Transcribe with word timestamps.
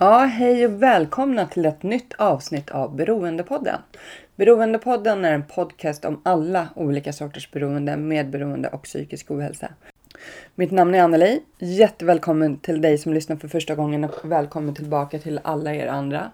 Ja, 0.00 0.18
hej 0.18 0.66
och 0.66 0.82
välkomna 0.82 1.46
till 1.46 1.66
ett 1.66 1.82
nytt 1.82 2.14
avsnitt 2.18 2.70
av 2.70 2.96
Beroendepodden. 2.96 3.80
Beroendepodden 4.36 5.24
är 5.24 5.32
en 5.32 5.42
podcast 5.42 6.04
om 6.04 6.20
alla 6.22 6.68
olika 6.74 7.12
sorters 7.12 7.50
beroende, 7.50 7.96
medberoende 7.96 8.68
och 8.68 8.82
psykisk 8.82 9.30
ohälsa. 9.30 9.68
Mitt 10.54 10.70
namn 10.70 10.94
är 10.94 11.02
Anneli. 11.02 11.40
Jättevälkommen 11.58 12.58
till 12.58 12.80
dig 12.80 12.98
som 12.98 13.14
lyssnar 13.14 13.36
för 13.36 13.48
första 13.48 13.74
gången 13.74 14.04
och 14.04 14.32
välkommen 14.32 14.74
tillbaka 14.74 15.18
till 15.18 15.40
alla 15.44 15.74
er 15.74 15.86
andra. 15.86 16.30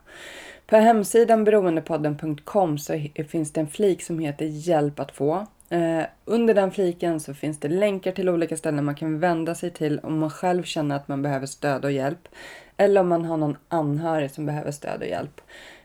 På 0.66 0.76
hemsidan 0.76 1.44
beroendepodden.com 1.44 2.78
så 2.78 3.00
finns 3.28 3.52
det 3.52 3.60
en 3.60 3.68
flik 3.68 4.02
som 4.02 4.18
heter 4.18 4.46
Hjälp 4.46 5.00
att 5.00 5.12
få. 5.12 5.46
Eh, 5.68 6.02
under 6.24 6.54
den 6.54 6.70
fliken 6.70 7.20
så 7.20 7.34
finns 7.34 7.60
det 7.60 7.68
länkar 7.68 8.12
till 8.12 8.28
olika 8.28 8.56
ställen 8.56 8.84
man 8.84 8.94
kan 8.94 9.18
vända 9.20 9.54
sig 9.54 9.70
till 9.70 9.98
om 9.98 10.18
man 10.18 10.30
själv 10.30 10.62
känner 10.62 10.96
att 10.96 11.08
man 11.08 11.22
behöver 11.22 11.46
stöd 11.46 11.84
och 11.84 11.92
hjälp. 11.92 12.28
Eller 12.76 13.00
om 13.00 13.08
man 13.08 13.24
har 13.24 13.36
någon 13.36 13.56
anhörig 13.68 14.30
som 14.30 14.46
behöver 14.46 14.70
stöd 14.70 15.00
och 15.00 15.08
hjälp. 15.08 15.40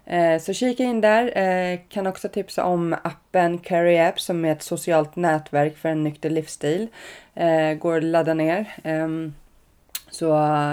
Eh, 0.05 0.41
så 0.41 0.53
kika 0.53 0.83
in 0.83 1.01
där. 1.01 1.37
Eh, 1.37 1.79
kan 1.89 2.07
också 2.07 2.29
tipsa 2.29 2.63
om 2.63 2.95
appen 3.03 3.57
Carry 3.57 3.97
App 3.97 4.19
som 4.19 4.45
är 4.45 4.51
ett 4.51 4.63
socialt 4.63 5.15
nätverk 5.15 5.77
för 5.77 5.89
en 5.89 6.03
nykter 6.03 6.29
livsstil. 6.29 6.87
Eh, 7.33 7.73
går 7.73 7.97
att 7.97 8.03
ladda 8.03 8.33
ner. 8.33 8.65
Ehm, 8.83 9.33
så 10.09 10.29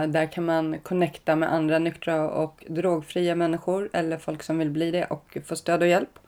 där 0.09 0.33
kan 0.33 0.45
man 0.45 0.79
connecta 0.83 1.37
med 1.37 1.53
andra 1.53 1.79
nyktra 1.79 2.31
och 2.31 2.65
drogfria 2.69 3.35
människor 3.35 3.91
eller 3.93 4.19
folk 4.19 4.43
som 4.43 4.59
vill 4.59 4.71
bli 4.71 4.91
det 4.91 5.05
och 5.05 5.37
få 5.45 5.57
stöd 5.57 5.83
och 5.83 5.89
hjälp. 5.89 6.19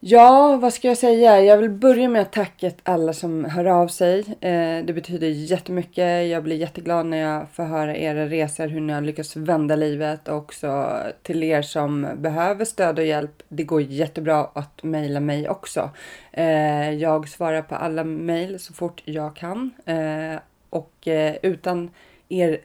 Ja, 0.00 0.56
vad 0.56 0.72
ska 0.72 0.88
jag 0.88 0.98
säga? 0.98 1.40
Jag 1.40 1.56
vill 1.56 1.70
börja 1.70 2.08
med 2.08 2.22
att 2.22 2.32
tacka 2.32 2.70
alla 2.82 3.12
som 3.12 3.44
hör 3.44 3.64
av 3.64 3.88
sig. 3.88 4.18
Eh, 4.40 4.84
det 4.84 4.92
betyder 4.94 5.28
jättemycket. 5.28 6.28
Jag 6.28 6.42
blir 6.42 6.56
jätteglad 6.56 7.06
när 7.06 7.16
jag 7.16 7.46
får 7.52 7.62
höra 7.62 7.96
era 7.96 8.26
resor, 8.26 8.68
hur 8.68 8.80
ni 8.80 8.92
har 8.92 9.00
lyckats 9.00 9.36
vända 9.36 9.76
livet 9.76 10.28
och 10.28 10.36
också 10.36 10.90
till 11.22 11.42
er 11.42 11.62
som 11.62 12.08
behöver 12.16 12.64
stöd 12.64 12.98
och 12.98 13.04
hjälp. 13.04 13.42
Det 13.48 13.64
går 13.64 13.82
jättebra 13.82 14.50
att 14.52 14.82
mejla 14.82 15.20
mig 15.20 15.48
också. 15.48 15.90
Eh, 16.32 16.90
jag 16.90 17.28
svarar 17.28 17.62
på 17.62 17.74
alla 17.74 18.04
mejl 18.04 18.58
så 18.58 18.72
fort 18.72 19.02
jag 19.04 19.36
kan 19.36 19.70
eh, 19.84 20.38
och 20.70 21.08
eh, 21.08 21.36
utan 21.42 21.90
er 22.28 22.58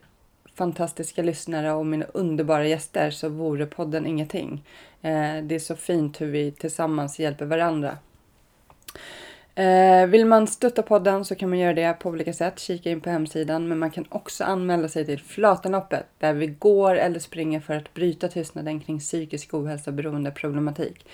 fantastiska 0.55 1.23
lyssnare 1.23 1.71
och 1.71 1.85
mina 1.85 2.05
underbara 2.13 2.67
gäster 2.67 3.11
så 3.11 3.29
vore 3.29 3.66
podden 3.66 4.05
ingenting. 4.05 4.63
Eh, 5.03 5.44
det 5.44 5.56
är 5.56 5.59
så 5.59 5.75
fint 5.75 6.22
hur 6.22 6.28
vi 6.28 6.52
tillsammans 6.52 7.19
hjälper 7.19 7.46
varandra. 7.46 7.97
Eh, 9.56 10.08
vill 10.08 10.25
man 10.25 10.47
stötta 10.47 10.81
podden 10.81 11.25
så 11.25 11.36
kan 11.36 11.50
man 11.50 11.59
göra 11.59 11.74
det 11.74 11.94
på 11.94 12.09
olika 12.09 12.34
sätt. 12.34 12.59
Kika 12.59 12.91
in 12.91 13.02
på 13.02 13.09
hemsidan, 13.09 13.68
men 13.68 13.80
man 13.80 13.91
kan 13.91 14.06
också 14.09 14.44
anmäla 14.44 14.88
sig 14.88 15.06
till 15.06 15.19
Flatanloppet 15.19 16.06
där 16.19 16.34
vi 16.34 16.47
går 16.47 16.96
eller 16.96 17.19
springer 17.19 17.59
för 17.59 17.75
att 17.75 17.94
bryta 17.94 18.28
tystnaden 18.28 18.80
kring 18.80 19.00
psykisk 19.00 19.53
ohälsa 19.53 19.90
och 19.90 19.94
beroendeproblematik. 19.94 21.06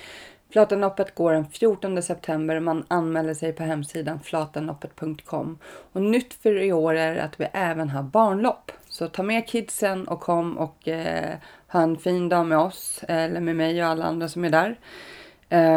Flatanloppet 0.52 1.16
går 1.16 1.34
den 1.34 1.46
14 1.46 2.02
september. 2.02 2.60
Man 2.60 2.86
anmäler 2.88 3.34
sig 3.34 3.54
på 3.54 3.64
hemsidan 3.64 4.20
flatanloppet.com. 4.20 5.58
Och 5.64 6.02
nytt 6.02 6.34
för 6.34 6.62
i 6.62 6.74
år 6.74 6.96
är 6.96 7.16
att 7.16 7.40
vi 7.40 7.48
även 7.54 7.90
har 7.90 8.04
barnlopp. 8.04 8.72
Så 8.90 9.08
ta 9.08 9.24
med 9.24 9.48
kidsen 9.48 10.08
och 10.08 10.20
kom 10.20 10.58
och 10.58 10.88
eh, 10.88 11.36
ha 11.68 11.82
en 11.82 11.98
fin 11.98 12.30
dag 12.30 12.46
med 12.46 12.58
oss 12.58 13.04
eller 13.08 13.40
med 13.42 13.56
mig 13.56 13.84
och 13.84 13.90
alla 13.90 14.06
andra 14.06 14.28
som 14.28 14.46
är 14.46 14.50
där. 14.50 14.80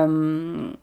Um, 0.04 0.76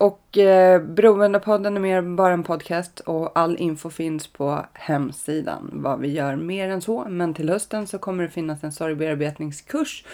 och 0.00 0.38
eh, 0.38 0.82
Beroendepodden 0.82 1.76
är 1.76 1.80
mer 1.80 1.98
än 1.98 2.16
bara 2.16 2.32
en 2.32 2.42
podcast 2.42 3.00
och 3.00 3.38
all 3.38 3.56
info 3.56 3.90
finns 3.90 4.26
på 4.26 4.66
hemsidan. 4.72 5.70
Vad 5.72 6.00
vi 6.00 6.08
gör 6.08 6.36
mer 6.36 6.68
än 6.68 6.80
så. 6.80 7.06
Men 7.08 7.34
till 7.34 7.48
hösten 7.48 7.86
så 7.86 7.98
kommer 7.98 8.24
det 8.24 8.30
finnas 8.30 8.64
en 8.64 8.72
sorgbearbetningskurs. 8.72 10.04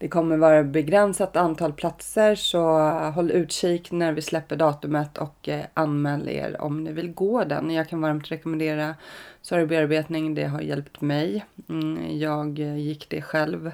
Det 0.00 0.08
kommer 0.08 0.36
vara 0.36 0.64
begränsat 0.64 1.36
antal 1.36 1.72
platser 1.72 2.34
så 2.34 2.78
håll 3.14 3.30
utkik 3.30 3.92
när 3.92 4.12
vi 4.12 4.22
släpper 4.22 4.56
datumet 4.56 5.18
och 5.18 5.48
eh, 5.48 5.64
anmäl 5.74 6.28
er 6.28 6.60
om 6.60 6.84
ni 6.84 6.92
vill 6.92 7.12
gå 7.12 7.44
den. 7.44 7.70
Jag 7.70 7.88
kan 7.88 8.00
varmt 8.00 8.30
rekommendera 8.30 8.94
sorgbearbetning. 9.42 10.34
Det 10.34 10.44
har 10.44 10.60
hjälpt 10.60 11.00
mig. 11.00 11.44
Mm, 11.68 12.18
jag 12.18 12.58
eh, 12.58 12.76
gick 12.76 13.08
det 13.08 13.22
själv 13.22 13.66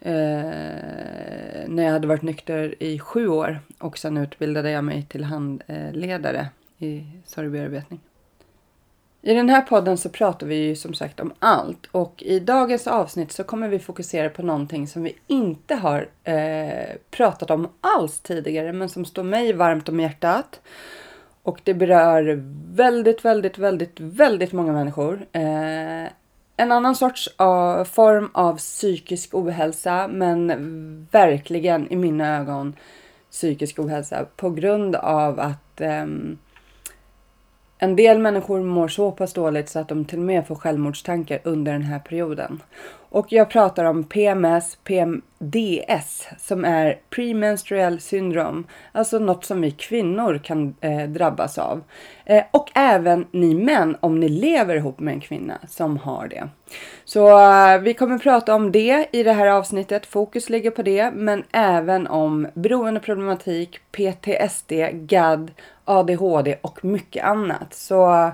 eh, 0.00 0.12
när 1.66 1.82
jag 1.82 1.92
hade 1.92 2.08
varit 2.08 2.22
nykter 2.22 2.82
i 2.82 2.98
sju 2.98 3.28
år 3.28 3.60
och 3.78 3.98
sen 3.98 4.16
utbildade 4.16 4.70
jag 4.70 4.84
mig 4.84 5.02
till 5.02 5.24
handledare 5.24 6.48
i 6.78 7.04
sorgbearbetning. 7.26 8.00
I 9.28 9.34
den 9.34 9.48
här 9.48 9.62
podden 9.62 9.98
så 9.98 10.08
pratar 10.08 10.46
vi 10.46 10.56
ju 10.56 10.76
som 10.76 10.94
sagt 10.94 11.20
om 11.20 11.32
allt 11.38 11.86
och 11.92 12.22
i 12.22 12.40
dagens 12.40 12.86
avsnitt 12.86 13.32
så 13.32 13.44
kommer 13.44 13.68
vi 13.68 13.78
fokusera 13.78 14.28
på 14.28 14.42
någonting 14.42 14.86
som 14.86 15.02
vi 15.02 15.16
inte 15.26 15.74
har 15.74 16.08
eh, 16.24 16.96
pratat 17.10 17.50
om 17.50 17.68
alls 17.80 18.20
tidigare 18.20 18.72
men 18.72 18.88
som 18.88 19.04
står 19.04 19.22
mig 19.22 19.52
varmt 19.52 19.88
om 19.88 20.00
hjärtat. 20.00 20.60
Och 21.42 21.60
det 21.64 21.74
berör 21.74 22.42
väldigt, 22.74 23.24
väldigt, 23.24 23.58
väldigt, 23.58 24.00
väldigt 24.00 24.52
många 24.52 24.72
människor. 24.72 25.26
Eh, 25.32 26.06
en 26.56 26.72
annan 26.72 26.94
sorts 26.96 27.28
uh, 27.40 27.84
form 27.84 28.30
av 28.32 28.56
psykisk 28.56 29.34
ohälsa, 29.34 30.08
men 30.08 31.06
verkligen 31.10 31.92
i 31.92 31.96
mina 31.96 32.38
ögon 32.38 32.74
psykisk 33.30 33.78
ohälsa 33.78 34.26
på 34.36 34.50
grund 34.50 34.96
av 34.96 35.40
att 35.40 35.80
um, 35.80 36.38
en 37.78 37.96
del 37.96 38.18
människor 38.18 38.60
mår 38.60 38.88
så 38.88 39.10
pass 39.10 39.32
dåligt 39.32 39.68
så 39.68 39.78
att 39.78 39.88
de 39.88 40.04
till 40.04 40.18
och 40.18 40.24
med 40.24 40.46
får 40.46 40.54
självmordstankar 40.54 41.40
under 41.44 41.72
den 41.72 41.82
här 41.82 41.98
perioden. 41.98 42.62
Och 43.10 43.32
jag 43.32 43.50
pratar 43.50 43.84
om 43.84 44.04
PMS, 44.04 44.78
PMDS 44.84 46.28
som 46.38 46.64
är 46.64 46.98
premenstruell 47.10 48.00
syndrom. 48.00 48.66
Alltså 48.92 49.18
något 49.18 49.44
som 49.44 49.60
vi 49.60 49.70
kvinnor 49.70 50.40
kan 50.44 50.74
eh, 50.80 51.02
drabbas 51.02 51.58
av. 51.58 51.82
Eh, 52.24 52.44
och 52.50 52.70
även 52.74 53.26
ni 53.30 53.54
män 53.54 53.96
om 54.00 54.20
ni 54.20 54.28
lever 54.28 54.76
ihop 54.76 55.00
med 55.00 55.14
en 55.14 55.20
kvinna 55.20 55.58
som 55.68 55.96
har 55.96 56.28
det. 56.28 56.48
Så 57.04 57.28
eh, 57.28 57.78
vi 57.78 57.94
kommer 57.94 58.18
prata 58.18 58.54
om 58.54 58.72
det 58.72 59.06
i 59.12 59.22
det 59.22 59.32
här 59.32 59.46
avsnittet. 59.46 60.06
Fokus 60.06 60.50
ligger 60.50 60.70
på 60.70 60.82
det, 60.82 61.10
men 61.10 61.44
även 61.52 62.06
om 62.06 62.48
beroendeproblematik, 62.54 63.80
PTSD, 63.92 64.72
GAD, 64.92 65.50
ADHD 65.84 66.56
och 66.62 66.84
mycket 66.84 67.24
annat. 67.24 67.74
Så 67.74 68.30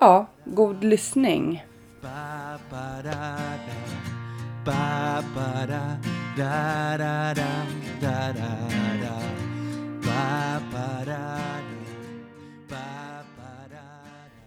ja, 0.00 0.26
god 0.44 0.84
lyssning. 0.84 1.64
Ba 2.02 2.58
ba 2.70 3.02
da 3.02 3.38
da 3.66 3.78
ba 4.64 5.22
ba 5.34 5.66
da 5.66 5.98
da 6.36 6.96
da 6.96 7.34
da 7.34 7.66
da 8.00 8.32
da 8.32 8.52
da 9.02 9.16
ba 10.06 10.60
ba 10.72 11.04
da 11.04 11.24
da 11.58 11.80
ba 12.68 13.24
ba 13.36 13.68
da 13.70 13.84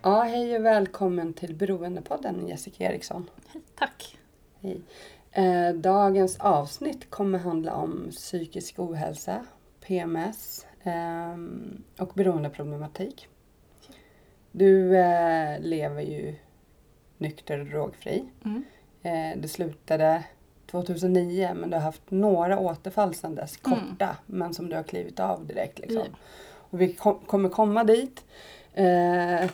Ja, 0.03 0.23
hej 0.23 0.55
och 0.55 0.65
välkommen 0.65 1.33
till 1.33 1.55
Beroendepodden 1.55 2.47
Jessica 2.47 2.83
Eriksson. 2.83 3.29
Tack. 3.75 4.17
Hej. 4.61 4.81
Eh, 5.31 5.73
dagens 5.75 6.39
avsnitt 6.39 7.09
kommer 7.09 7.39
handla 7.39 7.73
om 7.73 8.11
psykisk 8.11 8.79
ohälsa, 8.79 9.45
PMS 9.87 10.65
eh, 10.83 11.37
och 11.97 12.11
beroendeproblematik. 12.13 13.27
Du 14.51 14.97
eh, 14.97 15.59
lever 15.59 16.01
ju 16.01 16.35
nykter 17.21 17.59
och 17.59 17.65
drogfri. 17.65 18.23
Mm. 18.45 18.63
Eh, 19.03 19.41
det 19.41 19.47
slutade 19.47 20.23
2009 20.71 21.51
men 21.55 21.69
du 21.69 21.75
har 21.75 21.81
haft 21.83 22.11
några 22.11 22.59
återfall 22.59 23.13
sedan 23.13 23.35
dess, 23.35 23.59
Mm. 23.65 23.79
korta, 23.79 24.15
men 24.25 24.53
som 24.53 24.69
du 24.69 24.75
har 24.75 24.83
klivit 24.83 25.19
av 25.19 25.45
direkt. 25.45 25.79
Liksom. 25.79 25.97
Ja. 26.11 26.17
Och 26.53 26.81
vi 26.81 26.93
kom, 26.93 27.19
kommer 27.25 27.49
komma 27.49 27.83
dit. 27.83 28.23
Eh, 28.73 29.49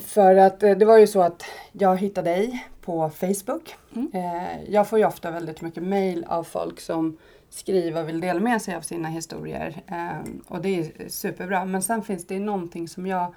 för 0.00 0.34
att 0.34 0.62
eh, 0.62 0.76
det 0.76 0.84
var 0.84 0.98
ju 0.98 1.06
så 1.06 1.22
att 1.22 1.44
jag 1.72 1.96
hittade 1.96 2.30
dig 2.30 2.66
på 2.80 3.10
Facebook. 3.10 3.74
Mm. 3.96 4.10
Eh, 4.14 4.64
jag 4.72 4.88
får 4.88 4.98
ju 4.98 5.04
ofta 5.04 5.30
väldigt 5.30 5.60
mycket 5.60 5.82
mail 5.82 6.24
av 6.28 6.44
folk 6.44 6.80
som 6.80 7.16
skriva 7.50 8.00
och 8.00 8.08
vill 8.08 8.20
dela 8.20 8.40
med 8.40 8.62
sig 8.62 8.74
av 8.74 8.80
sina 8.80 9.08
historier. 9.08 9.82
Eh, 9.86 10.30
och 10.48 10.62
det 10.62 10.68
är 10.80 11.08
superbra. 11.08 11.64
Men 11.64 11.82
sen 11.82 12.02
finns 12.02 12.26
det 12.26 12.38
någonting 12.38 12.88
som 12.88 13.06
jag 13.06 13.34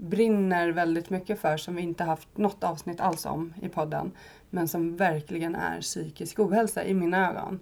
brinner 0.00 0.68
väldigt 0.68 1.10
mycket 1.10 1.40
för 1.40 1.56
som 1.56 1.76
vi 1.76 1.82
inte 1.82 2.04
haft 2.04 2.36
något 2.36 2.64
avsnitt 2.64 3.00
alls 3.00 3.26
om 3.26 3.54
i 3.62 3.68
podden. 3.68 4.12
Men 4.50 4.68
som 4.68 4.96
verkligen 4.96 5.54
är 5.54 5.80
psykisk 5.80 6.38
ohälsa 6.38 6.84
i 6.84 6.94
mina 6.94 7.30
ögon. 7.30 7.60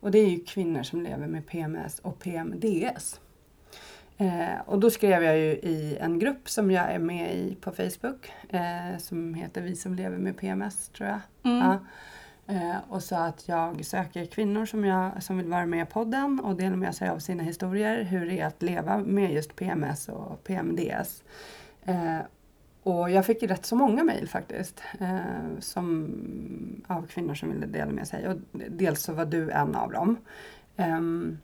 Och 0.00 0.10
det 0.10 0.18
är 0.18 0.30
ju 0.30 0.44
kvinnor 0.44 0.82
som 0.82 1.02
lever 1.02 1.26
med 1.26 1.46
PMS 1.46 1.98
och 1.98 2.18
PMDS. 2.18 3.20
Eh, 4.16 4.60
och 4.66 4.78
då 4.78 4.90
skrev 4.90 5.22
jag 5.22 5.38
ju 5.38 5.52
i 5.52 5.98
en 6.00 6.18
grupp 6.18 6.50
som 6.50 6.70
jag 6.70 6.92
är 6.92 6.98
med 6.98 7.34
i 7.36 7.54
på 7.54 7.72
Facebook 7.72 8.32
eh, 8.48 8.98
som 8.98 9.34
heter 9.34 9.62
Vi 9.62 9.76
som 9.76 9.94
lever 9.94 10.18
med 10.18 10.36
PMS 10.36 10.88
tror 10.88 11.08
jag. 11.08 11.20
Mm. 11.42 11.58
Ja. 11.58 11.78
Eh, 12.54 12.76
och 12.88 13.02
sa 13.02 13.16
att 13.16 13.48
jag 13.48 13.84
söker 13.84 14.26
kvinnor 14.26 14.66
som, 14.66 14.84
jag, 14.84 15.22
som 15.22 15.36
vill 15.36 15.46
vara 15.46 15.66
med 15.66 15.82
i 15.82 15.90
podden 15.90 16.40
och 16.40 16.56
dela 16.56 16.76
med 16.76 16.94
sig 16.94 17.08
av 17.08 17.18
sina 17.18 17.42
historier 17.42 18.02
hur 18.02 18.26
det 18.26 18.40
är 18.40 18.46
att 18.46 18.62
leva 18.62 18.98
med 18.98 19.32
just 19.32 19.56
PMS 19.56 20.08
och 20.08 20.44
PMDS. 20.44 21.22
Eh, 21.84 22.20
och 22.82 23.10
jag 23.10 23.26
fick 23.26 23.42
ju 23.42 23.48
rätt 23.48 23.66
så 23.66 23.76
många 23.76 24.04
mejl 24.04 24.28
faktiskt 24.28 24.82
eh, 25.00 25.58
som, 25.58 26.14
av 26.86 27.06
kvinnor 27.06 27.34
som 27.34 27.52
ville 27.52 27.66
dela 27.66 27.92
med 27.92 28.08
sig 28.08 28.28
och 28.28 28.36
dels 28.70 29.02
så 29.02 29.12
var 29.12 29.24
du 29.24 29.50
en 29.50 29.74
av 29.74 29.92
dem. 29.92 30.16
Ehm, 30.76 31.38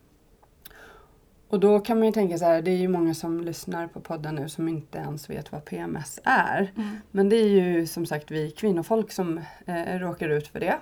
och 1.49 1.59
då 1.59 1.79
kan 1.79 1.97
man 1.97 2.05
ju 2.05 2.11
tänka 2.11 2.37
så 2.37 2.45
här, 2.45 2.61
det 2.61 2.71
är 2.71 2.77
ju 2.77 2.87
många 2.87 3.13
som 3.13 3.41
lyssnar 3.41 3.87
på 3.87 3.99
podden 3.99 4.35
nu 4.35 4.49
som 4.49 4.67
inte 4.67 4.97
ens 4.97 5.29
vet 5.29 5.51
vad 5.51 5.65
PMS 5.65 6.19
är. 6.23 6.71
Mm. 6.75 6.95
Men 7.11 7.29
det 7.29 7.35
är 7.35 7.47
ju 7.47 7.87
som 7.87 8.05
sagt 8.05 8.31
vi 8.31 8.51
kvinnofolk 8.51 9.11
som 9.11 9.41
eh, 9.65 9.99
råkar 9.99 10.29
ut 10.29 10.47
för 10.47 10.59
det. 10.59 10.75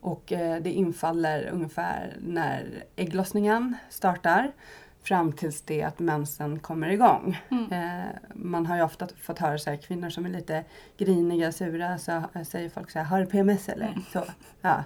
Och 0.00 0.32
eh, 0.32 0.62
det 0.62 0.70
infaller 0.70 1.50
ungefär 1.52 2.16
när 2.20 2.84
ägglossningen 2.96 3.76
startar 3.90 4.52
fram 5.02 5.32
tills 5.32 5.62
det 5.62 5.82
att 5.82 5.98
mensen 5.98 6.58
kommer 6.58 6.88
igång. 6.88 7.38
Mm. 7.50 7.72
Eh, 7.72 8.14
man 8.34 8.66
har 8.66 8.76
ju 8.76 8.82
ofta 8.82 9.08
fått 9.20 9.38
höra 9.38 9.58
så 9.58 9.70
här, 9.70 9.76
kvinnor 9.76 10.10
som 10.10 10.24
är 10.24 10.30
lite 10.30 10.64
griniga, 10.98 11.52
sura, 11.52 11.98
så 11.98 12.12
eh, 12.12 12.42
säger 12.46 12.68
folk 12.68 12.90
så 12.90 12.98
här, 12.98 13.06
har 13.06 13.20
du 13.20 13.26
PMS 13.26 13.68
eller? 13.68 13.86
Mm. 13.86 14.02
Så, 14.12 14.24
ja. 14.60 14.84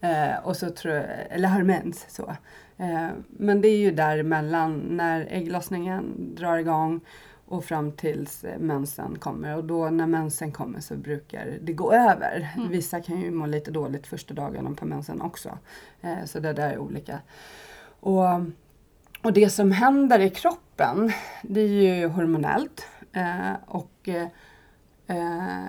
eh, 0.00 0.38
och 0.42 0.56
så 0.56 0.70
tror 0.70 0.92
eller 1.30 1.48
har 1.48 1.62
mens. 1.62 2.06
Så. 2.08 2.36
Eh, 2.76 3.08
men 3.28 3.60
det 3.60 3.68
är 3.68 3.78
ju 3.78 3.90
däremellan 3.90 4.78
när 4.78 5.26
ägglossningen 5.30 6.34
drar 6.34 6.56
igång 6.56 7.00
och 7.46 7.64
fram 7.64 7.92
tills 7.92 8.44
mensen 8.58 9.18
kommer. 9.18 9.56
Och 9.56 9.64
då 9.64 9.90
när 9.90 10.06
mensen 10.06 10.52
kommer 10.52 10.80
så 10.80 10.96
brukar 10.96 11.58
det 11.60 11.72
gå 11.72 11.92
över. 11.92 12.52
Mm. 12.56 12.68
Vissa 12.68 13.00
kan 13.00 13.20
ju 13.20 13.30
må 13.30 13.46
lite 13.46 13.70
dåligt 13.70 14.06
första 14.06 14.34
dagarna 14.34 14.74
på 14.74 14.86
mensen 14.86 15.20
också. 15.20 15.58
Eh, 16.00 16.24
så 16.24 16.40
det 16.40 16.52
där 16.52 16.70
är 16.70 16.78
olika. 16.78 17.20
Och, 18.00 18.24
och 19.24 19.32
det 19.32 19.50
som 19.50 19.72
händer 19.72 20.18
i 20.18 20.30
kroppen 20.30 21.12
det 21.42 21.60
är 21.60 21.94
ju 21.96 22.06
hormonellt. 22.08 22.86
Eh, 23.12 23.52
och 23.66 24.08
eh, 24.08 25.64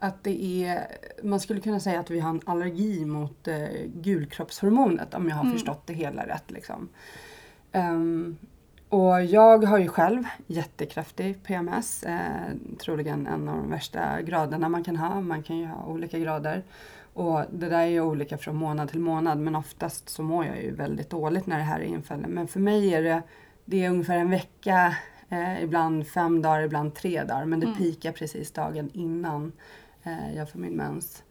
att 0.00 0.24
det 0.24 0.64
är, 0.64 0.86
man 1.22 1.40
skulle 1.40 1.60
kunna 1.60 1.80
säga 1.80 2.00
att 2.00 2.10
vi 2.10 2.20
har 2.20 2.30
en 2.30 2.40
allergi 2.46 3.04
mot 3.04 3.48
eh, 3.48 3.66
gulkroppshormonet 3.94 5.14
om 5.14 5.28
jag 5.28 5.36
har 5.36 5.42
Mm. 5.42 5.52
förstått 5.52 5.82
det 5.86 5.94
hela 5.94 6.26
rätt. 6.26 6.50
Liksom. 6.50 6.88
Ehm, 7.72 8.36
och 8.88 9.24
jag 9.24 9.64
har 9.64 9.78
ju 9.78 9.88
själv 9.88 10.24
jättekraftig 10.46 11.42
PMS, 11.42 12.02
eh, 12.02 12.18
troligen 12.78 13.26
en 13.26 13.48
av 13.48 13.56
de 13.56 13.70
värsta 13.70 14.22
graderna 14.22 14.68
man 14.68 14.84
kan 14.84 14.96
ha. 14.96 15.20
Man 15.20 15.42
kan 15.42 15.58
ju 15.58 15.66
ha 15.66 15.84
olika 15.86 16.18
grader. 16.18 16.62
Och 17.14 17.40
det 17.52 17.68
där 17.68 17.78
är 17.80 17.86
ju 17.86 18.00
olika 18.00 18.38
från 18.38 18.56
månad 18.56 18.88
till 18.88 19.00
månad 19.00 19.38
men 19.38 19.54
oftast 19.56 20.08
så 20.08 20.22
mår 20.22 20.44
jag 20.44 20.62
ju 20.62 20.74
väldigt 20.74 21.10
dåligt 21.10 21.46
när 21.46 21.56
det 21.58 21.62
här 21.64 21.80
infaller. 21.80 22.28
Men 22.28 22.48
för 22.48 22.60
mig 22.60 22.94
är 22.94 23.02
det, 23.02 23.22
det 23.64 23.84
är 23.84 23.90
ungefär 23.90 24.16
en 24.18 24.30
vecka, 24.30 24.96
eh, 25.28 25.62
ibland 25.62 26.06
fem 26.06 26.42
dagar, 26.42 26.62
ibland 26.62 26.94
tre 26.94 27.24
dagar. 27.24 27.44
Men 27.44 27.60
det 27.60 27.66
Mm. 27.66 27.78
pikar 27.78 28.12
precis 28.12 28.50
dagen 28.52 28.90
innan 28.92 29.52
eh, 30.02 30.36
jag 30.36 30.50
får 30.50 30.58
min 30.58 30.72
mens. 30.76 31.22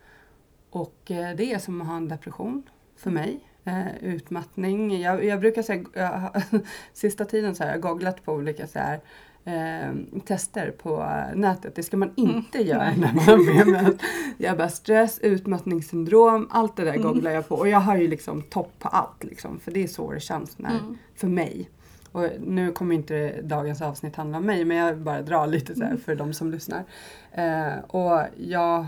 Och 0.69 1.11
eh, 1.11 1.35
det 1.35 1.53
är 1.53 1.59
som 1.59 1.81
att 1.81 1.87
ha 1.87 1.97
en 1.97 2.07
depression 2.07 2.63
för 2.97 3.11
mig. 3.11 3.39
Eh, 3.65 3.97
utmattning. 4.01 5.01
Jag, 5.01 5.25
jag 5.25 5.39
brukar 5.39 5.61
säga, 5.61 5.83
jag, 5.93 6.07
har- 6.07 6.41
sista 6.93 7.25
tiden 7.25 7.55
så 7.55 7.63
har 7.63 7.71
jag 7.71 7.81
googlat 7.81 8.23
på 8.25 8.33
olika 8.33 8.67
så 8.67 8.79
här, 8.79 8.99
eh, 9.45 10.19
tester 10.25 10.71
på 10.71 11.13
nätet. 11.35 11.75
Det 11.75 11.83
ska 11.83 11.97
man 11.97 12.11
inte 12.15 12.57
göra 12.57 12.83
nej. 12.83 12.97
när 12.97 13.13
man 13.13 13.23
har 13.23 13.63
PMS. 13.63 14.01
Jag 14.37 14.57
bara 14.57 14.69
stress, 14.69 15.19
utmattningssyndrom, 15.19 16.47
allt 16.51 16.75
det 16.75 16.83
där 16.83 16.93
Mm. 16.93 17.03
googlar 17.03 17.31
jag 17.31 17.47
på. 17.47 17.55
Och 17.55 17.67
jag 17.69 17.79
har 17.79 17.97
ju 17.97 18.07
liksom 18.07 18.41
topp 18.41 18.71
på 18.79 18.87
allt 18.87 19.23
liksom. 19.23 19.59
För 19.59 19.71
det 19.71 19.83
är 19.83 19.87
så 19.87 20.11
det 20.11 20.19
känns 20.19 20.57
när, 20.59 20.69
Mm. 20.79 20.97
för 21.15 21.27
mig. 21.27 21.69
Och 22.11 22.27
nu 22.39 22.71
kommer 22.71 22.95
inte 22.95 23.41
dagens 23.41 23.81
avsnitt 23.81 24.15
handla 24.15 24.37
om 24.37 24.45
mig 24.45 24.65
men 24.65 24.77
jag 24.77 24.97
bara 24.97 25.21
drar 25.21 25.47
lite 25.47 25.75
så 25.75 25.83
här 25.83 25.97
för 25.97 26.15
de 26.15 26.33
som 26.33 26.51
lyssnar. 26.51 26.83
Eh, 27.31 27.79
och 27.87 28.21
jag, 28.37 28.85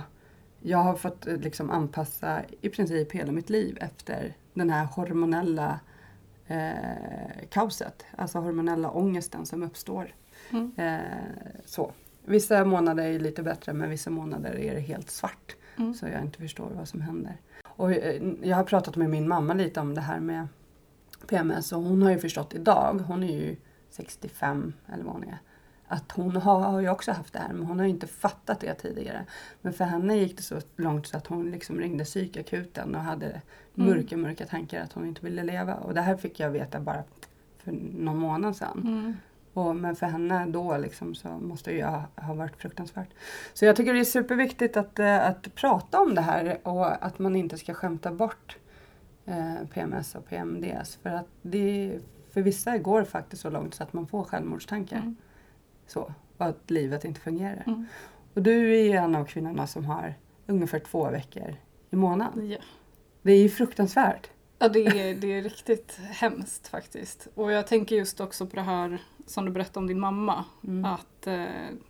jag 0.62 0.78
har 0.78 0.96
fått 0.96 1.28
eh, 1.28 1.38
liksom 1.38 1.70
anpassa 1.70 2.40
i 2.62 2.70
princip 2.70 3.12
hela 3.12 3.32
mitt 3.32 3.50
liv 3.50 3.78
efter 3.82 4.34
den 4.54 4.70
här 4.70 4.86
hormonella 4.86 5.80
eh, 6.48 7.48
kaoset. 7.50 8.06
Alltså 8.18 8.40
hormonella 8.40 8.92
ångesten 8.92 9.46
som 9.46 9.64
uppstår. 9.64 10.14
Mm. 10.50 10.72
Eh, 10.78 11.00
så. 11.66 11.92
Vissa 12.26 12.66
månader 12.66 13.04
är 13.04 13.20
lite 13.20 13.44
bättre 13.44 13.74
men 13.74 13.90
vissa 13.90 14.10
månader 14.10 14.60
är 14.60 14.76
det 14.76 14.82
helt 14.82 15.10
svart. 15.10 15.56
Mm. 15.78 15.94
Så 15.94 16.08
jag 16.08 16.22
inte 16.22 16.40
förstår 16.40 16.70
vad 16.76 16.88
som 16.88 17.02
händer. 17.02 17.38
Och 17.64 17.92
eh, 17.92 18.24
jag 18.42 18.58
har 18.58 18.64
pratat 18.64 18.96
med 18.96 19.10
min 19.10 19.28
mamma 19.28 19.54
lite 19.54 19.80
om 19.80 19.96
det 19.96 20.02
här 20.02 20.20
med 20.20 20.48
PMS 21.28 21.72
och 21.72 21.82
hon 21.82 22.02
har 22.02 22.12
ju 22.12 22.20
förstått 22.20 22.54
idag, 22.54 23.04
hon 23.08 23.24
är 23.24 23.40
ju 23.40 23.56
65 23.90 24.74
eller 24.94 25.04
vad 25.04 25.14
hon 25.14 25.24
är, 25.24 25.38
att 25.88 26.12
hon 26.12 26.36
har, 26.36 26.60
har 26.60 26.80
ju 26.80 26.90
också 26.90 27.12
haft 27.12 27.34
det 27.34 27.40
här 27.40 27.54
men 27.54 27.66
hon 27.66 27.80
har 27.80 27.86
ju 27.86 27.92
inte 27.92 28.08
fattat 28.08 28.60
det 28.60 28.74
tidigare. 28.74 29.26
Men 29.62 29.74
för 29.74 29.86
henne 29.86 30.18
gick 30.18 30.38
det 30.38 30.44
så 30.44 30.62
långt 30.76 31.08
så 31.08 31.18
att 31.18 31.28
hon 31.28 31.52
liksom 31.52 31.80
ringde 31.80 32.04
psykakuten 32.04 32.96
och 32.96 33.02
hade 33.02 33.42
mörka, 33.74 34.18
mörka 34.18 34.46
tankar 34.46 34.82
att 34.82 34.94
hon 34.94 35.06
inte 35.06 35.26
ville 35.26 35.44
leva. 35.44 35.76
Och 35.76 35.94
det 35.94 36.02
här 36.02 36.18
fick 36.18 36.40
jag 36.40 36.50
veta 36.50 36.80
bara 36.80 37.04
för 37.58 37.72
någon 37.94 38.18
månad 38.18 38.56
sedan. 38.56 38.82
Mm. 38.84 39.14
Och, 39.56 39.76
men 39.76 39.96
för 39.96 40.06
henne 40.06 40.46
då 40.46 40.78
liksom 40.78 41.16
så 41.16 41.28
måste 41.28 41.72
det 41.72 41.78
ju 41.78 41.84
ha, 41.84 42.04
ha 42.16 42.34
varit 42.34 42.56
fruktansvärt. 42.56 43.10
Så 43.54 43.66
jag 43.66 43.76
tycker 43.76 43.94
det 43.94 44.00
är 44.00 44.04
superviktigt 44.04 44.78
att, 44.78 45.00
eh, 45.00 45.28
att 45.28 45.56
prata 45.56 46.02
om 46.02 46.16
det 46.16 46.22
här 46.22 46.68
och 46.68 47.06
att 47.06 47.20
man 47.20 47.36
inte 47.36 47.58
ska 47.58 47.74
skämta 47.74 48.12
bort 48.12 48.58
eh, 49.26 49.68
PMS 49.74 50.16
och 50.16 50.28
PMDS. 50.30 50.96
För 50.96 51.10
att 51.10 51.28
det, 51.42 52.00
för 52.34 52.42
vissa 52.42 52.78
går 52.78 53.00
det 53.00 53.06
faktiskt 53.06 53.42
så 53.42 53.50
långt 53.50 53.74
så 53.74 53.84
att 53.84 53.94
man 53.94 54.08
får 54.08 54.24
självmordstankar. 54.24 54.98
Mm. 54.98 55.16
Så, 55.88 56.14
och 56.38 56.46
att 56.46 56.72
livet 56.72 57.06
inte 57.06 57.20
fungerar. 57.20 57.64
Mm. 57.68 57.86
Och 58.34 58.42
du 58.42 58.80
är 58.80 58.96
en 58.96 59.16
av 59.16 59.26
kvinnorna 59.26 59.68
som 59.68 59.86
har 59.86 60.14
ungefär 60.48 60.80
två 60.80 61.10
veckor 61.10 61.56
i 61.90 61.96
månaden. 61.96 62.50
Ja. 62.50 62.58
Det 63.22 63.32
är 63.32 63.42
ju 63.42 63.50
fruktansvärt. 63.50 64.30
Ja, 64.60 64.70
det 64.70 64.86
är, 64.86 65.16
det 65.16 65.34
är 65.34 65.42
riktigt 65.42 66.00
hemskt 66.10 66.68
faktiskt. 66.68 67.28
Och 67.36 67.52
jag 67.52 67.68
tänker 67.68 67.96
just 67.96 68.20
också 68.20 68.48
på 68.48 68.56
det 68.56 68.62
här 68.62 69.02
som 69.26 69.46
du 69.46 69.52
berättade 69.52 69.80
om 69.80 69.88
din 69.88 70.00
mamma. 70.00 70.46
Mm. 70.64 70.86
Att, 70.86 71.28
eh, 71.28 71.46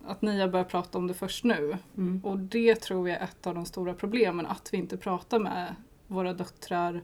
att 0.06 0.22
ni 0.22 0.40
har 0.40 0.48
börjat 0.48 0.68
prata 0.68 0.98
om 0.98 1.06
det 1.06 1.14
först 1.14 1.44
nu. 1.44 1.76
Mm. 1.96 2.20
Och 2.24 2.38
det 2.38 2.74
tror 2.74 3.08
jag 3.08 3.18
är 3.18 3.24
ett 3.24 3.46
av 3.46 3.54
de 3.54 3.64
stora 3.64 3.94
problemen. 3.94 4.46
Att 4.46 4.68
vi 4.72 4.76
inte 4.76 4.96
pratar 4.96 5.38
med 5.38 5.74
våra 6.06 6.32
döttrar 6.32 7.02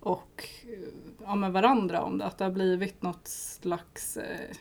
och 0.00 0.48
eh, 0.64 0.78
ja, 1.24 1.34
med 1.34 1.52
varandra 1.52 2.02
om 2.02 2.18
det. 2.18 2.24
Att 2.24 2.38
det 2.38 2.44
har 2.44 2.52
blivit 2.52 3.02
något 3.02 3.28
slags 3.28 4.16
eh, 4.16 4.56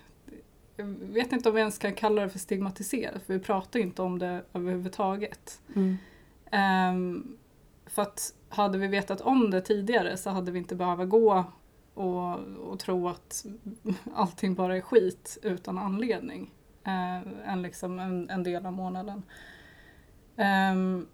jag 0.76 0.86
vet 0.86 1.32
inte 1.32 1.50
om 1.50 1.56
vi 1.56 1.62
ens 1.62 1.78
kan 1.78 1.94
kalla 1.94 2.22
det 2.22 2.30
för 2.30 2.40
stigmatiserat 2.40 3.24
för 3.24 3.34
vi 3.34 3.40
pratar 3.40 3.80
inte 3.80 4.02
om 4.02 4.20
det 4.20 4.44
överhuvudtaget. 4.54 5.62
Mm. 5.76 5.98
Ehm, 6.52 7.38
för 7.92 8.02
att 8.02 8.34
hade 8.50 8.78
vi 8.78 8.88
vetat 8.88 9.22
om 9.22 9.52
det 9.52 9.62
tidigare 9.62 10.18
så 10.18 10.30
hade 10.30 10.52
vi 10.52 10.60
inte 10.60 10.76
behövt 10.76 11.10
gå 11.10 11.46
och, 11.94 12.40
och 12.40 12.80
tro 12.80 13.08
att 13.08 13.46
allting 14.16 14.56
bara 14.56 14.78
är 14.78 14.82
skit 14.82 15.38
utan 15.42 15.78
anledning. 15.78 16.54
eh, 16.84 17.52
en, 17.52 17.62
liksom 17.62 18.00
en, 18.00 18.30
en 18.30 18.44
del 18.44 18.66
av 18.66 18.74
månaden. 18.74 19.24
Um, 20.74 21.08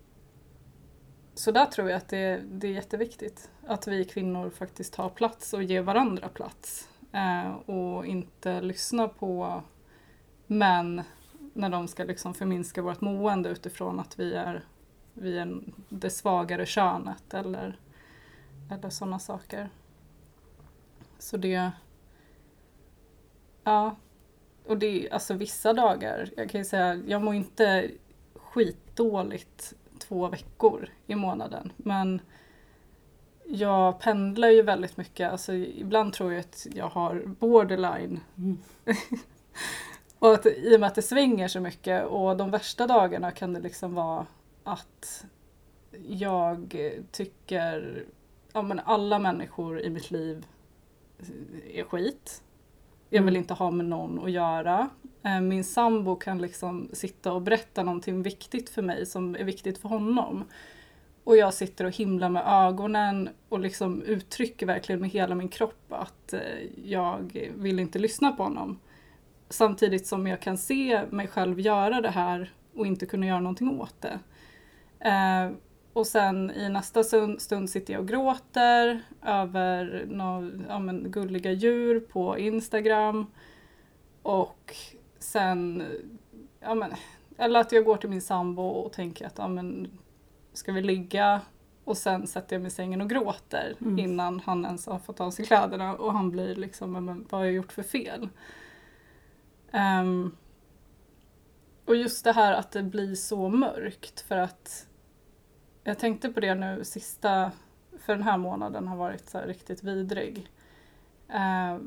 så 1.34 1.51
där 1.51 1.65
tror 1.65 1.89
jag 1.89 1.98
att 1.98 2.07
det, 2.07 2.41
det 2.51 2.67
är 2.67 2.72
jätteviktigt 2.72 3.51
att 3.67 3.88
vi 3.88 4.05
kvinnor 4.05 4.50
faktiskt 4.50 4.93
tar 4.93 5.10
plats 5.10 5.53
och 5.53 5.63
ger 5.63 5.81
varandra 5.81 6.29
plats. 6.29 6.89
Eh, 7.12 7.51
och 7.55 8.05
inte 8.05 8.62
lyssnar 8.62 9.07
på 9.07 9.62
män 10.48 11.01
när 11.53 11.69
de 11.69 11.88
ska 11.88 12.03
liksom 12.03 12.34
förminska 12.34 12.81
vårt 12.81 13.01
mående 13.01 13.50
utifrån 13.50 14.00
att 14.00 14.19
vi 14.19 14.34
är, 14.34 14.65
vi 15.19 15.38
är 15.38 15.59
det 15.89 16.09
svagare 16.09 16.65
könet 16.65 17.33
eller, 17.33 17.79
eller 18.71 18.89
sådana 18.89 19.19
saker. 19.19 19.69
Så 21.19 21.38
det... 21.38 21.71
Ja. 23.63 23.95
Och 24.65 24.77
det 24.77 25.09
alltså 25.12 25.33
vissa 25.33 25.74
dagar, 25.74 26.29
jag 26.38 26.50
kan 26.50 26.62
ju 26.62 26.65
säga, 26.65 26.95
jag 26.95 27.21
mår 27.21 27.36
inte 27.36 27.91
skitdåligt 28.36 29.74
två 30.00 30.27
veckor 30.27 30.89
i 31.07 31.15
månaden 31.15 31.71
men 31.77 32.21
jag 33.45 34.00
pendlar 34.00 34.50
ju 34.50 34.62
väldigt 34.62 34.97
mycket. 34.97 35.31
Alltså, 35.31 35.53
ibland 35.53 36.13
tror 36.13 36.33
jag 36.33 36.39
att 36.39 36.67
jag 36.74 36.89
har 36.89 37.24
borderline. 37.25 38.19
Mm. 38.38 38.57
och 40.19 40.33
att, 40.33 40.45
I 40.45 40.75
och 40.75 40.79
med 40.79 40.88
att 40.88 40.95
det 40.95 41.01
svänger 41.01 41.47
så 41.47 41.59
mycket 41.59 42.05
och 42.05 42.38
de 42.38 42.51
värsta 42.51 42.88
dagarna 42.88 43.31
kan 43.31 43.53
det 43.53 43.59
liksom 43.59 43.93
vara 43.93 44.25
att 44.67 45.25
jag 46.07 46.75
tycker 47.12 48.05
ja, 48.53 48.62
men 48.62 48.79
alla 48.79 49.19
människor 49.19 49.81
i 49.81 49.89
mitt 49.89 50.12
liv 50.12 50.45
är 51.74 51.83
skit. 51.83 52.43
Jag 53.09 53.21
vill 53.24 53.33
Mm. 53.33 53.41
inte 53.41 53.53
ha 53.53 53.71
med 53.71 53.86
någon 53.86 54.24
att 54.25 54.31
göra. 54.31 54.89
Eh, 55.24 55.41
Min 55.41 55.63
sambo 55.63 56.15
kan 56.15 56.38
liksom 56.41 56.89
sitta 56.93 57.33
och 57.33 57.41
berätta 57.41 57.83
någonting 57.83 58.24
viktigt 58.24 58.69
för 58.69 58.81
mig 58.81 59.05
som 59.05 59.36
är 59.36 59.43
viktigt 59.43 59.77
för 59.77 59.89
honom. 59.89 60.43
Och 61.24 61.38
jag 61.38 61.53
sitter 61.53 61.86
och 61.86 61.91
himlar 61.95 62.29
med 62.29 62.43
ögonen 62.45 63.29
och 63.50 63.59
liksom 63.59 64.01
uttrycker 64.01 64.65
verkligen 64.65 65.01
med 65.01 65.09
hela 65.09 65.36
min 65.36 65.50
kropp 65.50 65.86
att 65.89 66.33
eh, 66.33 66.41
jag 66.83 67.47
vill 67.55 67.79
inte 67.79 68.00
lyssna 68.00 68.31
på 68.31 68.43
honom. 68.43 68.79
Samtidigt 69.50 70.07
som 70.07 70.27
jag 70.27 70.39
kan 70.41 70.57
se 70.57 71.01
mig 71.09 71.27
själv 71.27 71.59
göra 71.59 72.01
det 72.01 72.09
här 72.09 72.53
och 72.75 72.88
inte 72.88 73.05
kunna 73.05 73.25
göra 73.25 73.39
någonting 73.39 73.79
åt 73.81 74.01
det. 74.01 74.19
Eh, 75.00 75.50
och 75.94 76.08
sen 76.08 76.51
i 76.51 76.70
nästa 76.70 77.04
stund, 77.04 77.70
sitter 77.70 77.94
jag 77.94 78.01
och 78.01 78.08
gråter 78.08 79.01
över 79.25 80.06
några 80.08 80.51
ja, 80.70 80.80
men, 80.80 81.12
gulliga 81.12 81.51
djur 81.51 82.00
på 82.00 82.38
Instagram. 82.38 83.25
Och 84.22 84.75
sen, 85.20 85.84
ja 86.60 86.75
men, 86.75 86.92
eller 87.38 87.60
att 87.60 87.72
jag 87.72 87.86
går 87.86 87.98
till 87.98 88.10
min 88.10 88.22
sambo 88.22 88.62
och 88.63 88.94
tänker 88.94 89.25
att 89.27 89.38
ja 89.38 89.48
men, 89.48 89.88
ska 90.54 90.72
vi 90.72 90.82
ligga? 90.82 91.42
Och 91.84 91.98
sen 91.98 92.27
sätter 92.27 92.56
jag 92.56 92.62
mig 92.62 92.68
i 92.68 92.72
sängen 92.72 93.01
och 93.01 93.10
gråter 93.10 93.75
Mm. 93.82 94.00
innan 94.00 94.39
han 94.46 94.66
ens 94.66 94.88
har 94.88 95.00
fått 95.00 95.20
av 95.20 95.32
sig 95.32 95.46
kläderna 95.46 95.96
och 95.96 96.13
han 96.13 96.32
blir 96.32 96.56
liksom, 96.56 96.96
"Ja, 96.96 97.01
men, 97.01 97.25
vad 97.30 97.42
har 97.42 97.46
jag 97.46 97.54
gjort 97.54 97.72
för 97.72 97.84
fel? 97.84 98.30
Ehm, 99.72 100.32
och 101.88 101.96
just 101.96 102.24
det 102.24 102.32
här 102.32 102.53
att 102.53 102.72
det 102.72 102.84
blir 102.84 103.15
så 103.15 103.50
mörkt 103.50 104.22
för 104.22 104.38
att 104.38 104.88
jag 105.84 106.00
tänkte 106.00 106.29
på 106.29 106.39
det 106.39 106.56
nu 106.56 106.84
sista, 106.84 107.51
för 108.00 108.13
den 108.13 108.24
här 108.24 108.38
månaden 108.38 108.88
har 108.88 108.98
varit 108.98 109.29
så 109.29 109.38
här 109.38 109.48
riktigt 109.48 109.84
vidrig. 109.84 110.51
Eh, 111.29 111.77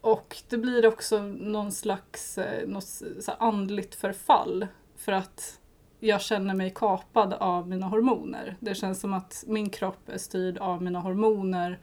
och 0.00 0.36
det 0.48 0.58
blir 0.58 0.86
också 0.86 1.22
någon 1.22 1.72
slags 1.72 2.38
eh, 2.38 2.68
något 2.68 2.84
så 2.84 3.30
här 3.30 3.36
andligt 3.38 3.94
förfall 3.94 4.66
för 4.96 5.12
att 5.12 5.60
jag 5.98 6.20
känner 6.20 6.54
mig 6.54 6.72
kapad 6.74 7.32
av 7.32 7.68
mina 7.68 7.86
hormoner. 7.86 8.56
Det 8.60 8.74
känns 8.74 9.00
som 9.00 9.12
att 9.12 9.44
min 9.46 9.70
kropp 9.70 10.08
är 10.08 10.18
styrd 10.18 10.58
av 10.58 10.82
mina 10.82 11.00
hormoner 11.00 11.78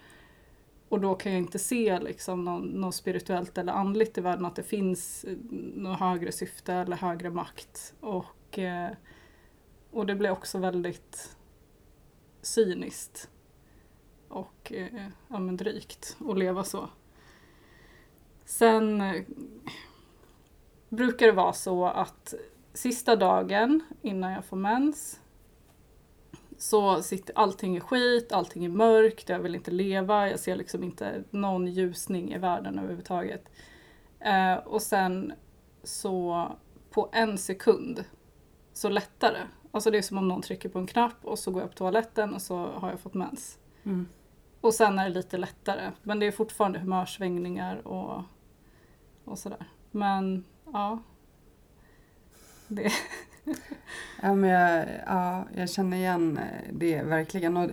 och 0.89 0.99
då 1.01 1.15
kan 1.15 1.31
jag 1.31 1.41
inte 1.41 1.59
se 1.59 1.99
liksom 1.99 2.45
någon, 2.45 2.67
något 2.67 2.95
spirituellt 2.95 3.57
eller 3.57 3.73
andligt 3.73 4.17
i 4.17 4.21
världen, 4.21 4.45
att 4.45 4.55
det 4.55 4.63
finns 4.63 5.23
eh, 5.23 5.37
något 5.75 5.99
högre 5.99 6.31
syfte 6.31 6.73
eller 6.73 6.95
högre 6.95 7.29
makt. 7.29 7.93
Och, 7.99 8.59
eh, 8.59 8.91
och 9.91 10.05
det 10.05 10.15
blir 10.15 10.29
också 10.29 10.57
väldigt 10.57 11.37
cyniskt 12.41 13.29
och 14.27 14.73
eh, 14.73 15.07
ja, 15.27 15.39
men 15.39 15.57
drygt 15.57 16.17
att 16.29 16.37
leva 16.37 16.63
så. 16.63 16.89
Sen 18.45 19.03
brukar 20.89 21.25
det 21.25 21.31
vara 21.31 21.53
så 21.53 21.85
att 21.85 22.33
sista 22.73 23.15
dagen 23.15 23.83
innan 24.01 24.31
jag 24.31 24.45
får 24.45 24.57
mens 24.57 25.19
så 26.59 27.01
sitter 27.01 27.37
allting 27.37 27.75
är 27.75 27.79
skit, 27.79 28.31
allting 28.31 28.65
är 28.65 28.69
mörkt, 28.69 29.29
jag 29.29 29.39
vill 29.39 29.55
inte 29.55 29.71
leva, 29.71 30.29
jag 30.29 30.39
ser 30.39 30.55
liksom 30.55 30.83
inte 30.83 31.23
någon 31.29 31.67
ljusning 31.67 32.33
i 32.33 32.37
världen 32.37 32.79
överhuvudtaget. 32.79 33.49
Eh, 34.19 34.55
och 34.55 34.81
sen 34.81 35.33
så 35.83 36.47
på 36.89 37.09
en 37.11 37.37
sekund 37.37 38.03
så 38.73 38.89
lättar 38.89 39.31
det. 39.31 39.47
Alltså 39.71 39.91
det 39.91 39.97
är 39.97 40.01
som 40.01 40.17
om 40.17 40.27
någon 40.27 40.41
trycker 40.41 40.69
på 40.69 40.79
en 40.79 40.87
knapp 40.87 41.25
och 41.25 41.39
så 41.39 41.51
går 41.51 41.61
jag 41.61 41.69
på 41.69 41.77
toaletten 41.77 42.33
och 42.33 42.41
så 42.41 42.65
har 42.65 42.89
jag 42.89 42.99
fått 42.99 43.13
mens. 43.13 43.59
Mm. 43.83 44.07
Och 44.61 44.73
sen 44.73 44.99
är 44.99 45.03
det 45.03 45.15
lite 45.15 45.37
lättare. 45.37 45.91
Men 46.03 46.19
det 46.19 46.25
är 46.25 46.31
fortfarande 46.31 46.79
humörsvängningar 46.79 47.87
och, 47.87 48.23
och 49.23 49.39
sådär. 49.39 49.65
Men 49.91 50.45
ja. 50.65 50.99
Det, 52.67 52.91
Ja, 54.21 54.35
men 54.35 54.49
jag, 54.49 54.85
ja, 55.05 55.45
jag 55.55 55.69
känner 55.69 55.97
igen 55.97 56.37
eh, 56.37 56.73
det 56.73 57.03
verkligen. 57.03 57.57
Och, 57.57 57.69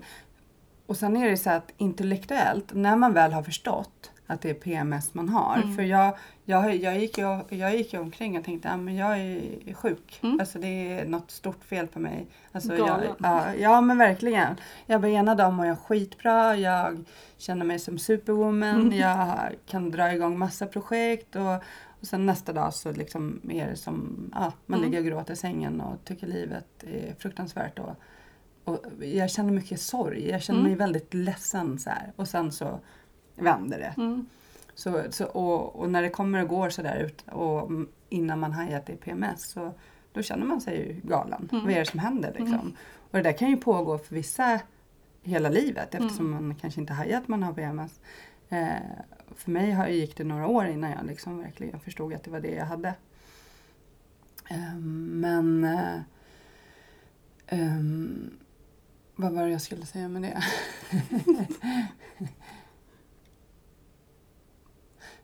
och 0.87 0.97
sen 0.97 1.17
är 1.17 1.31
det 1.31 1.37
så 1.37 1.51
att 1.51 1.73
intellektuellt, 1.77 2.75
när 2.75 2.97
man 2.97 3.13
väl 3.13 3.33
har 3.33 3.43
förstått 3.43 4.11
att 4.27 4.41
det 4.41 4.51
är 4.51 4.55
PMS 4.55 5.15
man 5.15 5.29
har. 5.29 5.57
Mm. 5.57 5.77
För 5.77 5.83
jag, 5.83 6.19
jag, 6.45 6.77
jag, 6.77 7.01
gick 7.01 7.19
ju, 7.19 7.41
jag 7.49 7.77
gick 7.77 7.93
ju 7.93 8.01
omkring 8.01 8.39
och 8.39 8.45
tänkte 8.45 8.71
att 8.71 8.93
jag 8.93 9.19
är 9.19 9.75
sjuk. 9.75 10.21
Mm. 10.23 10.41
Alltså 10.41 10.59
det 10.59 10.67
är 10.67 11.07
något 11.07 11.31
stort 11.31 11.65
fel 11.65 11.87
på 11.87 11.99
mig. 11.99 12.27
Alltså, 12.53 12.77
jag, 12.77 13.01
ja, 13.19 13.55
ja 13.55 13.81
men 13.81 13.99
verkligen. 13.99 14.57
Jag 14.87 15.01
bara 15.01 15.11
ena 15.11 15.35
dagen 15.35 15.55
mår 15.55 15.67
jag 15.67 15.79
skitbra. 15.79 16.57
Jag 16.57 17.05
känner 17.39 17.65
mig 17.65 17.79
som 17.79 17.99
superwoman. 17.99 18.81
Mm. 18.81 18.93
Jag 18.93 19.37
kan 19.67 19.91
dra 19.91 20.13
igång 20.13 20.39
massa 20.39 20.67
projekt. 20.67 21.37
Och, 21.37 21.63
och 22.07 22.11
sen 22.11 22.27
nästa 22.27 22.53
dag 22.53 22.75
så 22.75 22.93
liksom 22.93 23.41
är 23.51 23.69
det 23.71 23.77
som, 23.77 24.31
ja, 24.35 24.53
man 24.67 24.79
Mm. 24.79 24.91
ligger 24.91 25.01
och 25.01 25.07
gråter 25.07 25.33
i 25.33 25.37
sängen 25.37 25.81
och 25.81 26.05
tycker 26.05 26.27
livet 26.27 26.67
är 26.85 27.15
fruktansvärt. 27.19 27.79
Och, 27.79 27.95
och 28.65 28.85
jag 29.05 29.31
känner 29.31 29.53
mycket 29.53 29.81
sorg. 29.81 30.29
Jag 30.29 30.43
känner 30.43 30.61
Mm. 30.61 30.71
mig 30.73 30.79
väldigt 30.79 31.15
ledsen 31.15 31.79
så 31.79 31.91
här. 31.91 32.13
Och 32.17 32.29
sen 32.29 32.53
så 32.53 32.81
vänder 33.37 33.79
det. 33.79 33.95
mm, 34.03 34.27
Så, 34.75 35.03
så, 35.11 35.25
och, 35.27 35.77
och 35.77 35.91
när 35.91 36.03
det 36.03 36.09
kommer 36.11 36.43
och 36.43 36.49
går 36.49 36.71
sådär 36.71 36.97
ut 36.97 37.25
och 37.33 37.71
innan 38.09 38.41
man 38.41 38.53
det 38.87 38.93
är 38.93 38.97
PMS 38.97 39.51
så 39.51 39.73
då 40.13 40.23
känner 40.23 40.47
man 40.47 40.61
sig 40.61 40.77
ju 40.79 41.09
galen. 41.09 41.49
Mm. 41.53 41.65
Vad 41.65 41.73
är 41.75 41.79
det 41.79 41.87
som 41.87 41.99
händer 42.01 42.29
liksom? 42.29 42.55
Mm. 42.61 42.73
Och 43.11 43.19
det 43.19 43.23
där 43.23 43.33
kan 43.33 43.51
ju 43.51 43.57
pågå 43.57 43.99
för 43.99 44.15
vissa 44.15 44.61
hela 45.23 45.49
livet 45.49 45.95
Mm. 45.95 46.07
eftersom 46.07 46.31
man 46.31 46.55
kanske 46.55 46.81
inte 46.81 46.93
hajar 46.93 47.19
att 47.19 47.29
man 47.29 47.43
har 47.43 47.53
PMS. 47.53 48.01
Eh, 48.49 48.77
för 49.35 49.51
mig 49.51 49.71
har, 49.71 49.89
gick 49.89 50.17
det 50.17 50.25
några 50.25 50.47
år 50.47 50.67
innan 50.67 50.91
jag 50.91 51.07
liksom 51.07 51.39
verkligen 51.39 51.81
förstod 51.81 52.15
att 52.15 52.25
det 52.25 52.31
var 52.31 52.41
det 52.41 52.55
jag 52.55 52.65
hade. 52.65 52.95
Eh, 54.51 54.77
men 54.77 55.65
eh, 55.65 56.01
ehm, 57.47 58.39
vad 59.17 59.33
var 59.33 59.43
det 59.43 59.51
jag 59.51 59.63
skulle 59.63 59.87
säga 59.87 60.09
med 60.09 60.23
det? 60.23 60.43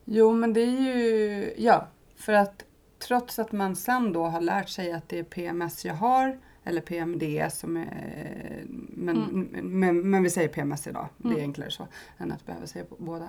Jo, 0.05 0.33
men 0.33 0.53
det 0.53 0.61
är 0.61 0.81
ju... 0.81 1.55
Ja, 1.59 1.89
för 2.17 2.33
att 2.33 2.65
trots 2.99 3.39
att 3.39 3.53
man 3.53 3.77
sen 3.77 4.13
då 4.13 4.25
har 4.25 4.41
lärt 4.41 4.69
sig 4.69 4.93
att 4.93 5.09
det 5.09 5.19
är 5.19 5.25
PMS 5.25 5.85
jag 5.85 5.95
har, 5.95 6.39
eller 6.65 6.81
PMDS 6.81 7.59
som 7.59 7.77
är... 7.77 8.65
Men, 8.89 9.49
men, 9.63 10.11
men 10.11 10.23
vi 10.23 10.31
säger 10.31 10.49
PMS 10.49 10.87
idag, 10.87 11.09
det 11.17 11.29
är 11.29 11.33
Mm. 11.33 11.43
enklare 11.45 11.71
så 11.71 11.89
än 12.19 12.33
att 12.33 12.47
behöva 12.47 12.67
säga 12.67 12.85
båda. 12.99 13.29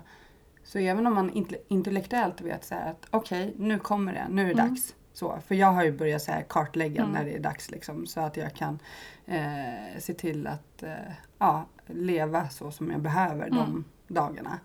Så 0.63 0.77
även 0.79 1.07
om 1.07 1.13
man 1.13 1.29
inte, 1.29 1.57
intellektuellt 1.67 2.41
vet 2.41 2.65
så 2.65 2.75
här 2.75 2.91
att 2.91 3.05
okej, 3.09 3.53
nu 3.57 3.79
kommer 3.79 4.13
det, 4.13 4.27
nu 4.29 4.41
är 4.41 4.45
det 4.45 4.61
Mm. 4.61 4.67
dags. 4.69 4.95
Så, 5.13 5.39
för 5.47 5.55
jag 5.55 5.67
har 5.67 5.83
ju 5.83 5.91
börjat 5.91 6.21
så 6.21 6.31
kartlägga 6.49 7.01
Mm. 7.01 7.13
när 7.13 7.25
det 7.25 7.35
är 7.35 7.39
dags 7.39 7.71
liksom, 7.71 8.05
så 8.05 8.19
att 8.19 8.37
jag 8.37 8.53
kan 8.53 8.79
eh, 9.25 9.99
se 9.99 10.13
till 10.13 10.47
att 10.47 10.83
eh, 10.83 10.93
ja, 11.37 11.65
leva 11.87 12.49
så 12.49 12.71
som 12.71 12.91
jag 12.91 13.01
behöver 13.01 13.49
de 13.49 13.59
Mm. 13.59 13.83
dagarna. 14.07 14.59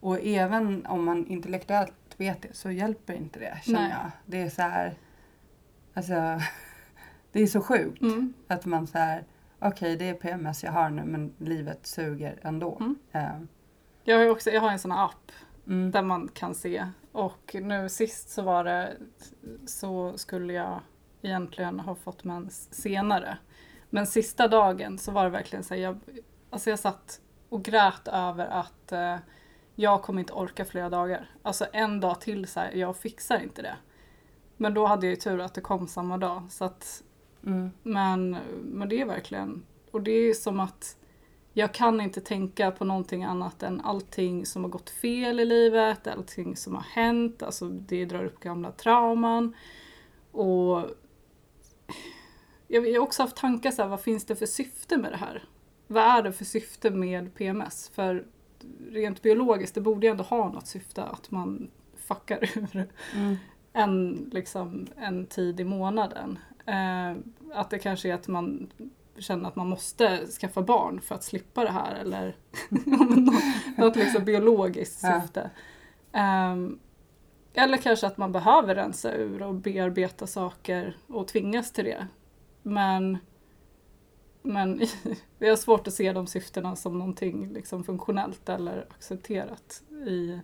Och 0.00 0.18
även 0.22 0.86
om 0.86 1.04
man 1.04 1.26
intellektuellt 1.26 1.92
vet 2.16 2.42
det 2.42 2.48
så 2.52 2.70
hjälper 2.70 3.14
inte 3.14 3.38
det 3.38 3.58
känner 3.62 3.80
Nej. 3.80 3.90
jag. 4.02 4.10
Det 4.26 4.40
är 4.42 4.50
så 4.50 4.62
här, 4.62 4.94
alltså 5.94 6.40
det 7.38 7.42
är 7.42 7.46
så 7.46 7.60
sjukt 7.60 8.02
mm, 8.02 8.34
att 8.48 8.66
man 8.66 8.86
så 8.86 8.98
här, 8.98 9.24
okej 9.58 9.96
det 9.96 10.08
är 10.08 10.14
PMS 10.14 10.64
jag 10.64 10.72
har 10.72 10.90
nu 10.90 11.04
men 11.04 11.34
livet 11.38 11.86
suger 11.86 12.38
ändå. 12.42 12.76
Mm. 12.80 12.96
Eh, 13.12 13.40
jag, 14.04 14.18
har 14.18 14.30
också, 14.30 14.50
jag 14.50 14.60
har 14.60 14.70
en 14.70 14.78
sån 14.78 14.90
här 14.90 15.04
app 15.04 15.32
mm, 15.66 15.90
där 15.90 16.02
man 16.02 16.28
kan 16.28 16.54
se. 16.54 16.86
Och 17.12 17.56
nu 17.62 17.88
sist 17.88 18.30
så 18.30 18.42
var 18.42 18.64
det 18.64 18.96
så 19.66 20.18
skulle 20.18 20.52
jag 20.52 20.80
egentligen 21.22 21.80
ha 21.80 21.94
fått 21.94 22.24
mens 22.24 22.74
senare. 22.74 23.38
Men 23.90 24.06
sista 24.06 24.48
dagen 24.48 24.98
så 24.98 25.12
var 25.12 25.24
det 25.24 25.30
verkligen 25.30 25.64
så 25.64 25.74
här, 25.74 25.80
jag, 25.80 25.98
alltså 26.50 26.70
jag 26.70 26.78
satt 26.78 27.20
och 27.48 27.64
grät 27.64 28.08
över 28.08 28.46
att 28.46 28.92
eh, 28.92 29.16
jag 29.74 30.02
kommer 30.02 30.20
inte 30.20 30.32
orka 30.32 30.64
flera 30.64 30.90
dagar. 30.90 31.30
Alltså 31.42 31.66
en 31.72 32.00
dag 32.00 32.20
till 32.20 32.46
så 32.46 32.60
här, 32.60 32.72
jag 32.72 32.96
fixar 32.96 33.38
inte 33.38 33.62
det. 33.62 33.76
Men 34.56 34.74
då 34.74 34.86
hade 34.86 35.06
jag 35.06 35.10
ju 35.10 35.16
tur 35.16 35.40
att 35.40 35.54
det 35.54 35.60
kom 35.60 35.88
samma 35.88 36.18
dag. 36.18 36.42
Så 36.50 36.64
att, 36.64 37.02
mm, 37.48 37.70
men, 37.82 38.36
men 38.62 38.88
det 38.88 39.00
är 39.00 39.06
verkligen, 39.06 39.62
och 39.90 40.02
det 40.02 40.10
är 40.10 40.34
som 40.34 40.60
att 40.60 40.96
jag 41.52 41.74
kan 41.74 42.00
inte 42.00 42.20
tänka 42.20 42.70
på 42.70 42.84
någonting 42.84 43.24
annat 43.24 43.62
än 43.62 43.80
allting 43.80 44.46
som 44.46 44.64
har 44.64 44.70
gått 44.70 44.90
fel 44.90 45.40
i 45.40 45.44
livet, 45.44 46.06
allting 46.06 46.56
som 46.56 46.74
har 46.74 46.82
hänt, 46.82 47.42
alltså 47.42 47.68
det 47.68 48.04
drar 48.04 48.24
upp 48.24 48.40
gamla 48.40 48.72
trauman. 48.72 49.54
Och 50.32 50.84
jag 52.68 52.88
jag 52.88 53.00
har 53.00 53.06
också 53.06 53.22
haft 53.22 53.36
tankar 53.36 53.70
så 53.70 53.82
här, 53.82 53.88
vad 53.88 54.00
finns 54.00 54.24
det 54.24 54.36
för 54.36 54.46
syfte 54.46 54.96
med 54.96 55.12
det 55.12 55.16
här? 55.16 55.44
vad 55.88 56.04
är 56.04 56.22
det 56.22 56.32
för 56.32 56.44
syfte 56.44 56.90
med 56.90 57.34
PMS? 57.34 57.90
För 57.94 58.26
rent 58.90 59.22
biologiskt, 59.22 59.74
det 59.74 59.80
borde 59.80 60.06
ju 60.06 60.10
ändå 60.10 60.24
ha 60.24 60.52
något 60.52 60.66
syfte 60.66 61.04
att 61.04 61.30
man 61.30 61.70
fuckar 61.96 62.38
ur 62.58 62.88
Mm. 63.14 63.36
en, 63.72 64.28
liksom, 64.32 64.86
en 64.96 65.26
tid 65.26 65.60
i 65.60 65.64
månaden. 65.64 66.38
Eh, 66.66 67.16
att 67.54 67.70
det 67.70 67.78
kanske 67.78 68.08
är 68.08 68.14
att 68.14 68.28
man 68.28 68.72
känner 69.18 69.48
att 69.48 69.56
man 69.56 69.68
måste 69.68 70.26
skaffa 70.26 70.62
barn 70.62 71.00
för 71.00 71.14
att 71.14 71.24
slippa 71.24 71.64
det 71.64 71.70
här 71.70 71.94
eller 71.94 72.36
något, 72.68 73.34
något 73.78 73.96
liksom 73.96 74.24
biologiskt 74.24 75.00
Ja. 75.02 75.20
syfte. 75.20 75.50
Ehm, 76.12 76.78
eller 77.54 77.76
kanske 77.76 78.06
att 78.06 78.18
man 78.18 78.32
behöver 78.32 78.74
rensa 78.74 79.14
ur 79.14 79.42
och 79.42 79.54
bearbeta 79.54 80.26
saker 80.26 80.96
och 81.06 81.28
tvingas 81.28 81.72
till 81.72 81.84
det. 81.84 82.06
Men, 82.62 83.18
men 84.42 84.78
det 85.38 85.48
är 85.48 85.56
svårt 85.56 85.86
att 85.86 85.94
se 85.94 86.12
de 86.12 86.26
syftena 86.26 86.76
som 86.76 86.98
någonting 86.98 87.52
liksom 87.52 87.84
funktionellt 87.84 88.48
eller 88.48 88.86
accepterat 88.90 89.82
i, 90.06 90.40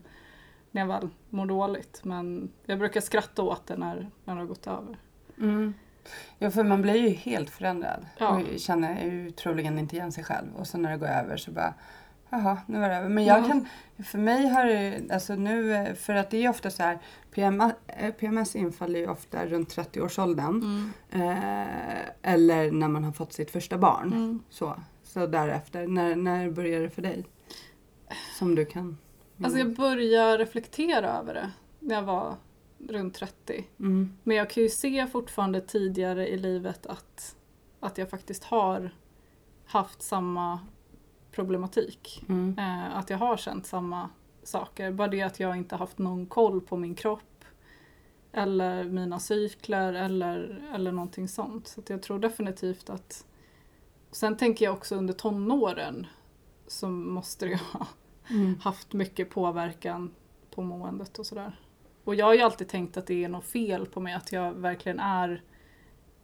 när 0.70 0.82
jag 0.82 0.88
väl 0.88 1.08
mår 1.30 1.46
dåligt. 1.46 2.00
Men 2.04 2.50
jag 2.66 2.78
brukar 2.78 3.00
skratta 3.00 3.42
åt 3.42 3.66
det 3.66 3.76
när, 3.76 4.10
när 4.24 4.34
det 4.34 4.40
har 4.40 4.46
gått 4.46 4.66
över. 4.66 4.98
Mm. 5.38 5.74
Ja, 6.38 6.50
för 6.50 6.64
man 6.64 6.82
blir 6.82 6.94
ju 6.96 7.08
helt 7.08 7.50
förändrad 7.50 8.06
Ja. 8.18 8.28
och 8.28 8.58
känner 8.60 9.04
ju 9.04 9.30
troligen 9.30 9.78
inte 9.78 9.96
igen 9.96 10.12
sig 10.12 10.24
själv. 10.24 10.54
Och 10.56 10.66
så 10.66 10.78
när 10.78 10.90
det 10.90 10.96
går 10.96 11.06
över 11.06 11.36
så 11.36 11.50
bara, 11.50 11.74
jaha, 12.30 12.58
nu 12.66 12.80
var 12.80 12.88
det 12.88 12.96
över. 12.96 13.08
Men 13.08 13.24
jag 13.24 13.38
Ja. 13.42 13.46
kan, 13.48 13.68
för 14.04 14.18
mig 14.18 14.48
har 14.48 14.64
det, 14.64 15.00
alltså 15.12 15.34
nu, 15.34 15.86
för 15.94 16.14
att 16.14 16.30
det 16.30 16.44
är 16.44 16.48
ofta 16.48 16.70
så 16.70 16.82
här, 16.82 16.98
PMS, 17.30 17.72
eh, 17.86 18.10
PMS 18.14 18.56
infaller 18.56 19.00
ju 19.00 19.08
ofta 19.08 19.46
runt 19.46 19.68
30-årsåldern. 19.76 20.90
Eh, 21.10 21.98
eller 22.22 22.70
när 22.72 22.88
man 22.88 23.04
har 23.04 23.12
fått 23.12 23.32
sitt 23.32 23.50
första 23.50 23.78
barn. 23.78 24.12
Mm. 24.12 24.42
Så, 24.50 24.74
så 25.02 25.26
därefter, 25.26 25.86
när, 25.86 26.16
när 26.16 26.50
börjar 26.50 26.80
det 26.80 26.90
för 26.90 27.02
dig? 27.02 27.24
Som 28.38 28.54
du 28.54 28.64
kan 28.64 28.98
Alltså 29.44 29.58
jag 29.58 29.74
började 29.74 30.38
reflektera 30.38 31.08
över 31.18 31.34
det 31.34 31.50
när 31.80 31.94
jag 31.94 32.02
var 32.02 32.34
runt 32.88 33.14
30. 33.14 33.64
mm. 33.78 34.16
Men 34.22 34.36
jag 34.36 34.50
kan 34.50 34.62
ju 34.62 34.68
se 34.68 35.06
fortfarande 35.06 35.60
tidigare 35.60 36.28
i 36.28 36.38
livet 36.38 36.86
att, 36.86 37.36
att 37.80 37.98
jag 37.98 38.10
faktiskt 38.10 38.44
har 38.44 38.90
haft 39.66 40.02
samma 40.02 40.60
problematik. 41.30 42.24
Mm. 42.28 42.58
Eh, 42.58 42.96
att 42.96 43.10
jag 43.10 43.18
har 43.18 43.36
känt 43.36 43.66
samma 43.66 44.10
saker. 44.42 44.92
Bara 44.92 45.08
det 45.08 45.22
att 45.22 45.40
jag 45.40 45.56
inte 45.56 45.76
haft 45.76 45.98
någon 45.98 46.26
koll 46.26 46.60
på 46.60 46.76
min 46.76 46.94
kropp. 46.94 47.44
Eller 48.32 48.84
mina 48.84 49.18
cykler 49.18 49.92
eller, 49.92 50.62
eller 50.74 50.92
någonting 50.92 51.28
sånt. 51.28 51.68
Så 51.68 51.82
jag 51.86 52.02
tror 52.02 52.18
definitivt 52.18 52.90
att... 52.90 53.26
Sen 54.10 54.36
tänker 54.36 54.64
jag 54.64 54.74
också 54.74 54.94
under 54.96 55.14
tonåren 55.14 56.06
så 56.66 56.88
måste 56.88 57.46
det 57.46 57.60
ha 57.72 57.86
Mm. 58.30 58.58
haft 58.60 58.92
mycket 58.92 59.30
påverkan 59.30 60.14
på 60.50 60.62
måendet 60.62 61.18
och 61.18 61.26
sådär. 61.26 61.60
Och 62.04 62.14
jag 62.14 62.26
har 62.26 62.34
ju 62.34 62.40
alltid 62.40 62.68
tänkt 62.68 62.96
att 62.96 63.06
det 63.06 63.24
är 63.24 63.28
något 63.28 63.44
fel 63.44 63.86
på 63.86 64.00
mig, 64.00 64.14
att 64.14 64.32
jag 64.32 64.52
verkligen 64.52 65.00
är 65.00 65.42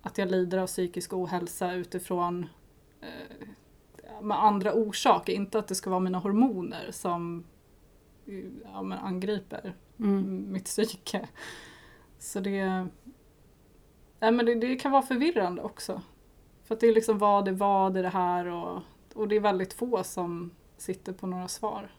att 0.03 0.19
jag 0.19 0.31
lider 0.31 0.59
av 0.59 0.67
psykisk 0.67 1.13
ohälsa 1.13 1.73
utifrån 1.73 2.47
eh, 3.01 3.47
med 4.23 4.45
andra 4.45 4.75
orsaker, 4.75 5.33
inte 5.33 5.59
att 5.59 5.69
det 5.69 5.75
ska 5.75 5.91
vara 5.91 6.01
mina 6.01 6.19
hormoner 6.19 6.91
som 6.91 7.45
ja, 8.65 8.83
men 8.83 8.99
angriper 8.99 9.75
Mm. 9.99 10.53
mitt 10.53 10.65
psyke. 10.65 11.29
Så 12.19 12.41
det, 12.41 12.87
nej, 14.21 14.33
men 14.33 14.47
det, 14.47 14.55
det 14.55 14.77
kan 14.77 14.93
vara 14.93 15.03
förvirrande 15.03 15.63
också. 15.63 16.03
För 16.65 16.75
att 16.75 16.81
det 16.81 16.87
är 16.87 16.95
liksom 16.95 17.19
vad 17.19 17.49
är 17.49 17.53
vad 17.53 17.97
är 17.97 18.03
det 18.03 18.09
här 18.09 18.47
och, 18.47 18.83
och 19.15 19.29
det 19.29 19.37
är 19.37 19.41
väldigt 19.41 19.73
få 19.73 20.05
som 20.05 20.51
sitter 20.77 21.13
på 21.13 21.27
några 21.27 21.49
svar. 21.49 21.91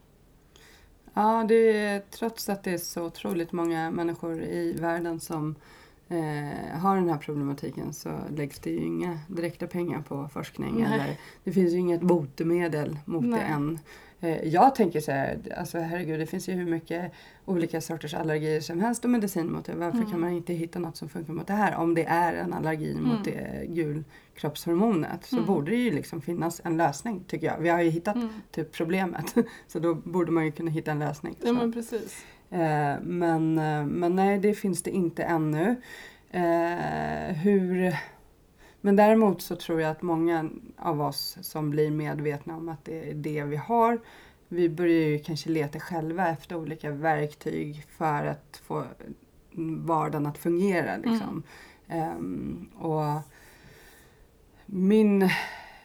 Ja, 1.14 1.46
det 1.48 1.78
är, 1.78 2.00
trots 2.00 2.50
att 2.50 2.64
det 2.64 2.72
är 2.72 2.78
så 2.78 3.04
otroligt 3.06 3.52
många 3.52 3.92
människor 3.92 4.42
i 4.44 4.74
världen 4.80 5.20
som 5.20 5.56
eh, 6.10 6.80
har 6.80 6.96
den 6.96 7.10
här 7.10 7.18
problematiken 7.18 7.94
så 7.94 8.10
läggs 8.36 8.60
det 8.60 8.70
ju 8.70 8.86
inga 8.86 9.20
direkta 9.28 9.68
pengar 9.68 10.02
på 10.02 10.30
forskning. 10.34 10.76
Nej. 10.76 10.94
Eller, 10.94 11.18
det 11.44 11.52
finns 11.52 11.74
ju 11.74 11.78
inget 11.78 12.02
botemedel 12.02 12.98
mot 13.06 13.24
Nej. 13.26 13.40
det 13.40 13.46
än. 13.46 13.80
Eh, 14.22 14.44
jag 14.48 14.76
tänker 14.76 15.00
så 15.00 15.12
här, 15.12 15.38
alltså 15.58 15.78
herregud 15.80 16.20
det 16.20 16.26
finns 16.26 16.50
ju 16.50 16.54
hur 16.54 16.66
mycket 16.66 17.12
olika 17.46 17.82
sorters 17.82 18.14
allergier 18.14 18.62
som 18.62 18.82
helst 18.82 19.04
och 19.06 19.10
medicin 19.12 19.52
mot 19.52 19.66
det. 19.66 19.74
Varför 19.76 19.98
Mm. 19.98 20.12
kan 20.12 20.20
man 20.20 20.32
inte 20.32 20.54
hitta 20.54 20.80
något 20.80 20.98
som 20.98 21.10
funkar 21.10 21.34
mot 21.34 21.48
det 21.48 21.54
här? 21.54 21.76
Om 21.76 21.94
det 21.96 22.04
är 22.06 22.34
en 22.34 22.54
allergi 22.54 22.96
mot 22.96 23.28
Mm. 23.28 23.40
det 23.40 23.66
gulkroppshormonet 23.68 25.26
så 25.26 25.36
Mm. 25.36 25.48
borde 25.48 25.72
det 25.72 25.78
ju 25.78 25.92
liksom 25.92 26.22
finnas 26.22 26.62
en 26.64 26.78
lösning 26.78 27.24
tycker 27.28 27.48
jag. 27.48 27.58
Vi 27.60 27.70
har 27.70 27.82
ju 27.82 27.90
hittat 27.90 28.16
Mm. 28.16 28.30
typ 28.52 28.72
problemet 28.72 29.36
så 29.68 29.80
då 29.80 29.96
borde 29.96 30.32
man 30.32 30.46
ju 30.46 30.52
kunna 30.52 30.72
hitta 30.72 30.92
en 30.92 31.00
lösning. 31.00 31.36
Ja 31.42 31.48
Så. 31.48 31.54
men 31.54 31.74
precis. 31.74 32.26
Eh, 32.50 32.96
men, 33.02 33.58
eh, 33.58 33.86
men 33.86 34.16
nej, 34.16 34.40
det 34.40 34.54
finns 34.54 34.84
det 34.84 34.92
inte 34.92 35.24
ännu. 35.24 35.76
Eh, 36.32 37.36
hur... 37.36 37.96
Men 38.82 38.96
däremot 38.96 39.42
så 39.42 39.56
tror 39.56 39.82
jag 39.82 39.92
att 39.92 40.02
många 40.02 40.50
av 40.78 41.02
oss 41.02 41.38
som 41.42 41.70
blir 41.70 41.92
medvetna 41.92 42.56
om 42.58 42.70
att 42.70 42.86
det 42.86 43.10
är 43.10 43.14
det 43.14 43.44
vi 43.44 43.56
har, 43.56 44.00
vi 44.48 44.70
börjar 44.70 45.08
ju 45.08 45.20
kanske 45.20 45.50
leta 45.50 45.80
själva 45.80 46.28
efter 46.30 46.56
olika 46.56 46.92
verktyg 46.92 47.86
för 47.98 48.26
att 48.26 48.62
få 48.64 48.84
vardagen 49.86 50.26
att 50.26 50.38
fungera. 50.38 50.98
Liksom. 50.98 51.44
Ehm, 51.88 52.70
och 52.80 53.22
min... 54.66 55.22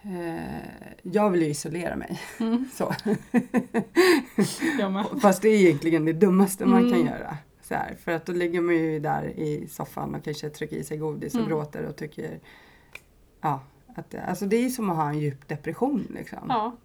Eh, 0.03 0.67
jag 1.03 1.31
vill 1.31 1.43
ju 1.43 1.49
isolera 1.49 1.97
mig. 1.97 2.21
Mm. 2.41 2.65
Så. 2.75 2.95
Fast 5.23 5.43
det 5.43 5.49
är 5.49 5.61
egentligen 5.61 6.05
det 6.05 6.13
dummaste 6.13 6.67
man 6.67 6.83
kan 6.83 7.01
Mm. 7.01 7.07
göra. 7.07 7.37
Så 7.63 7.75
här, 7.75 7.95
för 8.05 8.13
att 8.13 8.27
då 8.27 8.33
ligger 8.33 8.61
man 8.61 8.75
ju 8.75 9.01
där 9.01 9.25
i 9.25 9.67
soffan 9.71 10.15
och 10.15 10.25
kanske 10.25 10.51
trycker 10.51 10.77
i 10.77 10.85
sig 10.85 10.99
godis 10.99 11.35
och 11.35 11.41
Mm. 11.41 11.51
gråter 11.51 11.85
och 11.85 11.97
tycker... 11.97 12.41
Ja, 13.47 13.61
att 13.97 14.15
alltså 14.29 14.47
det 14.47 14.57
är 14.57 14.69
som 14.69 14.91
att 14.91 14.97
ha 14.97 15.09
en 15.09 15.19
djup 15.19 15.49
depression 15.49 16.07
liksom. 16.15 16.47
Ja. 16.49 16.77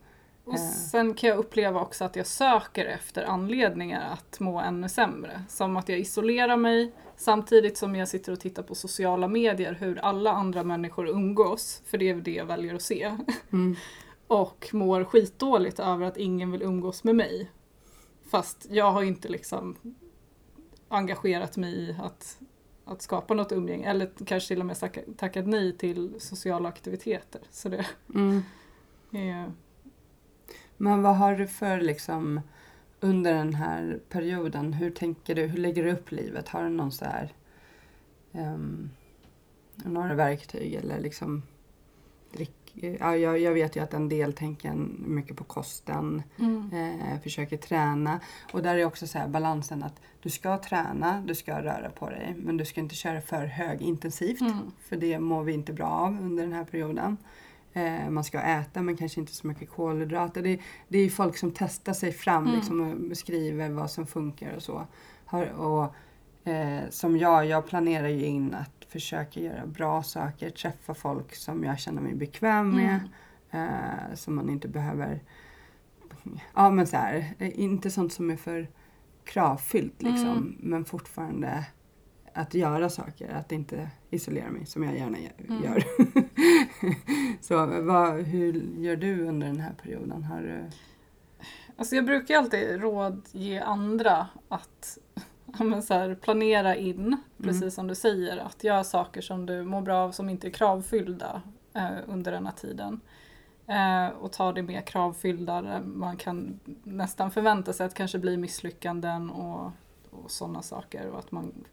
Och 0.44 0.54
Eh. 0.54 0.60
sen 0.60 1.14
kan 1.14 1.30
jag 1.30 1.40
uppleva 1.40 1.82
också 1.82 2.04
att 2.04 2.16
jag 2.16 2.28
söker 2.28 2.86
efter 2.86 3.24
anledningar 3.24 4.14
att 4.14 4.40
må 4.40 4.60
ännu 4.60 4.90
sämre. 4.90 5.44
Som 5.50 5.78
att 5.78 5.90
jag 5.90 6.00
isolerar 6.00 6.58
mig 6.58 6.92
samtidigt 7.18 7.78
som 7.78 7.96
jag 7.96 8.08
sitter 8.08 8.32
och 8.32 8.40
tittar 8.40 8.64
på 8.64 8.76
sociala 8.76 9.28
medier 9.28 9.74
hur 9.74 9.98
alla 9.98 10.32
andra 10.32 10.64
människor 10.64 11.08
umgås, 11.10 11.82
för 11.86 11.98
det 11.98 12.10
är 12.10 12.16
det 12.16 12.32
jag 12.32 12.46
väljer 12.46 12.76
att 12.76 12.82
se. 12.82 13.18
Mm. 13.52 13.76
Och 14.28 14.70
mår 14.74 15.04
skitdåligt 15.04 15.80
över 15.80 16.06
att 16.06 16.18
ingen 16.18 16.52
vill 16.52 16.62
umgås 16.62 17.04
med 17.04 17.16
mig. 17.16 17.52
Fast 18.30 18.68
jag 18.70 18.92
har 18.92 19.04
inte 19.04 19.28
liksom 19.28 19.76
engagerat 20.88 21.58
mig 21.58 21.74
i 21.74 21.96
att, 22.02 22.38
att 22.92 23.02
skapa 23.02 23.34
något 23.34 23.52
umgänge. 23.52 23.90
Eller 23.90 24.10
kanske 24.26 24.48
till 24.48 24.60
och 24.60 24.66
med 24.66 24.76
tacka- 24.78 25.14
tackat 25.18 25.48
nej 25.48 25.78
till 25.78 26.16
sociala 26.20 26.70
aktiviteter. 26.70 27.42
Så 27.52 27.70
det 27.70 27.86
Mm. 28.16 28.42
är... 29.12 29.52
Men 30.78 31.02
vad 31.02 31.16
har 31.16 31.36
du 31.36 31.48
för 31.48 31.82
liksom 31.82 32.42
under 33.00 33.34
den 33.34 33.54
här 33.54 34.00
perioden, 34.10 34.74
hur 34.74 34.92
tänker 34.92 35.36
du, 35.36 35.46
hur 35.46 35.58
lägger 35.58 35.84
du 35.84 35.92
upp 35.92 36.12
livet? 36.12 36.50
Har 36.50 36.64
du 36.64 36.70
någon 36.70 36.92
så 36.92 37.06
här 37.06 37.34
ehm, 38.32 38.90
några 39.76 40.14
verktyg 40.14 40.74
eller 40.74 41.00
liksom 41.00 41.44
ja, 42.74 43.16
jag, 43.18 43.40
jag 43.40 43.54
vet 43.54 43.76
ju 43.76 43.80
att 43.84 43.94
en 43.94 44.10
del 44.10 44.34
tänker 44.34 44.74
mycket 45.06 45.38
på 45.38 45.44
kosten, 45.44 46.24
Mm. 46.40 46.70
eh, 46.74 47.20
försöker 47.22 47.58
träna. 47.58 48.20
Och 48.54 48.62
där 48.64 48.76
är 48.78 48.86
också 48.86 49.08
så 49.08 49.18
här 49.18 49.28
balansen 49.28 49.84
att 49.84 50.02
du 50.22 50.30
ska 50.30 50.58
träna, 50.58 51.24
du 51.28 51.36
ska 51.36 51.62
röra 51.64 51.90
på 51.90 52.10
dig, 52.10 52.36
men 52.38 52.58
du 52.58 52.66
ska 52.66 52.80
inte 52.82 52.96
köra 52.96 53.22
för 53.22 53.46
högintensivt. 53.46 54.42
Mm. 54.42 54.54
För 54.90 54.96
det 54.98 55.20
mår 55.20 55.44
vi 55.44 55.54
inte 55.54 55.74
bra 55.74 55.88
av 55.88 56.18
under 56.22 56.44
den 56.44 56.54
här 56.54 56.64
perioden. 56.64 57.18
Eh, 57.74 58.10
man 58.10 58.24
ska 58.24 58.40
äta 58.42 58.82
men 58.82 58.98
kanske 58.98 59.20
inte 59.20 59.34
så 59.36 59.48
mycket 59.48 59.70
kolhydrater. 59.70 60.42
Det, 60.42 60.60
det 60.88 61.00
är 61.00 61.10
folk 61.10 61.38
som 61.38 61.52
testar 61.56 61.94
sig 61.94 62.12
fram 62.12 62.44
Mm. 62.44 62.56
liksom, 62.56 62.82
och 62.92 62.98
beskriver 62.98 63.70
vad 63.70 63.92
som 63.92 64.08
funkar 64.08 64.56
och 64.56 64.64
så. 64.64 64.88
Har, 65.26 65.46
och, 65.46 65.96
eh, 66.50 66.80
som 66.90 67.18
jag, 67.18 67.46
jag 67.46 67.68
planerar 67.68 68.08
ju 68.08 68.26
in 68.26 68.54
att 68.54 68.81
försöka 68.92 69.40
göra 69.40 69.66
bra 69.66 70.04
saker, 70.04 70.50
träffa 70.50 70.94
folk 70.94 71.36
som 71.36 71.64
jag 71.64 71.80
känner 71.80 72.02
mig 72.02 72.16
bekväm 72.16 72.76
med. 72.76 73.00
Mm. 73.52 73.70
Eh, 73.70 74.16
som 74.16 74.36
man 74.36 74.50
inte 74.50 74.68
behöver... 74.68 75.20
Ja 76.56 76.70
men 76.70 76.88
så 76.88 76.98
här, 76.98 77.34
inte 77.40 77.92
sånt 77.92 78.14
som 78.14 78.30
är 78.30 78.36
för 78.36 78.68
kravfyllt 79.24 80.02
liksom. 80.02 80.28
Mm. 80.30 80.56
Men 80.60 80.86
fortfarande 80.86 81.66
att 82.34 82.54
göra 82.54 82.90
saker, 82.90 83.30
att 83.30 83.52
inte 83.52 83.90
isolera 84.10 84.50
mig 84.52 84.66
som 84.66 84.84
jag 84.84 84.96
gärna 84.98 85.18
gö- 85.18 85.50
Mm. 85.50 85.64
gör. 85.64 85.84
så 87.42 87.82
vad, 87.82 88.22
hur 88.22 88.54
gör 88.78 88.96
du 88.96 89.28
under 89.28 89.48
den 89.48 89.60
här 89.60 89.74
perioden? 89.84 90.24
Har 90.24 90.42
du... 90.42 90.64
Alltså 91.76 91.96
jag 91.96 92.06
brukar 92.06 92.38
alltid 92.38 92.82
rådge 92.82 93.64
andra 93.66 94.28
att 94.50 94.98
men 95.60 95.84
så 95.84 95.94
här, 95.94 96.16
planera 96.16 96.76
in, 96.76 97.18
precis 97.38 97.76
som 97.76 97.88
du 97.88 97.96
säger, 97.96 98.38
att 98.38 98.64
göra 98.64 98.84
saker 98.84 99.22
som 99.22 99.46
du 99.46 99.64
mår 99.64 99.82
bra 99.82 99.98
av 99.98 100.12
som 100.12 100.30
inte 100.30 100.48
är 100.48 100.52
kravfyllda 100.52 101.42
eh, 101.74 101.98
under 102.08 102.32
den 102.32 102.46
här 102.46 102.54
tiden. 102.54 103.02
Eh, 103.68 104.08
och 104.08 104.32
ta 104.32 104.52
det 104.52 104.62
mer 104.62 104.82
kravfyllda. 104.82 105.82
Man 105.86 106.18
kan 106.18 106.60
nästan 106.84 107.32
förvänta 107.32 107.74
sig 107.74 107.86
att 107.86 107.94
kanske 107.94 108.20
bli 108.20 108.38
misslyckanden 108.38 109.30
och, 109.30 109.72
och 110.10 110.32
sådana 110.32 110.62
saker. 110.62 111.08
Och 111.08 111.20
att 111.20 111.32
man, 111.32 111.66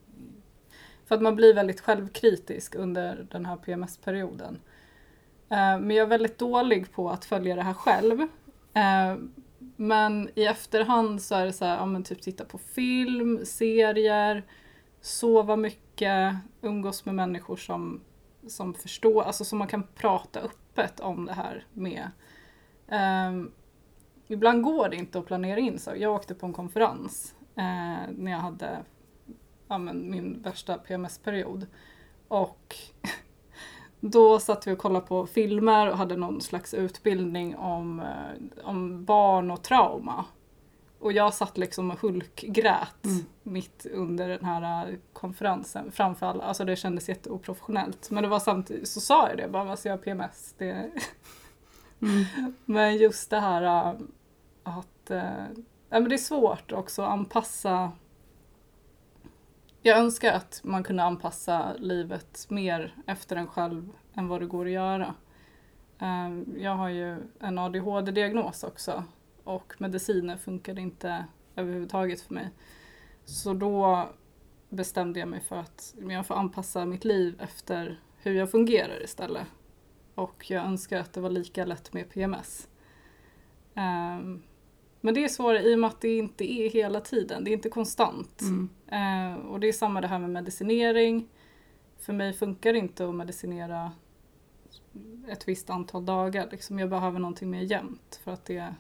för 1.07 1.15
att 1.15 1.23
man 1.23 1.37
blir 1.37 1.55
väldigt 1.55 1.81
självkritisk 1.81 2.75
under 2.75 3.27
den 3.31 3.47
här 3.47 3.57
PMS-perioden. 3.57 4.59
Eh, 5.49 5.79
men 5.79 5.91
jag 5.91 6.05
är 6.05 6.07
väldigt 6.07 6.39
dålig 6.39 6.93
på 6.93 7.11
att 7.11 7.25
följa 7.25 7.57
det 7.57 7.63
här 7.63 7.75
själv. 7.75 8.27
Men 9.77 10.31
i 10.35 10.45
efterhand 10.45 11.23
så 11.23 11.35
är 11.35 11.47
det 11.47 11.53
så 11.53 11.65
här, 11.65 11.77
ja 11.77 11.87
men 11.87 12.03
typ 12.03 12.23
titta 12.23 12.45
på 12.45 12.59
film, 12.59 13.45
serier, 13.45 14.45
sova 15.01 15.57
mycket, 15.57 16.37
umgås 16.63 17.05
med 17.05 17.15
människor 17.15 17.57
som, 17.57 18.01
som 18.47 18.75
förstår, 18.75 19.23
alltså 19.23 19.45
som 19.45 19.59
man 19.59 19.69
kan 19.69 19.83
prata 19.95 20.41
öppet 20.41 21.01
om 21.01 21.25
det 21.25 21.33
här 21.33 21.67
med. 21.73 22.11
Um, 23.31 23.53
ibland 24.27 24.63
går 24.63 24.89
det 24.89 24.97
inte 24.97 25.19
att 25.19 25.27
planera 25.27 25.61
in 25.61 25.79
så. 25.79 25.93
Jag 25.97 26.15
åkte 26.15 26.35
på 26.35 26.47
en 26.47 26.53
konferens 26.53 27.35
eh, 27.57 28.11
när 28.17 28.31
jag 28.31 28.39
hade 28.39 28.79
ja, 29.69 29.79
men, 29.79 30.11
min 30.11 30.43
värsta 30.43 30.79
PMS-period. 30.79 31.67
Och 32.29 32.77
då 34.01 34.39
satt 34.41 34.67
vi 34.67 34.73
och 34.73 34.79
kollade 34.79 35.07
på 35.07 35.27
filmer 35.27 35.91
och 35.91 35.99
hade 35.99 36.17
någon 36.17 36.41
slags 36.41 36.75
utbildning 36.75 37.57
om, 37.57 38.01
eh, 38.01 38.65
om 38.69 39.05
barn 39.05 39.51
och 39.51 39.63
trauma. 39.63 40.25
Och 41.01 41.13
jag 41.13 41.35
satt 41.35 41.59
liksom 41.59 41.91
och 41.91 42.01
hulkgrät 42.01 43.05
Mm. 43.05 43.25
mitt 43.43 43.87
under 43.93 44.29
den 44.29 44.45
här 44.45 44.89
eh, 44.89 44.95
konferensen 45.13 45.93
framför 45.93 46.27
alla. 46.27 46.45
Alltså 46.45 46.65
det 46.65 46.77
kändes 46.77 47.09
jätteoprofessionellt. 47.09 48.11
Men 48.11 48.23
det 48.23 48.29
var 48.29 48.41
samtidigt 48.41 48.89
så 48.89 49.01
sa 49.01 49.29
jag 49.29 49.37
det, 49.37 49.49
bara 49.49 49.71
alltså 49.71 49.89
jag 49.89 49.97
har 49.97 50.03
PMS. 50.03 50.55
Det... 50.59 50.91
Mm. 52.01 52.25
Men 52.65 52.97
just 52.97 53.31
det 53.31 53.41
här 53.41 53.63
äh, 53.63 53.95
att 54.63 55.11
äh, 55.11 55.23
ja, 55.91 56.01
men 56.01 56.09
det 56.09 56.15
är 56.15 56.19
svårt 56.19 56.73
också 56.73 57.03
att 57.03 57.09
anpassa. 57.09 57.93
Jag 59.83 59.99
önskar 59.99 60.33
att 60.33 60.61
man 60.65 60.83
kunde 60.83 61.03
anpassa 61.03 61.73
livet 61.79 62.47
mer 62.51 62.95
efter 63.07 63.37
en 63.37 63.47
själv 63.47 63.93
än 64.15 64.29
vad 64.29 64.41
det 64.41 64.47
går 64.47 64.67
att 64.67 64.73
göra. 64.73 65.15
Ehm, 65.99 66.55
jag 66.59 66.75
har 66.75 66.89
ju 66.89 67.17
en 67.41 67.59
ADHD-diagnos 67.59 68.65
också 68.65 69.05
och 69.45 69.75
mediciner 69.79 70.37
funkade 70.37 70.81
inte 70.81 71.25
överhuvudtaget 71.57 72.21
för 72.21 72.35
mig. 72.35 72.51
Så 73.25 73.55
då 73.55 74.09
bestämde 74.69 75.21
jag 75.21 75.29
mig 75.29 75.41
för 75.41 75.57
att 75.57 75.95
jag 76.09 76.27
får 76.27 76.35
anpassa 76.35 76.85
mitt 76.85 77.05
liv 77.05 77.41
efter 77.41 78.01
hur 78.17 78.33
jag 78.33 78.51
fungerar 78.51 79.05
istället. 79.05 79.47
Och 80.15 80.51
jag 80.51 80.65
önskar 80.65 81.01
att 81.01 81.13
det 81.13 81.21
var 81.21 81.31
lika 81.31 81.65
lätt 81.65 81.93
med 81.93 82.11
PMS. 82.11 82.69
Ehm, 83.75 84.43
men 85.01 85.15
det 85.15 85.25
är 85.25 85.29
svårare 85.29 85.63
i 85.63 85.75
och 85.75 85.79
med 85.79 85.89
att 85.89 86.01
det 86.01 86.19
inte 86.19 86.53
är 86.53 86.71
hela 86.71 87.01
tiden, 87.01 87.45
det 87.45 87.51
är 87.51 87.53
inte 87.53 87.69
konstant. 87.69 88.41
Mm. 88.41 88.69
Eh, 88.87 89.47
och 89.47 89.61
det 89.61 89.69
är 89.69 89.73
samma 89.73 90.01
det 90.01 90.09
här 90.09 90.19
med 90.19 90.31
medicinering. 90.31 91.29
För 91.99 92.13
mig 92.13 92.33
funkar 92.33 92.73
det 92.73 92.79
inte 92.79 93.09
att 93.09 93.15
medicinera 93.15 93.93
ett 95.29 95.49
visst 95.49 95.71
antal 95.71 96.07
dagar. 96.07 96.49
Liksom 96.51 96.79
jag 96.79 96.91
behöver 96.91 97.19
någonting 97.19 97.51
mer 97.51 97.63
jämnt 97.63 98.21
för 98.25 98.33
att 98.33 98.45
det... 98.45 98.75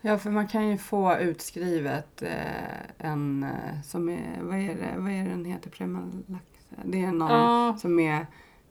Ja, 0.00 0.18
för 0.18 0.30
man 0.30 0.48
kan 0.48 0.68
ju 0.68 0.78
få 0.78 1.16
utskrivet 1.16 2.22
eh, 2.22 3.08
en 3.08 3.42
eh, 3.42 3.82
som 3.84 4.08
är, 4.08 4.38
vad 4.42 4.58
är 4.58 4.74
det, 4.74 4.94
vad 4.96 5.12
är 5.12 5.24
det 5.24 5.30
den 5.30 5.44
heter, 5.44 5.70
Premalax? 5.70 6.44
Det 6.84 7.04
är 7.04 7.12
någon 7.12 7.30
Ja, 7.30 7.76
som 7.80 7.98
är 7.98 8.26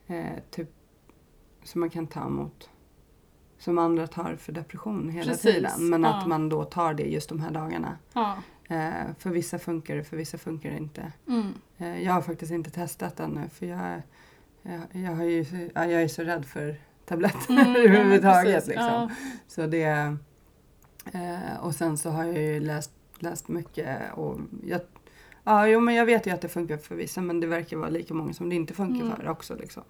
eh, 0.08 0.26
typ, 0.50 0.70
som 1.64 1.82
man 1.82 1.90
kan 1.90 2.08
ta 2.08 2.26
emot. 2.26 2.70
Som 3.62 3.78
andra 3.78 4.08
tar 4.08 4.36
för 4.36 4.52
depression 4.52 5.10
hela 5.10 5.32
Precis, 5.32 5.56
tiden. 5.56 5.90
Men 5.90 6.06
att 6.06 6.22
ja. 6.22 6.28
man 6.28 6.50
då 6.50 6.64
tar 6.64 6.94
det 6.94 7.04
just 7.04 7.30
de 7.30 7.40
här 7.40 7.52
dagarna. 7.52 7.98
ja. 8.14 8.38
Eh, 8.70 9.14
för 9.20 9.30
vissa 9.30 9.60
funkar 9.60 9.96
det, 9.96 10.04
för 10.04 10.18
vissa 10.18 10.38
funkar 10.38 10.70
det 10.72 10.78
inte. 10.78 11.12
Mm. 11.28 11.54
Eh, 11.78 12.04
jag 12.04 12.14
har 12.14 12.22
faktiskt 12.22 12.52
inte 12.52 12.70
testat 12.70 13.20
ännu 13.20 13.50
för 13.50 13.66
jag, 13.66 14.02
jag, 14.62 14.82
jag, 14.92 15.12
har 15.16 15.24
ju, 15.24 15.46
jag 15.76 15.92
är 15.92 16.08
så 16.08 16.24
rädd 16.24 16.46
för 16.46 16.76
tabletter 17.06 17.52
Mm, 17.54 17.76
överhuvudtaget. 17.76 18.68
liksom. 18.68 18.86
Ja. 18.86 19.10
Så 19.48 19.68
det, 19.68 20.16
eh, 21.14 21.58
och 21.62 21.76
sen 21.76 21.98
så 21.98 22.10
har 22.10 22.24
jag 22.26 22.38
ju 22.38 22.60
läst, 22.60 22.92
läst 23.20 23.48
mycket 23.48 24.14
och 24.14 24.40
jag, 24.64 24.82
ja, 25.44 25.68
jo, 25.68 25.80
men 25.80 25.96
jag 25.96 26.06
vet 26.06 26.28
ju 26.28 26.32
att 26.32 26.42
det 26.42 26.50
funkar 26.50 26.78
för 26.78 26.96
vissa 26.96 27.22
men 27.22 27.40
det 27.40 27.48
verkar 27.48 27.78
vara 27.78 27.90
lika 27.90 28.14
många 28.14 28.34
som 28.34 28.50
det 28.50 28.56
inte 28.56 28.74
funkar 28.74 29.06
Mm. 29.06 29.16
för 29.18 29.28
också. 29.30 29.56
Liksom. 29.56 29.84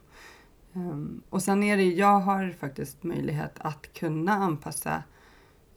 Ehm, 0.73 1.21
och 1.29 1.43
sen 1.43 1.63
är 1.63 1.77
det, 1.77 1.83
jag 1.83 2.19
har 2.19 2.51
faktiskt 2.59 3.03
möjlighet 3.03 3.53
att 3.57 3.93
kunna 3.93 4.31
anpassa 4.33 5.03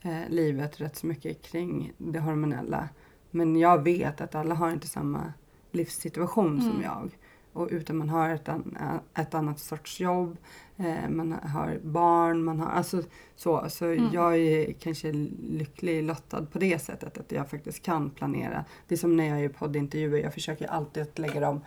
eh, 0.02 0.28
livet 0.28 0.80
rätt 0.80 0.96
så 0.96 1.06
mycket 1.06 1.42
kring 1.42 1.92
det 1.98 2.18
hormonella. 2.20 2.88
Men 3.30 3.56
jag 3.56 3.82
vet 3.82 4.20
att 4.20 4.34
alla 4.34 4.54
har 4.54 4.70
inte 4.70 4.88
samma 4.88 5.32
livssituation 5.72 6.60
som 6.60 6.70
Mm. 6.70 6.82
jag. 6.82 7.18
Och 7.52 7.68
utan 7.70 7.96
man 7.96 8.08
har 8.08 8.28
ett, 8.30 8.48
an, 8.48 8.78
ett 9.14 9.34
annat 9.34 9.58
sorts 9.60 10.00
jobb, 10.00 10.36
eh, 10.76 11.08
man 11.10 11.32
har 11.32 11.78
barn, 11.82 12.44
man 12.44 12.60
har 12.60 12.70
alltså 12.70 13.02
så. 13.36 13.66
Så 13.68 13.84
Mm. 13.86 14.08
jag 14.12 14.36
är 14.36 14.72
kanske 14.72 15.12
lycklig 15.12 16.02
lottad 16.02 16.46
på 16.46 16.58
det 16.58 16.78
sättet 16.78 17.18
att 17.18 17.32
jag 17.32 17.50
faktiskt 17.50 17.82
kan 17.82 18.10
planera. 18.10 18.64
Det 18.88 18.94
är 18.94 18.98
som 18.98 19.16
när 19.16 19.28
jag 19.28 19.40
gör 19.42 19.48
poddintervjuer, 19.48 20.18
jag 20.22 20.34
försöker 20.34 20.66
alltid 20.66 21.02
att 21.02 21.18
lägga 21.18 21.40
dem 21.40 21.60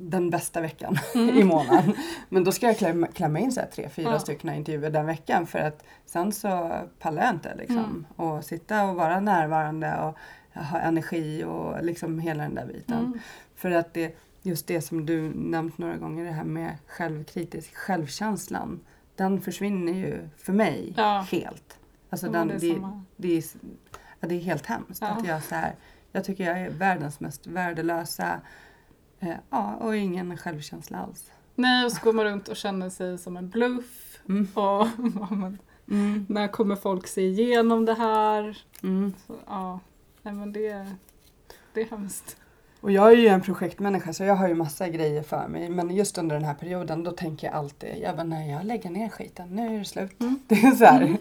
den 0.00 0.30
bästa 0.30 0.60
veckan 0.60 0.96
Mm. 1.14 1.36
i 1.38 1.44
månaden. 1.44 1.92
Men 2.28 2.44
då 2.44 2.52
ska 2.52 2.66
jag 2.66 2.78
klämma, 2.78 3.06
klämma 3.06 3.38
in 3.38 3.52
så 3.52 3.60
tre, 3.74 3.88
fyra 3.88 4.10
Ja. 4.10 4.18
stycken 4.18 4.54
intervjuer 4.54 4.90
den 4.90 5.06
veckan 5.06 5.46
för 5.46 5.58
att 5.58 5.84
sen 6.06 6.32
så 6.32 6.72
pallar 6.98 7.22
jag 7.22 7.34
inte 7.34 7.54
liksom. 7.54 7.76
Mm. 7.78 8.06
Och 8.16 8.44
sitta 8.44 8.84
och 8.84 8.96
vara 8.96 9.20
närvarande 9.20 9.96
och 9.96 10.18
ha 10.62 10.78
energi 10.78 11.44
och 11.44 11.84
liksom 11.84 12.18
hela 12.18 12.42
den 12.42 12.54
där 12.54 12.66
biten. 12.66 12.98
Mm. 12.98 13.18
För 13.54 13.70
att 13.70 13.94
det, 13.94 14.16
just 14.42 14.66
det 14.66 14.80
som 14.82 15.06
du 15.06 15.32
nämnt 15.34 15.78
några 15.78 15.96
gånger, 15.96 16.24
det 16.24 16.30
här 16.32 16.44
med 16.44 16.76
självkritisk, 16.86 17.74
självkänslan. 17.76 18.80
Den 19.16 19.40
försvinner 19.40 19.92
ju 19.92 20.28
för 20.36 20.52
mig 20.52 20.94
Ja. 20.96 21.26
helt. 21.30 21.78
Alltså 22.10 22.28
den, 22.28 22.48
det 22.48 22.54
är 22.54 22.58
det, 22.60 22.80
det, 23.16 23.36
är, 23.38 23.44
det 24.28 24.34
är 24.34 24.40
helt 24.40 24.66
hemskt. 24.66 25.00
Ja. 25.00 25.08
Att 25.08 25.26
jag, 25.26 25.42
så 25.42 25.54
här, 25.54 25.74
jag 26.12 26.24
tycker 26.24 26.44
jag 26.44 26.60
är 26.60 26.70
världens 26.70 27.20
mest 27.20 27.46
värdelösa 27.46 28.40
ja, 29.50 29.74
och 29.76 29.96
ingen 29.96 30.36
självkänsla 30.36 30.98
alls. 30.98 31.30
Nej, 31.54 31.84
och 31.84 31.92
så 31.92 32.04
går 32.04 32.12
man 32.12 32.24
runt 32.24 32.48
och 32.48 32.56
känner 32.56 32.90
sig 32.90 33.18
som 33.18 33.36
en 33.36 33.48
bluff. 33.48 34.18
Mm. 34.28 34.48
Och 34.54 34.86
Mm. 35.90 36.26
när 36.28 36.48
kommer 36.48 36.76
folk 36.76 37.06
se 37.06 37.22
igenom 37.22 37.84
det 37.84 37.94
här? 37.94 38.58
Mm. 38.82 39.12
Så, 39.26 39.34
ja, 39.46 39.80
nej 40.22 40.34
men 40.34 40.52
det, 40.52 40.86
det 41.74 41.80
är 41.80 41.86
hemskt. 41.90 42.36
Och 42.80 42.92
jag 42.92 43.12
är 43.12 43.16
ju 43.16 43.26
en 43.26 43.40
projektmänniska 43.40 44.12
så 44.12 44.24
jag 44.24 44.34
har 44.36 44.48
ju 44.48 44.54
massa 44.54 44.88
grejer 44.88 45.22
för 45.22 45.48
mig. 45.48 45.68
Men 45.68 45.90
just 45.90 46.18
under 46.18 46.36
den 46.36 46.44
här 46.44 46.54
perioden 46.54 47.04
då 47.04 47.10
tänker 47.10 47.46
jag 47.46 47.56
alltid, 47.56 47.90
jag 48.02 48.16
bara, 48.16 48.24
nej 48.24 48.50
jag 48.50 48.64
lägger 48.64 48.90
ner 48.90 49.08
skiten, 49.08 49.48
nu 49.48 49.74
är 49.74 49.78
det 49.78 49.84
slut. 49.84 50.20
Mm. 50.20 50.38
Det 50.48 50.54
är 50.54 50.70
så 50.70 50.84
här, 50.84 51.16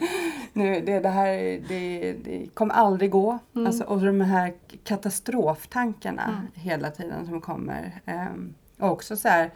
nu, 0.53 0.81
det, 0.81 0.99
det 0.99 1.09
här 1.09 1.61
det, 1.67 2.13
det 2.23 2.47
kommer 2.53 2.73
aldrig 2.73 3.11
gå. 3.11 3.39
Mm. 3.55 3.67
Alltså, 3.67 3.83
och 3.83 4.01
de 4.01 4.21
här 4.21 4.53
katastroftankarna 4.83 6.23
Mm. 6.23 6.47
hela 6.53 6.91
tiden 6.91 7.25
som 7.25 7.41
kommer. 7.41 8.01
Ehm, 8.05 8.53
och 8.79 8.91
också 8.91 9.17
så 9.17 9.27
här, 9.27 9.51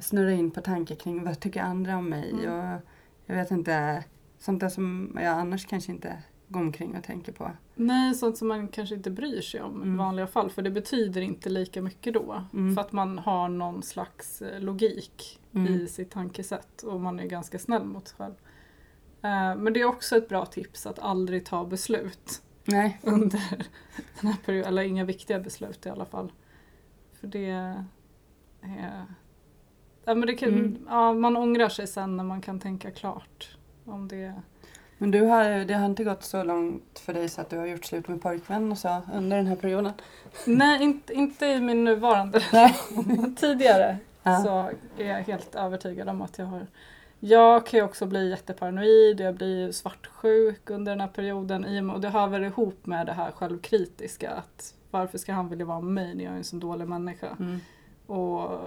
snurra 0.00 0.32
in 0.32 0.50
på 0.50 0.60
tankar 0.60 0.94
kring 0.94 1.24
vad 1.24 1.40
tycker 1.40 1.62
andra 1.62 1.96
om 1.96 2.08
mig? 2.08 2.30
Mm. 2.30 2.52
Och 2.52 2.80
jag 3.26 3.34
vet 3.36 3.50
inte, 3.50 4.04
sånt 4.38 4.60
där 4.60 4.68
som 4.68 5.18
jag 5.22 5.38
annars 5.38 5.66
kanske 5.66 5.92
inte 5.92 6.16
går 6.48 6.60
omkring 6.60 6.96
och 6.96 7.04
tänker 7.04 7.32
på. 7.32 7.50
Nej, 7.74 8.14
sånt 8.14 8.36
som 8.38 8.48
man 8.48 8.68
kanske 8.68 8.94
inte 8.94 9.10
bryr 9.10 9.40
sig 9.40 9.62
om 9.62 9.72
i 9.82 9.86
Mm. 9.86 9.96
vanliga 9.96 10.26
fall. 10.26 10.50
För 10.50 10.62
det 10.62 10.70
betyder 10.70 11.20
inte 11.20 11.48
lika 11.50 11.82
mycket 11.82 12.14
då. 12.14 12.44
Mm. 12.52 12.74
För 12.74 12.80
att 12.82 12.92
man 12.92 13.18
har 13.18 13.48
någon 13.48 13.82
slags 13.82 14.42
eh, 14.42 14.60
logik 14.60 15.40
Mm. 15.54 15.74
i 15.74 15.86
sitt 15.88 16.10
tankesätt. 16.10 16.82
Och 16.82 17.00
man 17.00 17.20
är 17.20 17.26
ganska 17.26 17.58
snäll 17.58 17.84
mot 17.84 18.08
sig 18.08 18.16
själv. 18.18 18.34
Eh, 19.22 19.56
Men 19.60 19.72
det 19.72 19.80
är 19.80 19.84
också 19.84 20.16
ett 20.16 20.28
bra 20.28 20.46
tips 20.46 20.86
att 20.86 20.98
aldrig 20.98 21.46
ta 21.46 21.64
beslut 21.64 22.42
Nej. 22.64 22.98
under 23.02 23.42
den 24.20 24.30
här 24.32 24.36
perioden. 24.44 24.68
Eller 24.68 24.82
inga 24.82 25.04
viktiga 25.04 25.40
beslut 25.40 25.86
i 25.86 25.88
alla 25.88 26.04
fall. 26.04 26.32
För 27.20 27.26
det 27.26 27.50
är... 27.50 27.84
Ja, 30.04 30.14
men 30.14 30.26
det 30.26 30.34
kan, 30.34 30.48
Mm. 30.48 30.78
ja, 30.88 31.12
man 31.12 31.36
ångrar 31.36 31.68
sig 31.68 31.86
sen 31.86 32.16
när 32.16 32.24
man 32.24 32.40
kan 32.40 32.60
tänka 32.60 32.90
klart. 32.90 33.56
Om 33.84 34.08
det... 34.08 34.42
Men 34.98 35.10
du 35.10 35.20
har, 35.22 35.64
det 35.64 35.74
har 35.74 35.86
inte 35.86 36.04
gått 36.04 36.22
så 36.24 36.42
långt 36.44 36.98
för 36.98 37.14
dig 37.14 37.28
så 37.28 37.40
att 37.40 37.50
du 37.50 37.58
har 37.58 37.66
gjort 37.66 37.84
slut 37.84 38.08
med 38.08 38.22
pojkvän 38.22 38.72
och 38.72 38.78
så 38.78 39.02
under 39.14 39.36
den 39.36 39.46
här 39.46 39.56
perioden? 39.56 39.92
Nej, 40.46 40.82
inte, 40.82 41.12
inte 41.12 41.46
i 41.46 41.60
min 41.60 41.84
nuvarande. 41.84 42.40
Tidigare 43.36 43.98
Ja. 44.22 44.38
så 44.44 44.70
är 45.02 45.08
jag 45.08 45.22
helt 45.22 45.54
övertygad 45.54 46.08
om 46.08 46.22
att 46.22 46.38
jag 46.38 46.46
har 46.46 46.66
jag 47.20 47.66
kan 47.66 47.78
ju 47.78 47.84
också 47.84 48.06
bli 48.06 48.30
jätteparanoid, 48.30 49.20
jag 49.20 49.34
blir 49.34 49.66
ju 49.66 49.72
svartsjuk 49.72 50.70
under 50.70 50.92
den 50.92 51.00
här 51.00 51.08
perioden 51.08 51.90
och 51.90 52.00
det 52.00 52.08
hör 52.08 52.26
väl 52.26 52.44
ihop 52.44 52.86
med 52.86 53.06
det 53.06 53.12
här 53.12 53.30
självkritiska 53.30 54.30
att 54.30 54.74
varför 54.90 55.18
ska 55.18 55.32
han 55.32 55.48
vilja 55.48 55.66
vara 55.66 55.80
med 55.80 55.92
mig 56.04 56.14
när 56.14 56.24
jag 56.24 56.32
är 56.32 56.36
en 56.36 56.44
så 56.44 56.56
dålig 56.56 56.88
människa? 56.88 57.36
Mm. 57.40 57.60
Och 58.06 58.60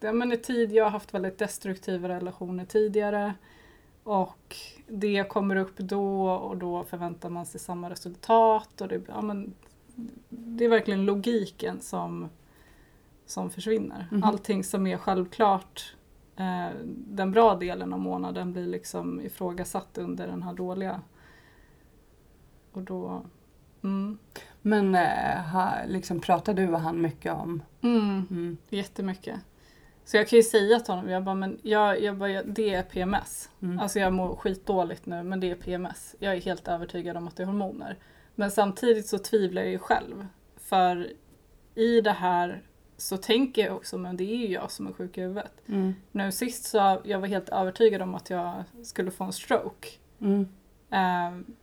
ja, 0.00 0.12
men 0.12 0.32
i 0.32 0.36
tid, 0.36 0.72
jag 0.72 0.84
har 0.84 0.90
haft 0.90 1.14
väldigt 1.14 1.38
destruktiva 1.38 2.08
relationer 2.08 2.64
tidigare 2.64 3.34
Och 4.08 4.56
det 4.86 5.28
kommer 5.28 5.56
upp 5.56 5.76
då 5.76 6.30
och 6.30 6.56
då 6.56 6.84
förväntar 6.84 7.30
man 7.30 7.46
sig 7.46 7.60
samma 7.60 7.90
resultat. 7.90 8.80
Och 8.80 8.88
det, 8.88 9.02
ja, 9.08 9.20
men, 9.20 9.54
det 10.28 10.64
är 10.64 10.68
verkligen 10.68 11.04
logiken 11.04 11.80
som, 11.80 12.28
som 13.26 13.50
försvinner. 13.50 14.08
Mhm. 14.10 14.24
Allting 14.24 14.64
som 14.64 14.86
är 14.86 14.96
självklart 14.96 15.94
eh, 16.36 16.68
den 16.86 17.30
bra 17.30 17.54
delen 17.54 17.92
av 17.92 18.00
månaden 18.00 18.52
blir 18.52 18.66
liksom 18.66 19.20
ifrågasatt 19.20 19.98
under 19.98 20.26
den 20.26 20.42
här 20.42 20.52
dåliga. 20.52 21.02
Och 22.72 22.82
då... 22.82 23.22
Mm. 23.82 24.18
Men 24.62 24.94
eh, 24.94 25.42
ha, 25.52 25.72
liksom, 25.86 26.20
pratar 26.20 26.54
du 26.54 26.68
och 26.72 26.80
han 26.80 27.00
mycket 27.00 27.32
om? 27.32 27.62
Mm. 27.80 28.26
Mm. 28.30 28.56
Jättemycket. 28.68 29.40
Så 30.08 30.16
jag 30.16 30.28
kan 30.28 30.36
ju 30.36 30.42
säga 30.42 30.80
till 30.80 30.94
honom, 30.94 31.10
jag 31.10 31.24
bara, 31.24 31.34
men 31.34 31.58
jag, 31.62 32.02
jag 32.02 32.16
bara, 32.16 32.42
det 32.42 32.74
är 32.74 32.82
PMS. 32.82 33.50
Mm. 33.62 33.78
Alltså 33.78 33.98
jag 33.98 34.12
mår 34.12 34.36
skitdåligt 34.36 35.06
nu 35.06 35.22
men 35.22 35.40
det 35.40 35.50
är 35.50 35.54
PMS. 35.54 36.14
Jag 36.18 36.36
är 36.36 36.40
helt 36.40 36.68
övertygad 36.68 37.16
om 37.16 37.28
att 37.28 37.36
det 37.36 37.42
är 37.42 37.46
hormoner. 37.46 37.96
Men 38.34 38.50
samtidigt 38.50 39.06
så 39.06 39.18
tvivlar 39.18 39.62
jag 39.62 39.70
ju 39.70 39.78
själv. 39.78 40.26
För 40.56 41.12
i 41.74 42.00
det 42.00 42.12
här 42.12 42.62
så 42.96 43.16
tänker 43.16 43.66
jag 43.66 43.76
också, 43.76 43.98
men 43.98 44.16
det 44.16 44.24
är 44.24 44.36
ju 44.36 44.48
jag 44.48 44.70
som 44.70 44.86
är 44.86 44.92
sjuk 44.92 45.18
i 45.18 45.20
huvudet. 45.20 45.52
Mm. 45.66 45.94
Nu 46.12 46.32
sist 46.32 46.64
så 46.64 47.00
jag 47.04 47.18
var 47.18 47.28
helt 47.28 47.48
övertygad 47.48 48.02
om 48.02 48.14
att 48.14 48.30
jag 48.30 48.64
skulle 48.82 49.10
få 49.10 49.24
en 49.24 49.32
stroke. 49.32 49.88
Mm. 50.20 50.48
Eh, 50.90 51.54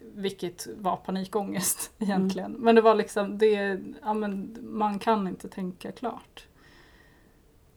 vilket 0.00 0.66
var 0.76 0.96
panikångest 0.96 1.92
egentligen. 1.98 2.52
Men 2.52 2.74
det 2.74 2.80
var 2.80 2.94
liksom, 2.94 3.38
det, 3.38 3.80
ja, 4.02 4.14
men 4.14 4.58
man 4.62 4.98
kan 4.98 5.28
inte 5.28 5.48
tänka 5.48 5.92
klart. 5.92 6.48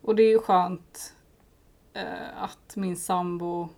Och 0.02 0.16
det 0.16 0.24
är 0.24 0.30
ju 0.30 0.40
skönt 0.40 1.16
eh, 1.94 2.44
att 2.44 2.76
min 2.76 2.96
sambo 2.98 3.70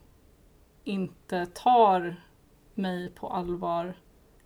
inte 0.84 1.46
tar 1.46 2.16
mig 2.74 3.10
på 3.10 3.30
allvar. 3.30 3.94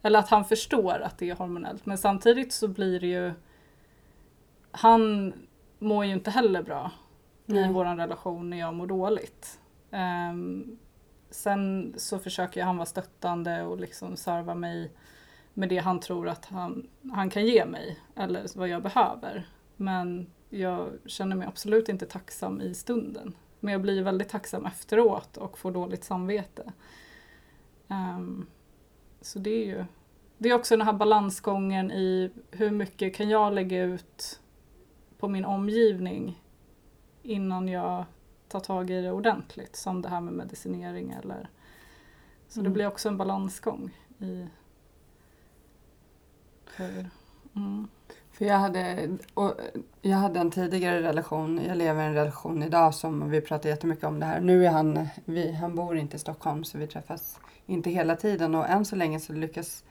Eller 0.02 0.20
att 0.20 0.30
han 0.30 0.46
förstår 0.46 1.00
att 1.00 1.18
det 1.18 1.30
är 1.30 1.36
hormonellt. 1.36 1.86
Men 1.86 1.98
samtidigt 1.98 2.54
så 2.54 2.68
blir 2.68 3.00
det 3.00 3.08
ju... 3.08 3.34
Han 4.72 5.34
mår 5.80 6.06
ju 6.06 6.14
inte 6.14 6.32
heller 6.32 6.64
bra 6.64 6.92
i 7.46 7.54
Nej. 7.54 7.74
vår 7.74 7.86
relation 7.86 8.50
när 8.50 8.58
jag 8.58 8.74
mår 8.74 8.88
dåligt. 8.88 9.60
Ehm, 9.92 10.78
sen 11.30 11.94
så 11.98 12.20
försöker 12.20 12.64
han 12.64 12.78
vara 12.78 12.86
stöttande 12.86 13.64
och 13.64 13.80
liksom 13.80 14.16
serva 14.16 14.56
mig 14.56 14.92
med 15.54 15.70
det 15.70 15.78
han 15.78 16.00
tror 16.00 16.28
att 16.28 16.46
han, 16.46 16.88
han 17.14 17.30
kan 17.30 17.46
ge 17.46 17.66
mig 17.66 18.00
eller 18.16 18.58
vad 18.58 18.68
jag 18.68 18.84
behöver. 18.84 19.48
Men 19.76 20.32
jag 20.50 20.90
känner 21.06 21.36
mig 21.36 21.48
absolut 21.48 21.90
inte 21.90 22.06
tacksam 22.06 22.62
i 22.62 22.74
stunden. 22.74 23.34
Men 23.60 23.72
jag 23.72 23.82
blir 23.82 24.04
väldigt 24.04 24.30
tacksam 24.30 24.66
efteråt 24.66 25.38
och 25.38 25.58
får 25.58 25.72
dåligt 25.72 26.04
samvete. 26.04 26.74
Ehm, 27.88 28.46
så 29.22 29.40
det 29.40 29.50
är 29.50 29.66
ju 29.66 29.86
det 30.38 30.50
är 30.50 30.54
också 30.54 30.78
den 30.78 30.86
här 30.86 30.94
balansgången 30.94 31.92
i 31.92 32.32
hur 32.52 32.72
mycket 32.72 33.16
kan 33.16 33.30
jag 33.30 33.54
lägga 33.54 33.84
ut 33.84 34.40
på 35.18 35.28
min 35.28 35.46
omgivning 35.46 36.44
innan 37.24 37.68
jag 37.68 38.06
tar 38.48 38.60
tag 38.60 38.90
i 38.90 39.02
det 39.02 39.12
ordentligt. 39.12 39.76
Som 39.76 40.02
det 40.02 40.10
här 40.10 40.22
med 40.22 40.34
medicinering 40.34 41.12
eller 41.12 41.50
så 42.48 42.60
det 42.60 42.66
Mm. 42.66 42.74
blir 42.74 42.88
också 42.88 43.10
en 43.10 43.18
balansgång 43.18 43.98
i 44.20 44.48
hur... 46.76 47.10
Mm. 47.56 47.88
För 48.38 48.46
jag 48.46 48.58
hade, 48.58 49.10
och 49.34 49.54
jag 50.02 50.18
hade 50.18 50.40
en 50.40 50.52
tidigare 50.52 51.02
relation, 51.02 51.62
jag 51.68 51.78
lever 51.78 52.04
i 52.04 52.06
en 52.06 52.14
relation 52.14 52.64
idag 52.64 52.94
som 52.94 53.30
vi 53.30 53.42
pratar 53.42 53.70
jättemycket 53.70 54.04
om 54.04 54.20
det 54.20 54.26
här. 54.26 54.40
Nu 54.40 54.66
är 54.66 54.70
han, 54.70 55.08
vi, 55.26 55.52
han 55.52 55.76
bor 55.76 55.98
inte 55.98 56.16
i 56.16 56.20
Stockholm 56.20 56.64
så 56.64 56.78
vi 56.78 56.88
träffas 56.88 57.40
inte 57.66 57.90
hela 57.90 58.16
tiden 58.16 58.56
och 58.56 58.70
än 58.70 58.86
så 58.86 58.96
länge 58.96 59.20
så 59.20 59.34
lyckas 59.34 59.84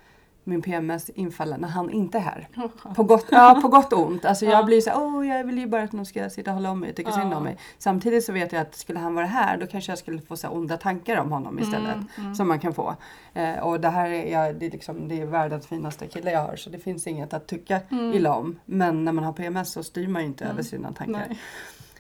min 0.47 0.63
PMS 0.63 1.09
infalla 1.11 1.57
när 1.57 1.69
han 1.69 1.91
inte 1.91 2.19
är 2.19 2.23
här. 2.23 2.49
På 2.95 3.03
gott, 3.03 3.27
ja, 3.31 3.59
på 3.63 3.69
gott 3.69 3.93
och 3.93 4.07
ont. 4.07 4.25
Alltså 4.25 4.45
Ja. 4.45 4.51
jag 4.51 4.67
blir 4.67 4.81
så 4.81 4.91
åh 4.95 5.27
jag 5.29 5.45
vill 5.45 5.59
ju 5.59 5.67
bara 5.67 5.83
att 5.83 5.93
någon 5.93 6.07
ska 6.07 6.31
sitta 6.31 6.51
och 6.51 6.55
hålla 6.55 6.71
om 6.71 6.81
mig 6.81 6.91
och 6.91 6.97
tycka 6.97 7.13
synd 7.13 7.35
om 7.35 7.43
mig. 7.43 7.57
Samtidigt 7.79 8.25
så 8.25 8.33
vet 8.33 8.53
jag 8.53 8.63
att 8.63 8.75
skulle 8.75 8.99
han 8.99 9.15
vara 9.15 9.27
här 9.27 9.57
då 9.57 9.67
kanske 9.67 9.93
jag 9.93 9.99
skulle 9.99 10.21
få 10.21 10.37
så 10.37 10.49
onda 10.49 10.77
tankar 10.77 11.17
om 11.21 11.33
honom 11.33 11.59
istället. 11.59 11.95
Mm, 11.95 12.07
mm. 12.19 12.35
Som 12.35 12.49
man 12.49 12.59
kan 12.61 12.75
få. 12.75 12.97
Eh, 13.35 13.59
och 13.59 13.81
det 13.81 13.89
här 13.89 14.11
är, 14.11 14.33
ja, 14.33 14.53
det 14.53 14.67
är, 14.67 14.71
liksom, 14.71 15.09
det 15.09 15.21
är 15.21 15.27
världens 15.27 15.67
finaste 15.67 16.07
kille 16.07 16.31
jag 16.31 16.41
har 16.41 16.57
så 16.57 16.71
det 16.71 16.79
finns 16.79 17.07
inget 17.07 17.35
att 17.35 17.47
tycka 17.47 17.81
Mm. 17.91 18.13
illa 18.13 18.35
om. 18.35 18.59
Men 18.65 19.05
när 19.05 19.13
man 19.13 19.25
har 19.25 19.33
PMS 19.33 19.73
så 19.73 19.83
styr 19.83 20.09
man 20.09 20.23
ju 20.23 20.29
inte 20.29 20.45
Mm. 20.45 20.53
över 20.55 20.63
sina 20.63 20.93
tankar. 20.93 21.25
Nej. 21.29 21.39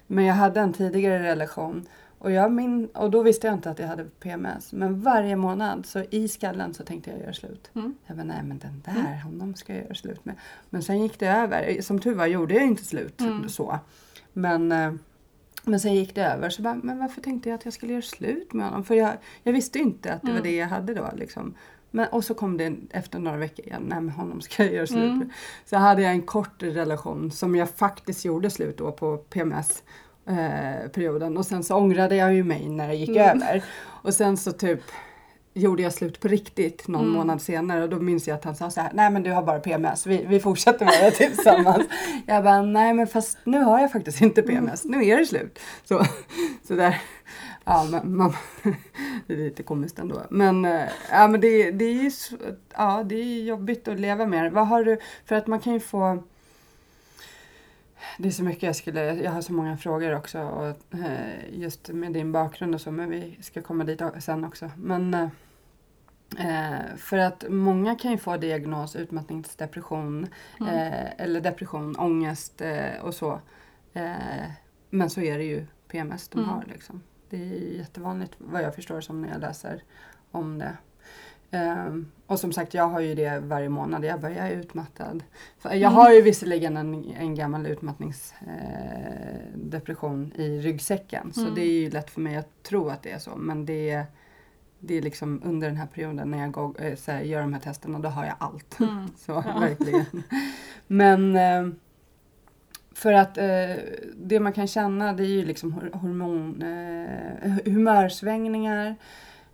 Men 0.06 0.24
jag 0.24 0.34
hade 0.34 0.60
en 0.60 0.72
tidigare 0.72 1.22
relation 1.22 1.86
och, 2.26 2.32
jag 2.32 2.52
min, 2.52 2.86
och 2.86 3.10
då 3.10 3.22
visste 3.22 3.46
jag 3.46 3.54
inte 3.54 3.70
att 3.70 3.78
jag 3.78 3.86
hade 3.86 4.04
PMS. 4.04 4.72
Men 4.72 5.00
varje 5.00 5.36
månad 5.36 5.86
så 5.86 6.04
i 6.10 6.28
skallen 6.28 6.74
så 6.74 6.84
tänkte 6.84 7.10
jag 7.10 7.20
göra 7.20 7.32
slut. 7.32 7.70
Mm. 7.74 7.94
Jag 8.06 8.16
bara, 8.16 8.24
nej 8.24 8.42
men 8.44 8.58
den 8.58 8.82
där, 8.84 9.20
honom 9.24 9.54
ska 9.54 9.74
jag 9.74 9.82
göra 9.84 9.94
slut 9.94 10.24
med. 10.24 10.34
Men 10.70 10.82
sen 10.82 11.02
gick 11.02 11.18
det 11.18 11.26
över. 11.28 11.80
Som 11.82 11.98
tur 11.98 12.14
var 12.14 12.26
gjorde 12.26 12.54
jag 12.54 12.64
inte 12.64 12.84
slut 12.84 13.20
Mm. 13.20 13.48
så. 13.48 13.78
Men, 14.32 14.72
eh, 14.72 14.92
men 15.64 15.80
sen 15.80 15.94
gick 15.94 16.14
det 16.14 16.24
över. 16.26 16.50
Så 16.50 16.62
bara, 16.62 16.74
men 16.74 16.98
varför 16.98 17.20
tänkte 17.20 17.48
jag 17.48 17.56
att 17.56 17.64
jag 17.64 17.74
skulle 17.74 17.92
göra 17.92 18.02
slut 18.02 18.52
med 18.52 18.66
honom? 18.66 18.84
För 18.84 18.94
jag, 18.94 19.12
jag 19.42 19.52
visste 19.52 19.78
inte 19.78 20.12
att 20.12 20.20
det 20.22 20.26
var 20.28 20.32
Mm. 20.32 20.42
det 20.42 20.56
jag 20.56 20.66
hade 20.68 20.94
då. 20.94 21.10
Liksom. 21.16 21.54
Men, 21.90 22.08
och 22.08 22.24
så 22.24 22.34
kom 22.34 22.56
det 22.56 22.74
efter 22.90 23.18
några 23.18 23.36
veckor 23.36 23.66
igen. 23.66 23.82
Nej 23.88 24.00
men 24.00 24.08
honom 24.14 24.40
ska 24.40 24.64
jag 24.64 24.74
göra 24.74 24.86
slut 24.86 25.04
Mm. 25.04 25.18
med. 25.18 25.30
Så 25.64 25.76
hade 25.76 26.02
jag 26.02 26.12
en 26.12 26.22
kort 26.22 26.62
relation 26.62 27.30
som 27.30 27.56
jag 27.56 27.70
faktiskt 27.70 28.24
gjorde 28.24 28.50
slut 28.50 28.78
då 28.78 28.92
på 28.92 29.16
PMS. 29.16 29.82
Eh, 30.28 30.88
perioden 30.88 31.36
och 31.36 31.46
sen 31.46 31.62
så 31.64 31.76
ångrade 31.76 32.16
jag 32.16 32.34
ju 32.34 32.44
mig 32.44 32.68
när 32.68 32.88
det 32.88 32.94
gick 32.94 33.08
Mm. 33.08 33.20
över. 33.42 33.64
Och 33.86 34.14
sen 34.14 34.36
så 34.36 34.52
typ 34.52 34.80
gjorde 35.54 35.82
jag 35.82 35.92
slut 35.92 36.20
på 36.20 36.28
riktigt 36.28 36.88
någon 36.88 37.00
Mm. 37.02 37.12
månad 37.14 37.42
senare 37.42 37.82
och 37.82 37.88
då 37.88 37.98
minns 37.98 38.28
jag 38.28 38.34
att 38.34 38.44
han 38.44 38.56
sa 38.56 38.70
så 38.70 38.80
här, 38.80 38.90
nej 38.94 39.10
men 39.10 39.22
du 39.22 39.30
har 39.32 39.42
bara 39.42 39.58
PMS, 39.60 40.06
vi, 40.06 40.24
vi 40.28 40.40
fortsätter 40.40 40.84
med 40.84 40.94
det 41.02 41.10
tillsammans. 41.10 41.84
jag 42.26 42.44
bara, 42.44 42.62
nej 42.62 42.94
men 42.94 43.06
fast 43.06 43.38
nu 43.44 43.58
har 43.62 43.80
jag 43.80 43.92
faktiskt 43.92 44.20
inte 44.20 44.42
PMS, 44.42 44.84
nu 44.84 45.04
är 45.06 45.16
det 45.18 45.26
slut. 45.26 45.58
Så, 45.84 46.02
så 46.68 46.74
där, 46.74 47.00
ja 47.64 47.86
men 47.90 48.16
man, 48.16 48.32
det 49.26 49.32
är 49.32 49.36
lite 49.36 49.62
komiskt 49.62 49.98
ändå. 49.98 50.22
Men, 50.30 50.64
eh, 50.64 50.80
ja, 51.10 51.28
men 51.28 51.40
det, 51.40 51.70
det 51.70 51.84
är 51.84 52.12
ja, 52.76 53.02
det 53.06 53.14
är 53.14 53.42
jobbigt 53.42 53.88
att 53.88 54.00
leva 54.00 54.26
med 54.26 54.44
det. 54.44 54.50
Vad 54.50 54.66
har 54.68 54.84
du, 54.84 54.98
för 55.24 55.34
att 55.36 55.46
man 55.46 55.60
kan 55.60 55.72
ju 55.72 55.80
få 55.80 56.22
det 58.18 58.28
är 58.28 58.32
så 58.32 58.44
mycket 58.44 58.62
jag 58.62 58.76
skulle, 58.76 59.14
jag 59.14 59.30
har 59.30 59.40
så 59.40 59.52
många 59.52 59.76
frågor 59.76 60.14
också 60.16 60.40
och, 60.42 60.94
eh, 60.98 61.50
just 61.52 61.88
med 61.88 62.12
din 62.12 62.32
bakgrund 62.32 62.74
och 62.74 62.80
så 62.80 62.90
men 62.90 63.10
vi 63.10 63.38
ska 63.40 63.62
komma 63.62 63.84
dit 63.84 64.02
sen 64.18 64.44
också. 64.44 64.70
Men 64.76 65.14
eh, 65.14 65.28
eh, 66.38 66.96
för 66.96 67.18
att 67.18 67.44
många 67.48 67.94
kan 67.94 68.10
ju 68.10 68.18
få 68.18 68.36
diagnos 68.36 68.96
utmattningsdepression 68.96 70.26
Mm. 70.60 71.06
eller 71.18 71.40
depression, 71.40 71.96
ångest 71.96 72.62
och 73.02 73.14
så. 73.14 73.40
Men 74.90 75.10
så 75.10 75.20
är 75.20 75.38
det 75.38 75.44
ju 75.44 75.66
PMS 75.88 76.28
de 76.28 76.38
Mm. 76.38 76.50
har 76.50 76.64
liksom. 76.66 77.02
Det 77.30 77.36
är 77.36 77.78
jättevanligt 77.78 78.34
vad 78.38 78.62
jag 78.62 78.74
förstår 78.74 79.00
som 79.00 79.22
när 79.22 79.28
jag 79.28 79.40
läser 79.40 79.82
om 80.30 80.58
det. 80.58 80.76
Ehm, 81.56 82.10
och 82.26 82.40
som 82.40 82.52
sagt, 82.52 82.74
jag 82.74 82.88
har 82.88 83.00
ju 83.00 83.14
det 83.14 83.38
varje 83.40 83.68
månad. 83.68 84.04
Jag 84.04 84.20
börjar 84.20 84.50
utmattad. 84.50 85.22
För 85.58 85.68
jag 85.68 85.76
Mm. 85.78 85.92
har 85.94 86.10
ju 86.12 86.22
visserligen 86.22 86.76
en, 86.76 87.04
en 87.04 87.34
gammal 87.34 87.66
utmattningsdepression 87.66 90.32
eh, 90.38 90.44
i 90.44 90.60
ryggsäcken. 90.60 91.32
Så 91.32 91.40
Mm. 91.40 91.54
det 91.54 91.60
är 91.60 91.80
ju 91.80 91.90
lätt 91.90 92.10
för 92.10 92.20
mig 92.20 92.36
att 92.36 92.62
tro 92.62 92.88
att 92.88 93.02
det 93.02 93.10
är 93.10 93.18
så. 93.18 93.36
Men 93.36 93.66
det 93.66 93.90
är, 93.90 94.04
det 94.80 94.94
är 94.94 95.02
liksom 95.02 95.42
under 95.44 95.68
den 95.68 95.76
här 95.76 95.86
perioden 95.86 96.30
när 96.30 96.38
jag 96.38 96.52
går, 96.52 96.74
eh, 96.82 96.98
här, 97.06 97.20
gör 97.20 97.40
de 97.40 97.52
här 97.52 97.60
testerna, 97.60 97.98
då 97.98 98.08
har 98.08 98.24
jag 98.24 98.34
allt. 98.38 98.80
Mm. 98.80 99.06
Så 99.16 99.32
Ja. 99.46 99.58
verkligen. 99.60 100.04
Men 100.86 101.36
eh, 101.36 101.68
för 102.94 103.12
att 103.12 103.38
eh, 103.38 103.70
det 104.16 104.40
man 104.40 104.52
kan 104.52 104.66
känna 104.66 105.12
det 105.12 105.22
är 105.22 105.26
ju 105.28 105.44
liksom 105.44 105.72
hor- 105.72 105.90
hormon, 105.92 106.62
eh, 106.62 107.72
humörsvängningar, 107.72 108.96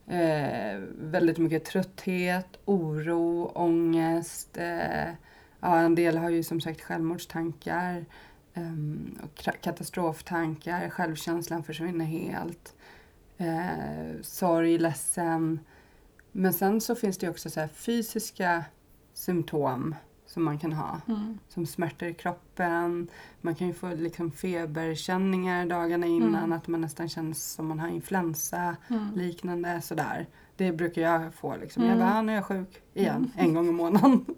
eh, 0.07 0.81
väldigt 0.99 1.39
mycket 1.39 1.65
trötthet, 1.65 2.59
oro, 2.65 3.53
ångest. 3.55 4.57
Eh, 4.57 5.11
ja, 5.61 5.79
en 5.79 5.95
del 5.95 6.17
har 6.17 6.31
ju 6.31 6.43
som 6.43 6.61
sagt 6.61 6.81
självmordstankar, 6.81 8.05
eh, 8.55 9.25
och 9.25 9.61
katastroftankar, 9.61 10.91
självkänslan 10.91 11.63
försvinner 11.63 12.05
helt. 12.05 12.75
Eh, 13.39 14.21
sorg, 14.23 14.79
ledsen. 14.79 15.61
Men 16.33 16.53
sen 16.53 16.81
så 16.81 16.95
finns 16.95 17.19
det 17.19 17.27
ju 17.27 17.31
också 17.31 17.51
så 17.51 17.61
här 17.61 17.69
fysiska 17.69 18.65
symptom 19.15 19.95
som 20.33 20.45
man 20.45 20.59
kan 20.59 20.73
ha. 20.73 21.01
Mm. 21.09 21.39
Som 21.49 21.67
smärtor 21.67 22.09
i 22.09 22.15
kroppen. 22.15 23.09
Man 23.41 23.55
kan 23.55 23.67
ju 23.67 23.73
få 23.73 23.95
liksom 23.95 24.31
feberkänningar 24.33 25.67
dagarna 25.67 26.07
innan. 26.07 26.35
Mm. 26.35 26.53
Att 26.53 26.69
man 26.69 26.81
nästan 26.81 27.09
känner 27.09 27.35
som 27.35 27.67
man 27.69 27.79
har 27.79 27.89
influensa. 27.89 28.77
Mm. 28.91 29.09
Liknande 29.15 29.81
sådär. 29.81 30.27
Det 30.57 30.73
brukar 30.73 31.03
jag 31.03 31.35
få 31.35 31.57
liksom. 31.57 31.83
Jag 31.83 31.93
Mm. 31.93 32.07
bara, 32.09 32.19
ah, 32.19 32.23
nu 32.23 32.33
är 32.33 32.37
jag 32.37 32.45
sjuk 32.45 32.83
igen. 32.95 33.31
En 33.37 33.55
gång 33.55 33.69
i 33.69 33.73
månaden. 33.73 34.25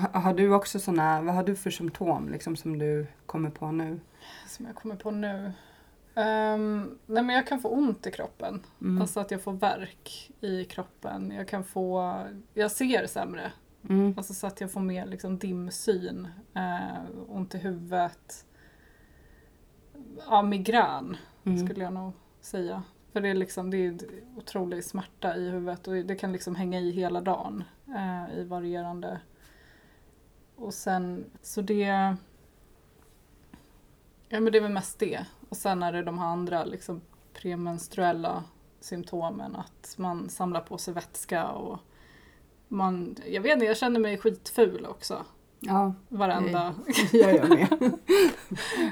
ha- 0.00 0.20
har 0.20 0.34
du 0.34 0.54
också 0.54 0.80
sådana, 0.80 1.22
vad 1.22 1.34
har 1.34 1.44
du 1.44 1.56
för 1.56 1.70
symptom 1.70 2.28
liksom 2.28 2.56
som 2.56 2.78
du 2.78 3.06
kommer 3.26 3.50
på 3.50 3.72
nu? 3.72 4.00
Som 4.48 4.66
jag 4.66 4.74
kommer 4.74 4.96
på 4.96 5.10
nu. 5.10 5.52
Ehm, 6.14 6.98
nej 7.06 7.22
men 7.22 7.36
jag 7.36 7.46
kan 7.46 7.60
få 7.60 7.68
ont 7.68 8.06
i 8.06 8.10
kroppen. 8.10 8.62
Mm. 8.80 9.02
Alltså 9.02 9.20
att 9.20 9.30
jag 9.30 9.42
får 9.42 9.52
värk 9.52 10.30
i 10.40 10.64
kroppen. 10.64 11.30
Jag 11.30 11.48
kan 11.48 11.64
få, 11.64 12.18
jag 12.54 12.70
ser 12.70 13.06
sämre. 13.06 13.52
Mm. 13.88 14.14
Alltså 14.16 14.34
så 14.34 14.46
att 14.46 14.60
jag 14.60 14.72
får 14.72 14.80
mer 14.80 15.06
liksom 15.06 15.38
dimsyn, 15.38 16.28
eh, 16.54 17.04
ont 17.28 17.54
i 17.54 17.58
huvudet. 17.58 18.46
Ja, 20.28 20.42
migrän 20.42 21.16
Mm. 21.44 21.66
skulle 21.66 21.84
jag 21.84 21.92
nog 21.92 22.12
säga. 22.40 22.82
För 23.12 23.20
det 23.20 23.28
är 23.28 23.34
liksom, 23.34 23.70
det 23.70 23.76
är 23.76 23.98
otrolig 24.36 24.84
smärta 24.84 25.36
i 25.36 25.50
huvudet 25.50 25.88
och 25.88 25.94
det 25.94 26.14
kan 26.16 26.32
liksom 26.32 26.54
hänga 26.54 26.80
i 26.80 26.90
hela 26.90 27.20
dagen 27.20 27.64
eh, 27.88 28.38
i 28.38 28.44
varierande. 28.44 29.20
Och 30.56 30.74
sen, 30.74 31.24
så 31.42 31.60
det... 31.62 32.16
Ja 34.28 34.40
men 34.40 34.52
det 34.52 34.58
är 34.58 34.62
väl 34.62 34.72
mest 34.72 34.98
det. 34.98 35.26
Och 35.52 35.58
sen 35.58 35.82
är 35.82 35.92
det 35.92 36.02
de 36.02 36.18
här 36.18 36.26
andra 36.26 36.64
liksom 36.64 37.00
premenstruella 37.32 38.44
symptomen. 38.80 39.56
Att 39.56 39.94
man 39.98 40.28
samlar 40.28 40.60
på 40.60 40.78
sig 40.78 40.94
vätska 40.94 41.48
och 41.48 41.78
man, 42.68 43.16
jag 43.26 43.42
vet 43.42 43.52
inte, 43.52 43.66
jag 43.66 43.76
känner 43.76 44.00
mig 44.00 44.18
skitful 44.18 44.86
också. 44.86 45.24
Ja, 45.60 45.94
Varenda. 46.08 46.74
jag 47.12 47.34
gör 47.34 47.48
med. 47.48 47.68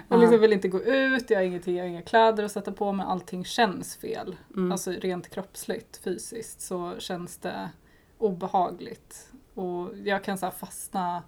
Jag 0.09 0.20
liksom 0.20 0.40
vill 0.40 0.53
inte 0.53 0.68
gå 0.68 0.83
ut, 0.83 1.31
jag 1.31 1.38
har 1.38 1.44
ingenting, 1.44 1.77
jag 1.77 1.85
har 1.85 1.88
inga 1.88 2.03
kläder 2.03 2.44
att 2.44 2.53
sätta 2.53 2.73
på 2.73 2.92
mig, 2.92 3.07
allting 3.09 3.44
känns 3.44 3.96
fel. 3.96 4.37
Mm. 4.57 4.73
Alltså 4.73 4.90
rent 4.90 5.31
kroppsligt, 5.31 5.96
fysiskt 5.96 6.61
så 6.61 6.94
känns 6.99 7.37
det 7.37 7.70
obehagligt. 8.18 9.33
Och 9.55 9.99
jag 10.05 10.25
kan 10.25 10.38
så 10.38 10.51
fastna 10.51 11.23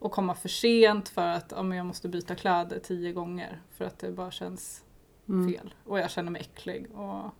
och 0.00 0.12
komma 0.12 0.34
för 0.34 0.48
sent 0.48 1.08
för 1.08 1.26
att 1.28 1.52
ja, 1.56 1.62
men 1.62 1.78
jag 1.78 1.86
måste 1.86 2.08
byta 2.08 2.34
kläder 2.34 2.78
tio 2.78 3.12
gånger 3.12 3.60
för 3.70 3.84
att 3.84 3.98
det 3.98 4.12
bara 4.12 4.30
känns 4.30 4.84
Mm. 5.28 5.52
fel. 5.52 5.74
Och 5.84 5.98
jag 5.98 6.10
känner 6.10 6.30
mig 6.30 6.40
äcklig 6.40 6.86
och 6.94 7.30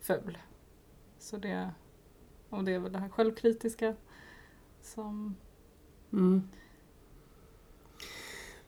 ful. 0.00 0.38
Så 1.18 1.36
det, 1.36 1.70
och 2.48 2.64
det 2.64 2.72
är 2.74 2.78
väl 2.78 2.92
det 2.92 2.98
här 2.98 3.08
självkritiska 3.08 3.94
som... 4.82 5.36
Mm. 6.12 6.48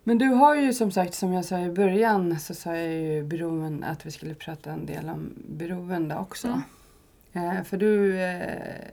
Men 0.04 0.18
du 0.18 0.26
har 0.28 0.56
ju 0.56 0.72
som 0.72 0.90
sagt, 0.90 1.14
som 1.14 1.32
jag 1.32 1.44
sa 1.44 1.58
i 1.58 1.70
början, 1.70 2.38
så 2.40 2.54
sa 2.54 2.76
jag 2.76 2.92
ju 2.94 3.22
beroende, 3.24 3.86
att 3.86 4.06
vi 4.06 4.10
skulle 4.10 4.34
prata 4.34 4.72
en 4.72 4.86
del 4.86 5.08
om 5.08 5.32
beroende 5.48 6.16
också. 6.16 6.62
Eh, 7.32 7.62
för 7.62 7.76
du 7.76 8.20
eh, 8.20 8.84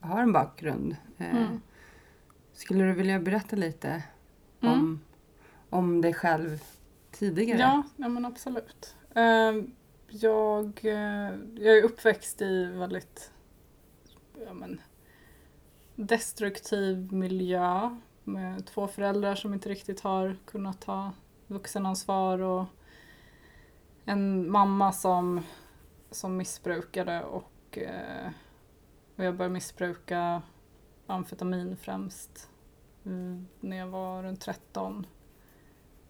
har 0.00 0.22
en 0.22 0.32
bakgrund. 0.32 0.96
Eh, 1.18 1.36
Mm. 1.36 1.60
Skulle 2.56 2.84
du 2.84 2.92
vilja 2.92 3.20
berätta 3.20 3.56
lite 3.56 4.02
Mm. 4.60 4.74
om, 4.74 5.00
om 5.70 6.00
dig 6.00 6.14
själv 6.14 6.62
tidigare? 7.10 7.58
Ja, 7.58 7.82
ja 7.96 8.08
men 8.08 8.24
absolut. 8.24 8.96
Ehm, 9.14 9.70
jag, 10.08 10.80
eh, 10.82 11.34
jag 11.54 11.78
är 11.78 11.82
uppväxt 11.82 12.42
i 12.42 12.64
väldigt 12.64 13.32
ja, 14.46 14.52
men, 14.54 14.80
destruktiv 15.94 17.12
miljö 17.12 17.96
med 18.24 18.66
två 18.66 18.86
föräldrar 18.88 19.34
som 19.34 19.54
inte 19.54 19.68
riktigt 19.68 20.00
har 20.00 20.36
kunnat 20.44 20.80
ta 20.80 21.12
vuxenansvar 21.46 22.38
och 22.38 22.64
en 24.04 24.50
mamma 24.50 24.92
som, 24.92 25.42
som 26.10 26.36
missbrukade 26.36 27.24
och 27.24 27.78
eh, 27.78 28.30
och 29.16 29.24
jag 29.24 29.36
började 29.36 29.52
missbruka 29.52 30.42
amfetamin 31.06 31.76
främst 31.76 32.50
mm, 33.04 33.46
när 33.60 33.76
jag 33.76 33.86
var 33.86 34.22
runt 34.22 34.40
13. 34.40 35.06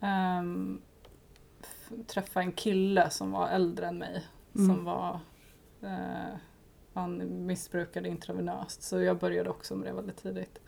Um, 0.00 0.82
träffade 2.06 2.44
en 2.44 2.52
kille 2.52 3.10
som 3.10 3.32
var 3.32 3.48
äldre 3.48 3.86
än 3.86 3.98
mig. 3.98 4.26
Mm. 4.54 4.68
Som 4.68 4.84
var, 4.84 5.20
eh, 5.82 6.36
han 6.94 7.46
missbrukade 7.46 8.08
intravenöst 8.08 8.82
så 8.82 9.00
jag 9.00 9.18
började 9.18 9.50
också 9.50 9.76
med 9.76 9.88
det 9.88 9.92
väldigt 9.92 10.22
tidigt. 10.22 10.58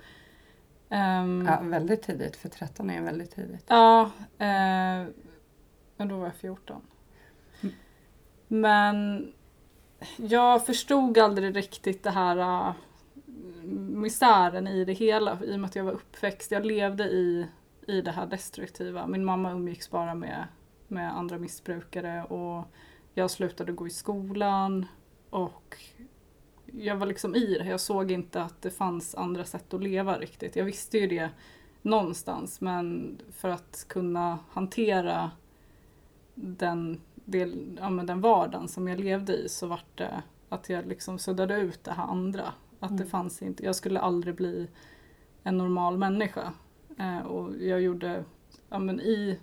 Ehm, 0.88 1.46
Ja, 1.46 1.60
väldigt 1.62 2.02
tidigt, 2.02 2.36
för 2.36 2.48
13 2.48 2.90
är 2.90 3.02
väldigt 3.02 3.30
tidigt. 3.30 3.64
Ja, 3.68 4.02
eh, 4.38 5.06
men 5.96 6.08
då 6.08 6.16
var 6.16 6.24
jag 6.24 6.34
14. 6.34 6.82
Mm. 7.60 7.74
Men 8.48 9.26
jag 10.16 10.66
förstod 10.66 11.18
aldrig 11.18 11.56
riktigt 11.56 12.02
det 12.02 12.10
här 12.10 12.68
uh, 12.68 12.72
misären 13.78 14.66
i 14.66 14.84
det 14.84 14.92
hela 14.92 15.38
i 15.44 15.54
och 15.54 15.60
med 15.60 15.68
att 15.68 15.76
jag 15.76 15.84
var 15.84 15.92
uppväxt. 15.92 16.50
Jag 16.50 16.66
levde 16.66 17.04
i, 17.04 17.46
i 17.86 18.00
det 18.00 18.10
här 18.10 18.26
destruktiva. 18.26 19.06
Min 19.06 19.24
mamma 19.24 19.52
umgicks 19.52 19.90
bara 19.90 20.14
med, 20.14 20.46
med 20.88 21.16
andra 21.16 21.38
missbrukare 21.38 22.24
och 22.24 22.64
jag 23.14 23.30
slutade 23.30 23.72
gå 23.72 23.86
i 23.86 23.90
skolan 23.90 24.86
och 25.30 25.76
jag 26.66 26.96
var 26.96 27.06
liksom 27.06 27.34
i 27.34 27.58
det. 27.58 27.64
Jag 27.64 27.80
såg 27.80 28.10
inte 28.10 28.42
att 28.42 28.62
det 28.62 28.70
fanns 28.70 29.14
andra 29.14 29.44
sätt 29.44 29.74
att 29.74 29.82
leva 29.82 30.18
riktigt. 30.18 30.56
Jag 30.56 30.64
visste 30.64 30.98
ju 30.98 31.06
det 31.06 31.30
någonstans 31.82 32.60
men 32.60 33.18
för 33.32 33.48
att 33.48 33.84
kunna 33.88 34.38
hantera 34.50 35.30
den, 36.34 37.00
del, 37.14 37.78
ja, 37.80 37.90
men 37.90 38.06
den 38.06 38.20
vardagen 38.20 38.68
som 38.68 38.88
jag 38.88 39.00
levde 39.00 39.36
i 39.36 39.48
så 39.48 39.66
vart 39.66 39.98
det 39.98 40.22
att 40.48 40.68
jag 40.68 40.86
liksom 40.86 41.18
suddade 41.18 41.56
ut 41.56 41.84
det 41.84 41.92
här 41.92 42.04
andra. 42.04 42.52
Att 42.80 42.90
det 42.90 43.02
Mm. 43.02 43.08
fanns 43.10 43.42
inte, 43.42 43.64
jag 43.64 43.74
skulle 43.74 44.00
aldrig 44.00 44.34
bli 44.34 44.68
en 45.42 45.58
normal 45.58 45.98
människa. 45.98 46.52
Eh, 46.98 47.18
och 47.18 47.56
jag 47.62 47.80
gjorde, 47.82 48.24
ja 48.68 48.78
men 48.78 49.00
i, 49.00 49.38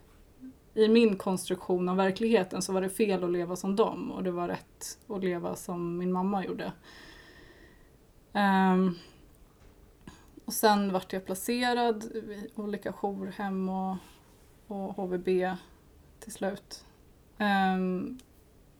i 0.73 0.87
min 0.87 1.17
konstruktion 1.17 1.89
av 1.89 1.95
verkligheten 1.97 2.61
så 2.61 2.73
var 2.73 2.81
det 2.81 2.89
fel 2.89 3.23
att 3.23 3.31
leva 3.31 3.55
som 3.55 3.75
dem 3.75 4.11
och 4.11 4.23
det 4.23 4.31
var 4.31 4.47
rätt 4.47 4.99
att 5.07 5.23
leva 5.23 5.55
som 5.55 5.97
min 5.97 6.11
mamma 6.11 6.45
gjorde. 6.45 6.71
Ehm, 8.33 8.91
och 10.45 10.53
sen 10.53 10.91
vart 10.93 11.13
jag 11.13 11.25
placerad 11.25 12.03
i 12.03 12.47
olika 12.55 12.93
jourhem 12.93 13.69
och, 13.69 13.95
och 14.67 14.95
HVB 14.95 15.27
till 16.19 16.31
slut. 16.31 16.85
Ehm, 17.37 18.19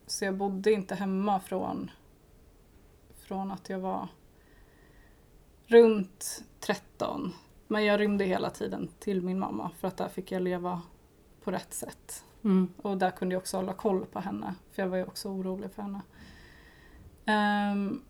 så 0.06 0.24
jag 0.24 0.34
bodde 0.36 0.72
inte 0.72 0.94
hemma 0.94 1.40
från, 1.40 1.90
från 3.16 3.50
att 3.50 3.68
jag 3.70 3.78
var 3.78 4.08
runt 5.66 6.44
13. 6.60 7.32
Men 7.66 7.84
jag 7.84 8.00
rymde 8.00 8.24
hela 8.24 8.50
tiden 8.50 8.88
till 8.98 9.22
min 9.22 9.38
mamma 9.38 9.70
för 9.78 9.88
att 9.88 9.96
där 9.96 10.08
fick 10.08 10.32
jag 10.32 10.42
leva 10.42 10.82
på 11.44 11.50
rätt 11.50 11.74
sätt. 11.74 12.24
Mm. 12.44 12.72
Och 12.76 12.98
där 12.98 13.10
kunde 13.10 13.34
jag 13.34 13.40
också 13.40 13.56
hålla 13.56 13.72
koll 13.72 14.06
på 14.06 14.20
henne, 14.20 14.54
för 14.72 14.82
jag 14.82 14.88
var 14.88 14.96
ju 14.96 15.04
också 15.04 15.28
orolig 15.28 15.70
för 15.70 15.82
henne. 15.82 16.00
Ehm, 17.24 18.02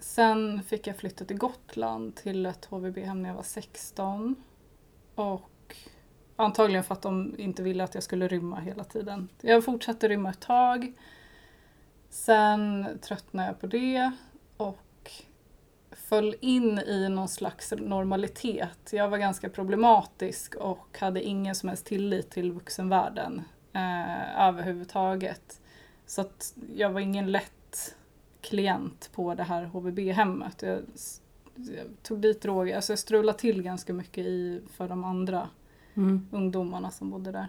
sen 0.00 0.62
fick 0.62 0.86
jag 0.86 0.96
flytta 0.96 1.24
till 1.24 1.38
Gotland 1.38 2.16
till 2.16 2.46
ett 2.46 2.64
HVB-hem 2.64 3.22
när 3.22 3.28
jag 3.28 3.36
var 3.36 3.42
16. 3.42 4.34
Och 5.14 5.76
antagligen 6.36 6.84
för 6.84 6.94
att 6.94 7.02
de 7.02 7.34
inte 7.38 7.62
ville 7.62 7.84
att 7.84 7.94
jag 7.94 8.04
skulle 8.04 8.28
rymma 8.28 8.60
hela 8.60 8.84
tiden. 8.84 9.28
Jag 9.40 9.64
fortsatte 9.64 10.08
rymma 10.08 10.30
ett 10.30 10.40
tag. 10.40 10.92
Sen 12.08 12.86
tröttnade 13.02 13.48
jag 13.48 13.60
på 13.60 13.66
det 13.66 14.12
och 14.56 14.78
föll 16.12 16.34
in 16.40 16.78
i 16.78 17.08
någon 17.08 17.28
slags 17.28 17.72
normalitet. 17.78 18.90
Jag 18.92 19.08
var 19.08 19.18
ganska 19.18 19.48
problematisk 19.48 20.54
och 20.54 20.98
hade 21.00 21.22
ingen 21.22 21.54
som 21.54 21.68
helst 21.68 21.86
tillit 21.86 22.30
till 22.30 22.52
vuxenvärlden 22.52 23.42
eh, 23.72 24.40
överhuvudtaget. 24.48 25.60
Så 26.06 26.20
att 26.20 26.54
jag 26.76 26.90
var 26.90 27.00
ingen 27.00 27.32
lätt 27.32 27.96
klient 28.40 29.10
på 29.14 29.34
det 29.34 29.42
här 29.42 29.64
HVB-hemmet. 29.64 30.62
Jag, 30.62 30.78
jag 31.54 31.86
tog 32.02 32.20
dit 32.20 32.42
droger, 32.42 32.76
alltså 32.76 32.92
jag 32.92 32.98
strulade 32.98 33.38
till 33.38 33.62
ganska 33.62 33.92
mycket 33.92 34.26
i, 34.26 34.62
för 34.72 34.88
de 34.88 35.04
andra 35.04 35.48
Mm. 35.94 36.28
ungdomarna 36.32 36.90
som 36.90 37.10
bodde 37.10 37.32
där. 37.32 37.48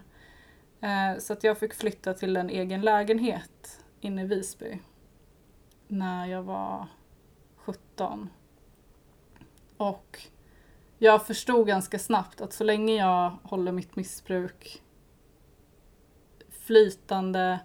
Eh, 0.80 1.18
så 1.18 1.32
att 1.32 1.44
jag 1.44 1.58
fick 1.58 1.74
flytta 1.74 2.14
till 2.14 2.36
en 2.36 2.50
egen 2.50 2.80
lägenhet 2.80 3.84
inne 4.00 4.22
i 4.22 4.26
Visby 4.26 4.78
när 5.88 6.26
jag 6.26 6.42
var 6.42 6.86
17. 7.56 8.28
Och 9.76 10.20
jag 10.98 11.26
förstod 11.26 11.66
ganska 11.66 11.98
snabbt 11.98 12.40
att 12.40 12.52
så 12.52 12.64
länge 12.64 12.94
jag 12.94 13.38
håller 13.42 13.72
mitt 13.72 13.96
missbruk 13.96 14.82
flytande 16.50 17.60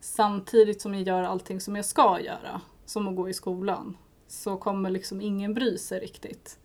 samtidigt 0.00 0.80
som 0.82 0.94
jag 0.94 1.02
gör 1.02 1.22
allting 1.22 1.60
som 1.60 1.76
jag 1.76 1.84
ska 1.84 2.20
göra, 2.20 2.60
som 2.84 3.08
att 3.08 3.16
gå 3.16 3.28
i 3.28 3.34
skolan, 3.34 3.96
så 4.26 4.56
kommer 4.56 4.90
liksom 4.90 5.20
ingen 5.20 5.54
bry 5.54 5.78
sig 5.78 6.00
riktigt. 6.00 6.58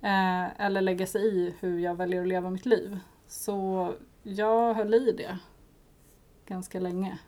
Eh, 0.00 0.60
eller 0.60 0.80
lägga 0.80 1.06
sig 1.06 1.22
i 1.22 1.54
hur 1.60 1.78
jag 1.78 1.94
väljer 1.94 2.22
att 2.22 2.28
leva 2.28 2.50
mitt 2.50 2.66
liv. 2.66 2.98
Så 3.26 3.92
jag 4.22 4.74
höll 4.74 4.94
i 4.94 5.12
det 5.12 5.38
ganska 6.46 6.80
länge. 6.80 7.18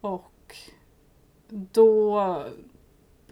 Och 0.00 0.56
då 1.48 2.20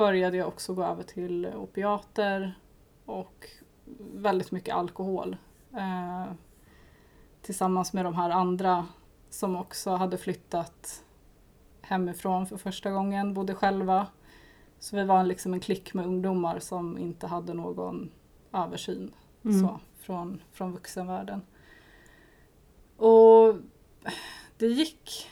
började 0.00 0.36
jag 0.36 0.48
också 0.48 0.74
gå 0.74 0.84
över 0.84 1.02
till 1.02 1.46
opiater 1.46 2.58
och 3.04 3.46
väldigt 4.14 4.50
mycket 4.50 4.74
alkohol. 4.74 5.36
Eh, 5.76 6.32
tillsammans 7.42 7.92
med 7.92 8.04
de 8.04 8.14
här 8.14 8.30
andra 8.30 8.86
som 9.30 9.56
också 9.56 9.90
hade 9.90 10.18
flyttat 10.18 11.04
hemifrån 11.80 12.46
för 12.46 12.56
första 12.56 12.90
gången, 12.90 13.34
bodde 13.34 13.54
själva. 13.54 14.06
Så 14.78 14.96
vi 14.96 15.04
var 15.04 15.24
liksom 15.24 15.54
en 15.54 15.60
klick 15.60 15.94
med 15.94 16.06
ungdomar 16.06 16.58
som 16.58 16.98
inte 16.98 17.26
hade 17.26 17.54
någon 17.54 18.10
översyn 18.52 19.12
Mm. 19.44 19.60
så, 19.60 19.80
från, 19.98 20.42
från 20.52 20.72
vuxenvärlden. 20.72 21.42
Och 22.96 23.54
det 24.56 24.66
gick, 24.66 25.30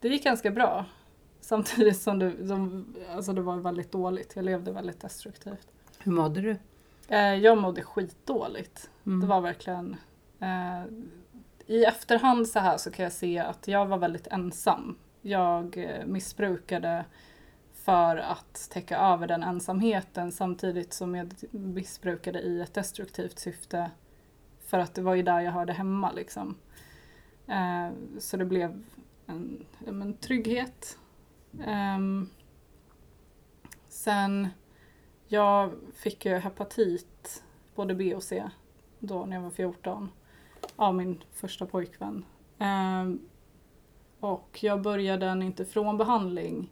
det 0.00 0.08
gick 0.08 0.24
ganska 0.24 0.50
bra. 0.50 0.84
Samtidigt 1.48 2.00
som 2.00 2.18
det, 2.18 2.46
som, 2.48 2.94
alltså 3.10 3.32
det 3.32 3.40
var 3.40 3.56
väldigt 3.56 3.92
dåligt. 3.92 4.32
Jag 4.36 4.44
levde 4.44 4.72
väldigt 4.72 5.00
destruktivt. 5.00 5.68
Hur 5.98 6.12
mådde 6.12 6.40
du? 6.40 6.56
Eh, 7.08 7.34
jag 7.34 7.58
mådde 7.58 7.82
skitdåligt. 7.82 8.90
Mm. 9.06 9.20
Det 9.20 9.26
var 9.26 9.40
verkligen... 9.40 9.96
Eh, 10.40 10.84
I 11.66 11.84
efterhand 11.84 12.48
så 12.48 12.58
här 12.58 12.76
så 12.76 12.90
kan 12.90 13.02
jag 13.02 13.12
se 13.12 13.38
att 13.38 13.68
jag 13.68 13.86
var 13.86 13.98
väldigt 13.98 14.26
ensam. 14.26 14.98
Jag 15.22 15.76
eh, 15.76 16.06
missbrukade 16.06 17.04
för 17.72 18.16
att 18.16 18.70
täcka 18.70 18.98
över 18.98 19.26
den 19.26 19.42
ensamheten 19.42 20.32
samtidigt 20.32 20.92
som 20.92 21.14
jag 21.14 21.32
missbrukade 21.50 22.40
i 22.40 22.60
ett 22.60 22.74
destruktivt 22.74 23.38
syfte. 23.38 23.90
För 24.66 24.78
att 24.78 24.94
det 24.94 25.02
var 25.02 25.14
ju 25.14 25.22
där 25.22 25.40
jag 25.40 25.52
hörde 25.52 25.72
hemma 25.72 26.12
liksom. 26.12 26.54
Eh, 27.46 27.88
så 28.18 28.36
det 28.36 28.44
blev 28.44 28.84
en, 29.26 29.66
men, 29.78 30.14
trygghet. 30.14 30.98
Ehm, 31.64 32.30
sen, 33.88 34.48
jag 35.26 35.72
fick 35.94 36.26
ju 36.26 36.34
hepatit, 36.34 37.42
både 37.74 37.94
B 37.94 38.14
och 38.14 38.22
C, 38.22 38.50
då 38.98 39.26
när 39.26 39.36
jag 39.36 39.42
var 39.42 39.50
14 39.50 40.10
av 40.76 40.94
min 40.94 41.24
första 41.32 41.66
pojkvän. 41.66 42.24
Ehm, 42.58 43.20
och 44.20 44.58
jag 44.62 44.82
började 44.82 45.26
en 45.26 45.42
inte 45.42 45.64
från 45.64 45.98
behandling 45.98 46.70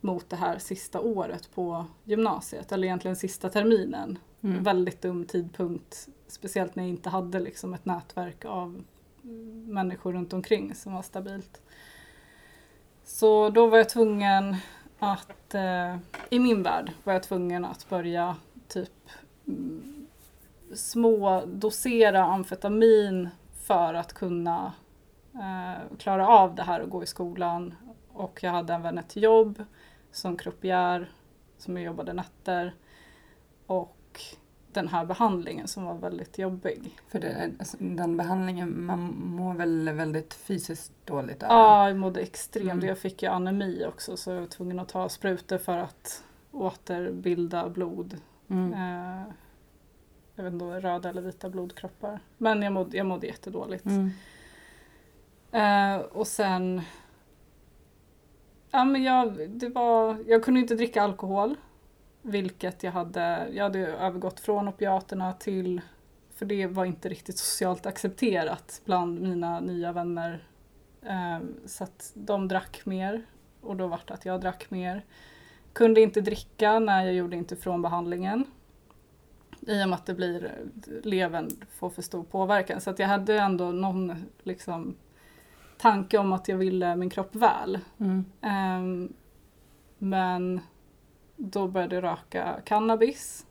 mot 0.00 0.30
det 0.30 0.36
här 0.36 0.58
sista 0.58 1.00
året 1.00 1.50
på 1.54 1.86
gymnasiet, 2.04 2.72
eller 2.72 2.86
egentligen 2.86 3.16
sista 3.16 3.48
terminen. 3.48 4.18
Mm. 4.40 4.62
Väldigt 4.62 5.02
dum 5.02 5.24
tidpunkt, 5.24 6.08
speciellt 6.26 6.76
när 6.76 6.82
jag 6.82 6.90
inte 6.90 7.08
hade 7.08 7.40
liksom 7.40 7.74
ett 7.74 7.84
nätverk 7.84 8.44
av 8.44 8.84
människor 9.66 10.12
runt 10.12 10.32
omkring 10.32 10.74
som 10.74 10.92
var 10.92 11.02
stabilt. 11.02 11.62
Så 13.06 13.50
då 13.50 13.66
var 13.66 13.78
jag 13.78 13.88
tvungen 13.88 14.56
att, 14.98 15.54
eh, 15.54 15.96
i 16.30 16.38
min 16.38 16.62
värld 16.62 16.92
var 17.04 17.12
jag 17.12 17.22
tvungen 17.22 17.64
att 17.64 17.88
börja 17.88 18.36
typ 18.68 19.10
mm, 19.46 20.06
små 20.74 21.42
dosera 21.46 22.24
amfetamin 22.24 23.28
för 23.66 23.94
att 23.94 24.12
kunna 24.12 24.72
eh, 25.34 25.96
klara 25.98 26.28
av 26.28 26.54
det 26.54 26.62
här 26.62 26.80
och 26.80 26.90
gå 26.90 27.02
i 27.02 27.06
skolan. 27.06 27.74
Och 28.12 28.38
jag 28.42 28.50
hade 28.50 28.74
även 28.74 28.98
ett 28.98 29.16
jobb 29.16 29.64
som 30.12 30.36
croupier, 30.36 31.10
som 31.58 31.76
jag 31.76 31.84
jobbade 31.86 32.12
nätter. 32.12 32.74
Och 33.66 34.20
den 34.76 34.88
här 34.88 35.04
behandlingen 35.04 35.68
som 35.68 35.84
var 35.84 35.94
väldigt 35.94 36.38
jobbig. 36.38 36.98
För 37.08 37.18
det, 37.18 37.50
alltså, 37.58 37.76
den 37.80 38.16
behandlingen, 38.16 38.86
man 38.86 39.00
mår 39.18 39.54
väl 39.54 39.88
väldigt 39.88 40.34
fysiskt 40.34 40.92
dåligt 41.04 41.42
av 41.42 41.48
Ja, 41.50 41.88
jag 41.88 41.96
mådde 41.96 42.20
extremt. 42.20 42.72
Mm. 42.72 42.88
Jag 42.88 42.98
fick 42.98 43.22
ju 43.22 43.28
anemi 43.28 43.84
också 43.88 44.16
så 44.16 44.30
jag 44.30 44.40
var 44.40 44.46
tvungen 44.46 44.78
att 44.78 44.88
ta 44.88 45.08
sprutor 45.08 45.58
för 45.58 45.78
att 45.78 46.24
återbilda 46.52 47.68
blod. 47.68 48.16
Mm. 48.48 48.72
Eh, 48.72 49.22
jag 50.34 50.44
vet 50.44 50.52
inte 50.52 50.64
röda 50.64 51.08
eller 51.08 51.22
vita 51.22 51.50
blodkroppar. 51.50 52.20
Men 52.38 52.62
jag 52.62 52.72
mådde, 52.72 52.96
jag 52.96 53.06
mådde 53.06 53.26
jättedåligt. 53.26 53.86
Mm. 53.86 54.10
Eh, 55.52 56.00
och 56.00 56.26
sen... 56.26 56.82
Ja, 58.70 58.84
men 58.84 59.02
jag, 59.02 59.50
det 59.50 59.68
var, 59.68 60.16
jag 60.26 60.44
kunde 60.44 60.60
inte 60.60 60.74
dricka 60.74 61.02
alkohol. 61.02 61.56
Vilket 62.26 62.82
jag 62.82 62.92
hade... 62.92 63.48
Jag 63.52 63.64
hade 63.64 63.78
övergått 63.78 64.40
från 64.40 64.68
opiaterna 64.68 65.32
till... 65.32 65.80
För 66.34 66.46
det 66.46 66.66
var 66.66 66.84
inte 66.84 67.08
riktigt 67.08 67.38
socialt 67.38 67.86
accepterat 67.86 68.82
bland 68.84 69.20
mina 69.20 69.60
nya 69.60 69.92
vänner. 69.92 70.44
Eh, 71.02 71.38
så 71.66 71.84
att 71.84 72.12
de 72.14 72.48
drack 72.48 72.86
mer. 72.86 73.26
Och 73.60 73.76
då 73.76 73.86
vart 73.86 74.08
det 74.08 74.14
att 74.14 74.24
jag 74.24 74.40
drack 74.40 74.70
mer. 74.70 75.04
Kunde 75.72 76.00
inte 76.00 76.20
dricka 76.20 76.78
när 76.78 77.04
jag 77.04 77.14
gjorde 77.14 77.36
inte 77.36 77.56
från 77.56 77.82
behandlingen. 77.82 78.44
I 79.60 79.84
och 79.84 79.88
med 79.88 79.96
att 79.96 80.06
det 80.06 80.14
blir, 80.14 80.52
levern 81.04 81.50
får 81.70 81.90
för 81.90 82.02
stor 82.02 82.24
påverkan. 82.24 82.80
Så 82.80 82.90
att 82.90 82.98
jag 82.98 83.08
hade 83.08 83.38
ändå 83.38 83.70
någon 83.70 84.24
liksom, 84.42 84.96
tanke 85.78 86.18
om 86.18 86.32
att 86.32 86.48
jag 86.48 86.56
ville 86.56 86.96
min 86.96 87.10
kropp 87.10 87.34
väl. 87.34 87.78
Mm. 87.98 88.24
Ehm, 88.40 89.12
men 89.98 90.60
då 91.36 91.68
började 91.68 91.94
jag 91.94 92.04
röka 92.04 92.60
cannabis 92.64 93.46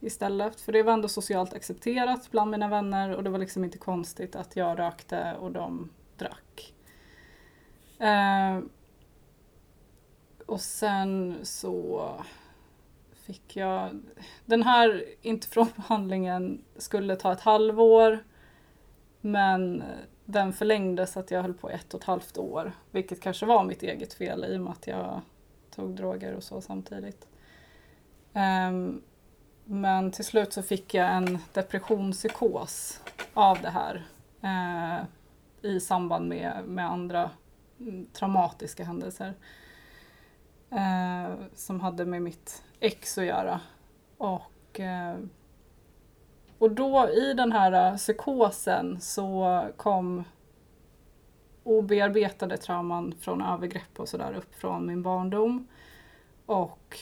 istället. 0.00 0.60
För 0.60 0.72
det 0.72 0.82
var 0.82 0.92
ändå 0.92 1.08
socialt 1.08 1.54
accepterat 1.54 2.30
bland 2.30 2.50
mina 2.50 2.68
vänner 2.68 3.16
och 3.16 3.24
det 3.24 3.30
var 3.30 3.38
liksom 3.38 3.64
inte 3.64 3.78
konstigt 3.78 4.36
att 4.36 4.56
jag 4.56 4.78
rökte 4.78 5.36
och 5.40 5.52
de 5.52 5.90
drack. 6.16 6.74
Eh, 7.98 8.60
och 10.46 10.60
sen 10.60 11.38
så 11.42 12.10
fick 13.12 13.56
jag... 13.56 14.00
Den 14.44 14.62
här 14.62 15.04
inte 15.22 15.48
från 15.48 15.66
behandlingen 15.76 16.64
skulle 16.76 17.16
ta 17.16 17.32
ett 17.32 17.40
halvår. 17.40 18.18
Men 19.20 19.82
den 20.24 20.52
förlängdes 20.52 21.16
att 21.16 21.30
jag 21.30 21.42
höll 21.42 21.54
på 21.54 21.70
ett 21.70 21.94
och 21.94 22.00
ett 22.00 22.06
halvt 22.06 22.38
år. 22.38 22.72
Vilket 22.90 23.20
kanske 23.20 23.46
var 23.46 23.64
mitt 23.64 23.82
eget 23.82 24.14
fel 24.14 24.44
i 24.44 24.56
och 24.56 24.60
med 24.60 24.72
att 24.72 24.86
jag 24.86 25.20
tog 25.78 25.96
droger 25.96 26.34
och 26.34 26.42
så 26.42 26.60
samtidigt. 26.60 27.28
Um, 28.32 29.02
men 29.64 30.10
till 30.10 30.24
slut 30.24 30.52
så 30.52 30.62
fick 30.62 30.94
jag 30.94 31.16
en 31.16 31.38
depressionspsykos 31.52 33.00
av 33.34 33.58
det 33.62 33.70
här. 33.70 34.06
uh, 34.44 35.04
I 35.62 35.80
samband 35.80 36.28
med, 36.28 36.64
med 36.66 36.90
andra 36.90 37.30
mm, 37.80 38.06
traumatiska 38.12 38.84
händelser. 38.84 39.34
uh, 40.72 41.36
som 41.54 41.80
hade 41.80 42.06
med 42.06 42.22
mitt 42.22 42.62
ex 42.80 43.18
att 43.18 43.24
göra. 43.24 43.60
Och, 44.16 44.80
uh, 44.80 45.24
och 46.58 46.70
då 46.70 47.08
i 47.08 47.34
den 47.34 47.52
här 47.52 47.96
psykosen 47.96 49.00
så 49.00 49.64
kom 49.76 50.24
obearbetade 51.68 52.56
trauman 52.56 53.14
från 53.20 53.42
övergrepp 53.42 54.00
och 54.00 54.08
sådär 54.08 54.32
upp 54.32 54.54
från 54.54 54.86
min 54.86 55.02
barndom. 55.02 55.68
Och 56.46 56.98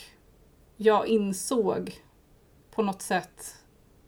jag 0.75 1.07
insåg 1.07 2.01
på 2.71 2.81
något 2.81 3.01
sätt 3.01 3.63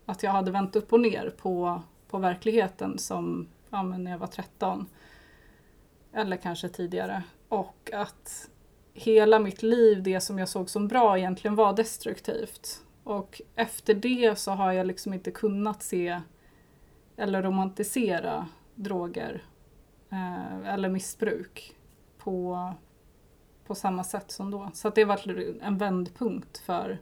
att 0.06 0.24
jag 0.24 0.32
hade 0.32 0.52
vänt 0.52 0.76
upp 0.76 0.94
och 0.94 1.00
ner 1.00 1.34
på, 1.38 1.82
på 2.08 2.18
verkligheten 2.18 2.98
som 2.98 3.48
ja, 3.70 3.84
men 3.84 4.04
när 4.04 4.12
jag 4.12 4.18
var 4.18 4.28
13. 4.28 4.86
Eller 6.14 6.38
kanske 6.38 6.70
tidigare. 6.70 7.24
Och 7.50 7.90
att 7.94 8.50
hela 8.94 9.40
mitt 9.40 9.64
liv, 9.64 10.04
det 10.04 10.22
som 10.22 10.40
jag 10.40 10.50
såg 10.50 10.70
som 10.70 10.88
bra 10.88 11.18
egentligen 11.18 11.56
var 11.56 11.74
destruktivt. 11.74 12.84
Och 13.04 13.42
efter 13.56 13.94
det 13.94 14.40
så 14.40 14.52
har 14.52 14.72
jag 14.72 14.88
liksom 14.88 15.14
inte 15.14 15.32
kunnat 15.32 15.84
se 15.84 16.22
eller 17.18 17.42
romantisera 17.42 18.48
droger 18.76 19.44
eh, 20.12 20.74
eller 20.74 20.90
missbruk 20.90 21.76
på, 22.18 22.74
på 23.66 23.76
samma 23.76 24.04
sätt 24.04 24.32
som 24.32 24.52
då. 24.52 24.70
Så 24.74 24.90
det 24.90 25.06
var 25.06 25.20
en 25.62 25.78
vändpunkt 25.78 26.58
för, 26.58 27.00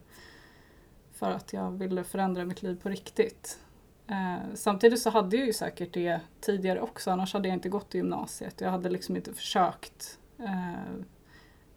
för 1.12 1.32
att 1.32 1.54
jag 1.54 1.72
ville 1.72 2.04
förändra 2.04 2.46
mitt 2.46 2.62
liv 2.62 2.80
på 2.84 2.90
riktigt. 2.90 3.60
Eh, 4.08 4.38
samtidigt 4.54 5.02
så 5.02 5.10
hade 5.10 5.38
jag 5.38 5.46
ju 5.46 5.54
säkert 5.54 5.94
det 5.94 6.22
tidigare 6.42 6.82
också, 6.82 7.12
annars 7.12 7.34
hade 7.34 7.48
jag 7.48 7.56
inte 7.56 7.70
gått 7.70 7.96
i 7.96 7.98
gymnasiet. 7.98 8.62
Jag 8.62 8.72
hade 8.72 8.90
liksom 8.90 9.16
inte 9.16 9.34
försökt 9.34 10.20
eh, 10.40 11.04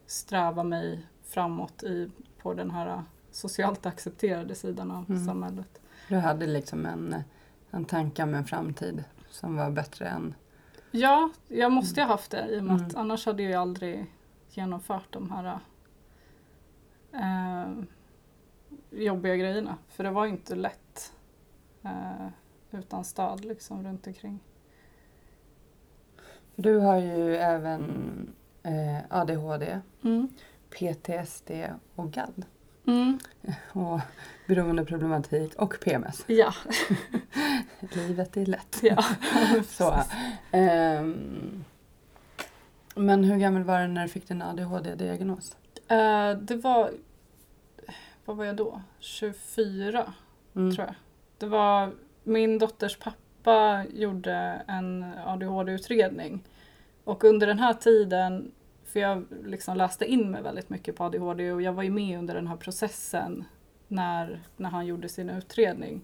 sträva 0.06 0.62
mig 0.62 1.06
framåt 1.24 1.82
i, 1.82 2.10
på 2.42 2.54
den 2.54 2.70
här 2.70 3.04
socialt 3.30 3.86
accepterade 3.86 4.54
sidan 4.54 4.90
av 4.90 5.04
Mm. 5.10 5.26
samhället. 5.26 5.80
Du 6.08 6.16
hade 6.16 6.46
liksom 6.46 6.86
en, 6.86 7.16
en 7.70 7.84
tanke 7.84 8.22
om 8.22 8.34
en 8.34 8.44
framtid 8.44 9.04
som 9.30 9.56
var 9.56 9.70
bättre 9.70 10.08
än... 10.08 10.34
Ja, 10.90 11.30
jag 11.48 11.72
måste 11.72 12.00
ju 12.00 12.04
ha 12.06 12.12
haft 12.12 12.30
det 12.30 12.48
i 12.48 12.60
och 12.60 12.64
med 12.64 12.74
att 12.76 12.80
Mm. 12.80 12.96
annars 12.96 13.26
hade 13.26 13.42
jag 13.42 13.50
ju 13.52 13.56
aldrig 13.58 14.06
genomfört 14.50 15.06
de 15.12 15.30
här 15.30 15.58
eh, 17.12 17.72
jobbiga 18.90 19.36
grejerna. 19.36 19.76
För 19.88 20.04
det 20.04 20.10
var 20.10 20.24
ju 20.24 20.30
inte 20.30 20.54
lätt 20.54 21.12
eh, 21.82 22.26
utan 22.70 23.04
stöd 23.04 23.44
liksom 23.44 23.84
runt 23.84 24.06
omkring. 24.06 24.38
Du 26.56 26.76
har 26.78 26.96
ju 26.98 27.36
även 27.36 28.32
eh, 28.62 28.98
ADHD, 29.10 29.80
Mm. 30.02 30.28
PTSD 30.70 31.50
och 31.94 32.10
GAD. 32.10 32.44
Mm. 32.86 33.18
Och 33.72 34.00
beroendeproblematik 34.54 35.54
och 35.54 35.76
PMS. 35.84 36.24
Ja, 36.26 36.54
Livet 37.80 38.36
är 38.36 38.46
lätt. 38.46 38.78
ja. 38.82 39.04
Så, 39.66 39.94
ehm, 40.50 41.64
Men 42.94 43.24
hur 43.24 43.36
gammal 43.36 43.64
var 43.64 43.80
du 43.80 43.86
när 43.86 44.02
du 44.02 44.08
fick 44.08 44.28
din 44.28 44.42
ADHD-diagnos? 44.42 45.56
Eh, 45.88 46.30
det 46.40 46.56
var, 46.56 46.90
vad 48.24 48.36
var 48.36 48.44
jag 48.44 48.56
då? 48.56 48.82
24 48.98 50.12
Mm. 50.56 50.74
tror 50.74 50.86
jag. 50.86 50.94
Det 51.38 51.46
var 51.46 51.92
min 52.24 52.58
dotters 52.58 52.96
pappa 52.98 53.84
gjorde 53.94 54.62
en 54.68 55.04
ADHD-utredning. 55.26 56.40
Och 57.04 57.24
under 57.24 57.46
den 57.46 57.58
här 57.58 57.74
tiden, 57.74 58.52
för 58.84 59.00
jag 59.00 59.24
liksom 59.44 59.76
läste 59.76 60.04
in 60.04 60.30
mig 60.30 60.42
väldigt 60.42 60.70
mycket 60.70 60.96
på 60.96 61.04
ADHD 61.04 61.52
och 61.52 61.62
jag 61.62 61.72
var 61.72 61.82
ju 61.82 61.90
med 61.90 62.18
under 62.18 62.34
den 62.34 62.46
här 62.46 62.56
processen 62.56 63.44
när, 63.90 64.40
när 64.56 64.70
han 64.70 64.86
gjorde 64.86 65.08
sin 65.08 65.30
utredning. 65.30 66.00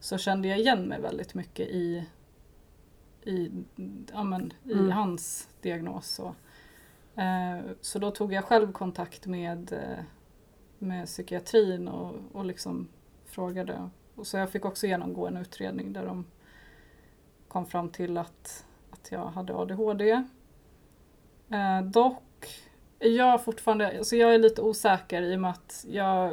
Så 0.00 0.18
kände 0.18 0.48
jag 0.48 0.58
igen 0.58 0.82
mig 0.88 1.00
väldigt 1.00 1.34
mycket 1.34 1.68
i, 1.68 2.06
i, 3.24 3.50
ja 4.12 4.22
men, 4.22 4.52
i 4.64 4.72
Mm. 4.72 4.90
hans 4.90 5.48
diagnos. 5.60 6.08
Så. 6.10 6.34
Eh, 7.20 7.60
så 7.80 7.98
då 7.98 8.10
tog 8.10 8.32
jag 8.32 8.44
själv 8.44 8.72
kontakt 8.72 9.26
med, 9.26 9.72
eh, 9.72 10.04
med 10.78 11.06
psykiatrin 11.06 11.88
och, 11.88 12.14
och 12.32 12.44
liksom 12.44 12.88
frågade. 13.24 13.90
Och 14.14 14.26
så 14.26 14.36
jag 14.36 14.50
fick 14.50 14.64
också 14.64 14.86
genomgå 14.86 15.26
en 15.26 15.36
utredning 15.36 15.92
där 15.92 16.06
de 16.06 16.24
kom 17.48 17.66
fram 17.66 17.88
till 17.88 18.18
att, 18.18 18.64
att 18.90 19.08
jag 19.12 19.26
hade 19.26 19.54
ADHD. 19.54 20.10
Eh, 21.50 21.82
dock 21.82 22.22
jag 22.98 23.44
fortfarande, 23.44 23.98
alltså 23.98 24.16
jag 24.16 24.34
är 24.34 24.38
lite 24.38 24.62
osäker 24.62 25.22
i 25.22 25.36
och 25.36 25.40
med 25.40 25.50
att 25.50 25.84
jag 25.88 26.32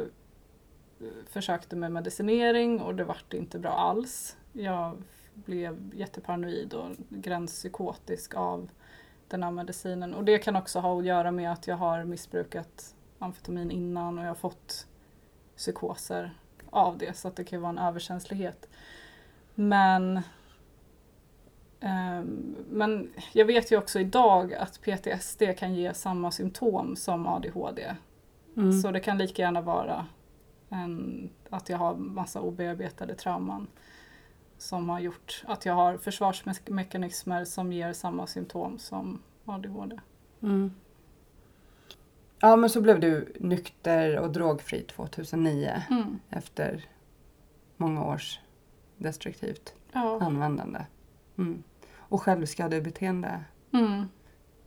försökte 1.26 1.76
med 1.76 1.92
medicinering 1.92 2.80
och 2.80 2.94
det 2.94 3.04
vart 3.04 3.34
inte 3.34 3.58
bra 3.58 3.70
alls. 3.70 4.36
Jag 4.52 5.02
blev 5.34 5.94
jätteparanoid 5.94 6.74
och 6.74 6.90
gränspsykotisk 7.08 8.34
av 8.34 8.70
den 9.28 9.42
här 9.42 9.50
medicinen. 9.50 10.14
Och 10.14 10.24
det 10.24 10.38
kan 10.38 10.56
också 10.56 10.78
ha 10.78 10.98
att 10.98 11.04
göra 11.04 11.30
med 11.30 11.52
att 11.52 11.66
jag 11.66 11.76
har 11.76 12.04
missbrukat 12.04 12.94
amfetamin 13.18 13.70
innan 13.70 14.18
och 14.18 14.24
jag 14.24 14.30
har 14.30 14.34
fått 14.34 14.86
psykoser 15.56 16.38
av 16.70 16.98
det 16.98 17.16
så 17.16 17.28
att 17.28 17.36
det 17.36 17.44
kan 17.44 17.60
vara 17.60 17.70
en 17.70 17.78
överkänslighet. 17.78 18.68
Men 19.54 20.20
ehm, 21.80 22.56
men 22.70 23.12
jag 23.32 23.44
vet 23.44 23.72
ju 23.72 23.78
också 23.78 24.00
idag 24.00 24.54
att 24.54 24.80
PTSD 24.80 25.42
kan 25.58 25.74
ge 25.74 25.94
samma 25.94 26.30
symptom 26.30 26.96
som 26.96 27.26
ADHD. 27.26 27.94
Mm. 28.56 28.72
Så 28.72 28.90
det 28.90 29.00
kan 29.00 29.18
lika 29.18 29.42
gärna 29.42 29.60
vara 29.60 30.06
en, 30.70 31.30
att 31.50 31.68
jag 31.68 31.78
har 31.78 31.94
massa 31.96 32.40
obearbetade 32.40 33.14
trauman 33.14 33.66
som 34.58 34.88
har 34.88 35.00
gjort 35.00 35.42
att 35.46 35.66
jag 35.66 35.74
har 35.74 35.96
försvarsmekanismer 35.98 37.44
som 37.44 37.72
ger 37.72 37.92
samma 37.92 38.26
symptom 38.26 38.78
som 38.78 39.22
ADHD. 39.44 40.00
Mm. 40.42 40.70
Ja, 42.40 42.56
men 42.56 42.70
så 42.70 42.80
blev 42.80 43.00
du 43.00 43.32
nykter 43.40 44.18
och 44.18 44.32
drogfri 44.32 44.82
2009 44.82 45.82
Mm. 45.90 46.18
efter 46.30 46.84
många 47.76 48.04
års 48.04 48.40
destruktivt 48.96 49.74
Ja. 49.92 50.20
användande. 50.20 50.86
Mm. 51.38 51.62
Och 51.96 52.22
självskadebeteende, 52.22 53.44
Mm. 53.72 54.04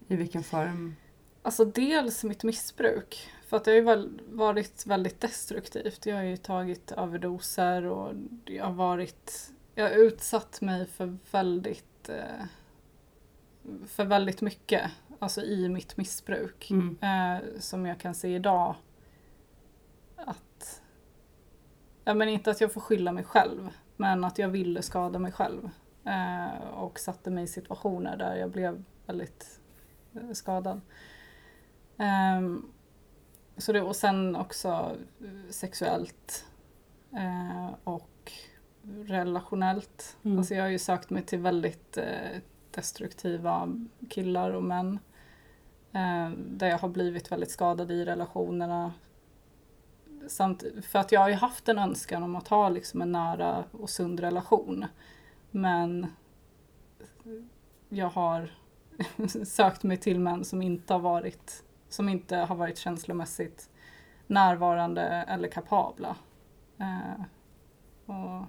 i 0.07 0.15
vilken 0.15 0.43
form? 0.43 0.95
Alltså 1.41 1.65
dels 1.65 2.23
mitt 2.23 2.43
missbruk. 2.43 3.29
För 3.51 3.57
att 3.57 3.63
det 3.63 3.71
har 3.71 3.97
ju 3.97 4.09
varit 4.27 4.85
väldigt 4.85 5.21
destruktivt. 5.21 6.05
Jag 6.05 6.15
har 6.15 6.23
ju 6.23 6.37
tagit 6.37 6.91
överdoser 6.91 7.85
och 7.85 8.13
jag 8.45 8.65
har 8.65 8.73
varit... 8.73 9.51
Jag 9.75 9.83
har 9.83 9.95
utsatt 9.95 10.61
mig 10.61 10.85
för 10.85 11.17
väldigt... 11.31 12.09
Eh, 12.09 12.45
för 13.87 14.05
väldigt 14.05 14.41
mycket. 14.41 14.91
Alltså 15.19 15.41
i 15.41 15.69
mitt 15.69 15.97
missbruk. 15.97 16.71
Mm. 16.71 16.97
Eh, 17.01 17.59
som 17.59 17.85
jag 17.85 17.99
kan 17.99 18.15
se 18.15 18.35
idag. 18.35 18.75
Att... 20.15 20.81
Ja 22.03 22.13
men 22.13 22.29
inte 22.29 22.51
att 22.51 22.61
jag 22.61 22.73
får 22.73 22.81
skylla 22.81 23.11
mig 23.11 23.23
själv. 23.23 23.69
Men 23.97 24.23
att 24.23 24.37
jag 24.37 24.49
ville 24.49 24.81
skada 24.81 25.19
mig 25.19 25.31
själv. 25.31 25.69
Eh, 26.05 26.67
och 26.69 26.99
satte 26.99 27.29
mig 27.31 27.43
i 27.43 27.47
situationer 27.47 28.17
där 28.17 28.35
jag 28.35 28.51
blev 28.51 28.83
väldigt 29.05 29.59
skadad. 30.33 30.81
Ehm, 31.97 32.71
så 33.61 33.71
det, 33.71 33.81
och 33.81 33.95
sen 33.95 34.35
också 34.35 34.97
eh, 35.21 35.49
sexuellt 35.49 36.45
eh, 37.13 37.69
och 37.83 38.31
relationellt. 39.05 40.17
Mm. 40.23 40.37
Alltså 40.37 40.53
jag 40.53 40.63
har 40.63 40.69
ju 40.69 40.79
sökt 40.79 41.09
mig 41.09 41.23
till 41.23 41.39
väldigt 41.39 41.97
eh, 41.97 42.39
destruktiva 42.71 43.77
killar 44.09 44.51
och 44.51 44.63
män. 44.63 44.99
Eh, 45.93 46.29
där 46.37 46.67
jag 46.67 46.77
har 46.77 46.89
blivit 46.89 47.31
väldigt 47.31 47.51
skadad 47.51 47.91
i 47.91 48.05
relationerna. 48.05 48.93
Samt, 50.27 50.63
för 50.81 50.99
att 50.99 51.11
jag 51.11 51.21
har 51.21 51.29
ju 51.29 51.35
haft 51.35 51.69
en 51.69 51.79
önskan 51.79 52.23
om 52.23 52.35
att 52.35 52.47
ha 52.47 52.69
liksom 52.69 53.01
en 53.01 53.11
nära 53.11 53.63
och 53.71 53.89
sund 53.89 54.19
relation. 54.19 54.85
Men 55.51 56.07
jag 57.89 58.09
har 58.09 58.51
sökt 59.45 59.83
mig 59.83 59.97
till 59.97 60.19
män 60.19 60.45
som 60.45 60.61
inte 60.61 60.93
har 60.93 60.99
varit, 60.99 61.63
som 61.91 62.09
inte 62.09 62.35
har 62.35 62.55
varit 62.55 62.77
känslomässigt 62.77 63.69
närvarande 64.27 65.01
eller 65.01 65.47
kapabla. 65.47 66.15
Eh, 66.79 67.23
och 68.05 68.45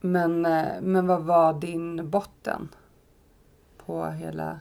Men, 0.00 0.46
eh, 0.46 0.80
men 0.80 1.06
vad 1.06 1.24
var 1.24 1.52
din 1.60 2.10
botten 2.10 2.68
på 3.76 4.06
hela... 4.06 4.60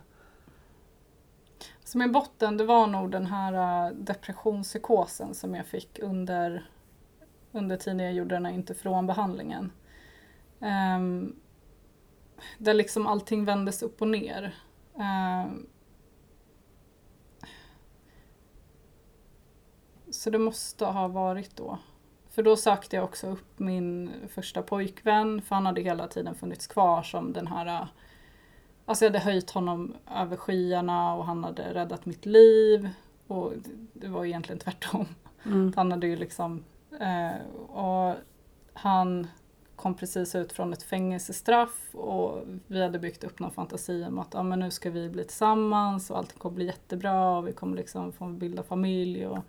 Så 1.84 1.98
min 1.98 2.12
botten 2.12 2.58
det 2.58 2.66
var 2.66 2.88
nog 2.88 3.12
den 3.12 3.26
här 3.26 3.54
äh, 3.88 3.96
depressionspsykosen 3.96 5.34
som 5.34 5.56
jag 5.56 5.66
fick 5.66 6.00
under, 6.00 6.70
under 7.52 7.78
tiden 7.78 8.00
jag 8.00 8.14
gjorde 8.14 8.36
den 8.36 8.46
här 8.46 8.54
interferonbehandlingen. 8.54 9.72
Um, 10.60 11.36
där 12.58 12.74
liksom 12.74 13.08
allting 13.08 13.46
vändes 13.46 13.84
upp 13.84 14.02
och 14.02 14.08
ner. 14.08 14.56
Ehm, 15.00 15.68
så 20.24 20.30
det 20.30 20.40
måste 20.40 20.86
ha 20.86 21.08
varit 21.08 21.56
då. 21.56 21.78
För 22.30 22.44
då 22.44 22.56
sökte 22.56 22.96
jag 22.96 23.06
också 23.06 23.28
upp 23.28 23.60
min 23.60 24.12
första 24.30 24.62
pojkvän 24.62 25.42
för 25.42 25.56
han 25.56 25.66
hade 25.66 25.82
hela 25.82 26.08
tiden 26.08 26.36
funnits 26.36 26.68
kvar 26.68 27.04
som 27.04 27.34
den 27.34 27.48
här 27.48 27.66
äh, 27.66 27.88
Alltså 28.86 29.06
jag 29.06 29.10
hade 29.12 29.20
höjt 29.26 29.52
honom 29.52 29.96
över 30.16 30.36
skyarna 30.38 31.14
och 31.14 31.26
han 31.26 31.44
hade 31.44 31.74
räddat 31.74 32.06
mitt 32.06 32.26
liv. 32.26 32.90
Och 33.28 33.52
det- 33.58 33.88
det 33.94 34.08
var 34.08 34.26
egentligen 34.26 34.60
tvärtom. 34.60 35.06
Mm. 35.46 35.74
Han 35.76 35.92
hade 35.92 36.08
ju 36.08 36.16
liksom... 36.16 36.64
Eh, 37.00 37.52
och 37.76 38.16
han 38.74 39.28
kom 39.76 39.96
precis 39.96 40.36
ut 40.36 40.52
från 40.54 40.74
ett 40.74 40.84
fängelsestraff 40.84 41.90
och 41.96 42.44
vi 42.68 42.82
hade 42.84 43.00
byggt 43.00 43.24
upp 43.24 43.40
någon 43.40 43.52
fantasi 43.52 44.06
om 44.06 44.20
att 44.20 44.36
ah, 44.36 44.44
men 44.44 44.60
nu 44.60 44.72
ska 44.72 44.90
vi 44.90 45.10
bli 45.10 45.24
tillsammans 45.24 46.12
och 46.12 46.18
allt 46.18 46.40
kommer 46.40 46.56
bli 46.56 46.66
jättebra 46.66 47.38
och 47.38 47.48
vi 47.48 47.52
kommer 47.54 47.78
liksom 47.78 48.12
få 48.14 48.26
bilda 48.26 48.64
familj. 48.64 49.28
Och 49.28 49.40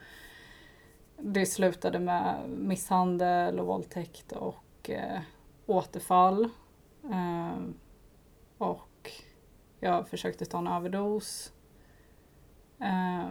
det 1.19 1.47
slutade 1.47 1.99
med 1.99 2.51
misshandel 2.51 3.61
och 3.61 3.67
våldtäkt 3.67 4.33
och 4.33 4.91
eh, 4.91 5.21
återfall. 5.67 6.45
Eh, 7.05 7.59
och 8.59 9.11
jag 9.81 10.09
försökte 10.09 10.45
ta 10.45 10.59
en 10.59 10.67
överdos. 10.67 11.53
Eh, 12.81 13.29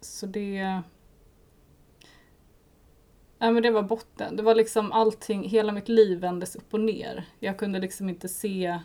så 0.00 0.26
det... 0.26 0.82
Nej 3.40 3.52
men 3.52 3.62
det 3.62 3.70
var 3.70 3.82
botten. 3.82 4.36
Det 4.36 4.42
var 4.42 4.54
liksom 4.54 4.92
allting, 4.92 5.48
hela 5.48 5.72
mitt 5.72 5.88
liv 5.88 6.20
vändes 6.20 6.56
upp 6.56 6.74
och 6.74 6.80
ner. 6.80 7.24
Jag 7.38 7.58
kunde 7.58 7.78
liksom 7.78 8.08
inte 8.08 8.28
se... 8.28 8.80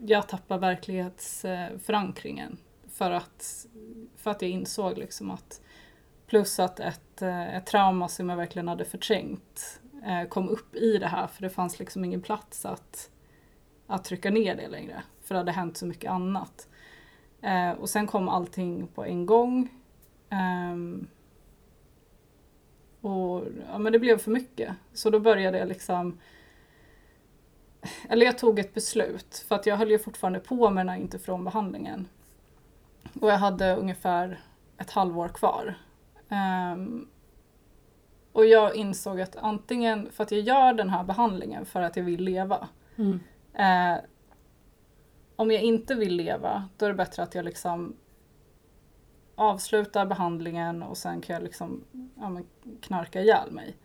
Jag 0.00 0.28
tappade 0.28 0.60
verklighetsförankringen. 0.60 2.58
För 2.96 3.10
att, 3.10 3.66
för 4.16 4.30
att 4.30 4.42
jag 4.42 4.50
insåg 4.50 4.98
liksom 4.98 5.30
att... 5.30 5.60
Plus 6.26 6.58
att 6.58 6.80
ett, 6.80 7.22
eh, 7.22 7.56
ett 7.56 7.66
trauma 7.66 8.08
som 8.08 8.28
jag 8.28 8.36
verkligen 8.36 8.68
hade 8.68 8.84
förträngt 8.84 9.80
eh, 10.06 10.28
kom 10.28 10.48
upp 10.48 10.74
i 10.74 10.98
det 10.98 11.06
här 11.06 11.26
för 11.26 11.42
det 11.42 11.50
fanns 11.50 11.78
liksom 11.78 12.04
ingen 12.04 12.22
plats 12.22 12.66
att, 12.66 13.10
att 13.86 14.04
trycka 14.04 14.30
ner 14.30 14.56
det 14.56 14.68
längre. 14.68 15.02
För 15.22 15.34
det 15.34 15.38
hade 15.38 15.52
hänt 15.52 15.76
så 15.76 15.86
mycket 15.86 16.10
annat. 16.10 16.68
Eh, 17.40 17.70
och 17.70 17.88
sen 17.88 18.06
kom 18.06 18.28
allting 18.28 18.86
på 18.86 19.04
en 19.04 19.26
gång. 19.26 19.68
Ehm, 20.30 21.08
och 23.00 23.44
ja, 23.72 23.78
men 23.78 23.92
det 23.92 23.98
blev 23.98 24.18
för 24.18 24.30
mycket. 24.30 24.74
Så 24.92 25.10
då 25.10 25.20
började 25.20 25.58
jag 25.58 25.68
liksom... 25.68 26.18
Eller 28.08 28.26
jag 28.26 28.38
tog 28.38 28.58
ett 28.58 28.74
beslut. 28.74 29.44
För 29.48 29.54
att 29.54 29.66
jag 29.66 29.76
höll 29.76 29.90
ju 29.90 29.98
fortfarande 29.98 30.40
på 30.40 30.70
med 30.70 30.86
den 30.86 30.88
här 30.88 31.00
interferonbehandlingen. 31.00 32.08
Och 33.20 33.30
jag 33.30 33.38
hade 33.38 33.76
ungefär 33.76 34.40
ett 34.78 34.90
halvår 34.90 35.28
kvar. 35.28 35.74
Ehm, 36.28 37.08
och 38.32 38.46
jag 38.46 38.76
insåg 38.76 39.20
att 39.20 39.36
antingen 39.36 40.10
för 40.10 40.24
att 40.24 40.30
jag 40.30 40.40
gör 40.40 40.72
den 40.72 40.90
här 40.90 41.04
behandlingen 41.04 41.66
för 41.66 41.82
att 41.82 41.96
jag 41.96 42.04
vill 42.04 42.24
leva. 42.24 42.68
Mm. 42.96 43.20
Eh, 43.54 44.04
om 45.36 45.50
jag 45.50 45.62
inte 45.62 45.94
vill 45.94 46.16
leva, 46.16 46.68
då 46.76 46.86
är 46.86 46.90
det 46.90 46.96
bättre 46.96 47.22
att 47.22 47.34
jag 47.34 47.44
liksom 47.44 47.96
avslutar 49.34 50.06
behandlingen 50.06 50.82
och 50.82 50.96
sen 50.96 51.20
kan 51.20 51.34
jag 51.34 51.42
liksom 51.42 51.84
ja, 52.16 52.40
knarka 52.80 53.20
ihjäl 53.20 53.50
mig. 53.50 53.76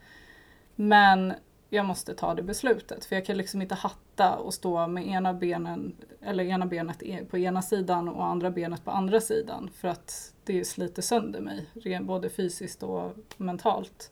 Men 0.75 1.33
jag 1.73 1.85
måste 1.85 2.13
ta 2.13 2.33
det 2.33 2.43
beslutet 2.43 3.05
för 3.05 3.15
jag 3.15 3.25
kan 3.25 3.37
liksom 3.37 3.61
inte 3.61 3.75
hatta 3.75 4.37
och 4.37 4.53
stå 4.53 4.87
med 4.87 5.07
ena 5.07 5.33
benen 5.33 5.95
eller 6.21 6.43
ena 6.43 6.65
benet 6.65 7.03
e, 7.03 7.25
på 7.29 7.37
ena 7.37 7.61
sidan 7.61 8.09
och 8.09 8.25
andra 8.25 8.51
benet 8.51 8.85
på 8.85 8.91
andra 8.91 9.21
sidan 9.21 9.69
för 9.75 9.87
att 9.87 10.33
det 10.43 10.65
sliter 10.65 11.01
sönder 11.01 11.41
mig 11.41 11.65
både 12.01 12.29
fysiskt 12.29 12.83
och 12.83 13.11
mentalt. 13.37 14.11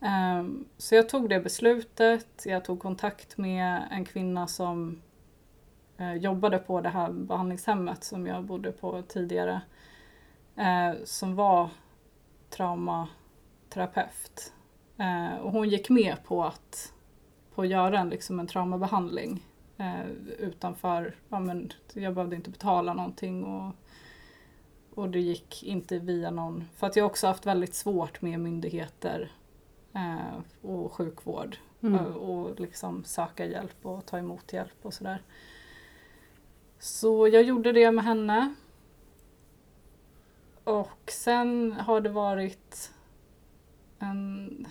Ehm, 0.00 0.68
så 0.76 0.94
jag 0.94 1.08
tog 1.08 1.28
det 1.28 1.40
beslutet, 1.40 2.42
jag 2.46 2.64
tog 2.64 2.80
kontakt 2.80 3.38
med 3.38 3.88
en 3.90 4.04
kvinna 4.04 4.46
som 4.46 5.02
eh, 5.98 6.14
jobbade 6.14 6.58
på 6.58 6.80
det 6.80 6.88
här 6.88 7.12
behandlingshemmet 7.12 8.04
som 8.04 8.26
jag 8.26 8.44
bodde 8.44 8.72
på 8.72 9.02
tidigare. 9.02 9.60
Eh, 10.56 10.92
som 11.04 11.36
var 11.36 11.70
traumaterapeut. 12.50 14.52
Uh, 15.00 15.36
och 15.36 15.52
hon 15.52 15.68
gick 15.68 15.90
med 15.90 16.24
på 16.24 16.44
att, 16.44 16.92
på 17.54 17.62
att 17.62 17.68
göra 17.68 17.98
en, 17.98 18.08
liksom 18.08 18.40
en 18.40 18.46
traumabehandling 18.46 19.46
utanför, 20.38 21.14
ja, 21.28 21.40
men 21.40 21.72
jag 21.94 22.14
behövde 22.14 22.36
inte 22.36 22.50
betala 22.50 22.94
någonting 22.94 23.44
och 23.44 23.74
och 24.96 25.08
det 25.08 25.20
gick 25.20 25.62
inte 25.62 25.98
via 25.98 26.30
någon, 26.30 26.64
för 26.76 26.86
att 26.86 26.96
jag 26.96 27.06
också 27.06 27.26
haft 27.26 27.46
väldigt 27.46 27.74
svårt 27.74 28.22
med 28.22 28.40
myndigheter 28.40 29.32
eh, 29.92 30.68
och 30.70 30.92
sjukvård. 30.92 31.56
Mm. 31.80 31.94
Och, 31.94 32.10
eh, 32.10 32.16
och 32.16 32.60
liksom 32.60 33.04
söka 33.04 33.46
hjälp 33.46 33.86
och 33.86 34.06
ta 34.06 34.18
emot 34.18 34.52
hjälp 34.52 34.76
och 34.82 34.94
sådär. 34.94 35.22
Så 36.78 37.28
jag 37.28 37.42
gjorde 37.42 37.72
det 37.72 37.90
med 37.90 38.04
henne. 38.04 38.54
Och 40.64 41.10
sen 41.10 41.72
har 41.72 42.00
det 42.00 42.10
varit 42.10 42.92
en... 43.98 44.66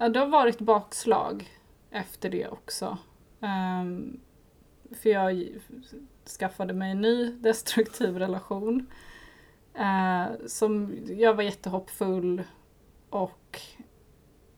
Ja, 0.00 0.08
det 0.08 0.18
har 0.18 0.26
varit 0.26 0.58
bakslag 0.60 1.50
efter 1.90 2.30
det 2.30 2.48
också. 2.48 2.98
Um, 3.40 4.20
för 4.92 5.10
jag 5.10 5.48
skaffade 6.38 6.74
mig 6.74 6.90
en 6.90 7.00
ny 7.00 7.32
destruktiv 7.32 8.18
relation. 8.18 8.86
Uh, 9.78 10.46
som 10.46 10.98
jag 11.06 11.34
var 11.34 11.42
jättehoppfull 11.42 12.42
och 13.10 13.60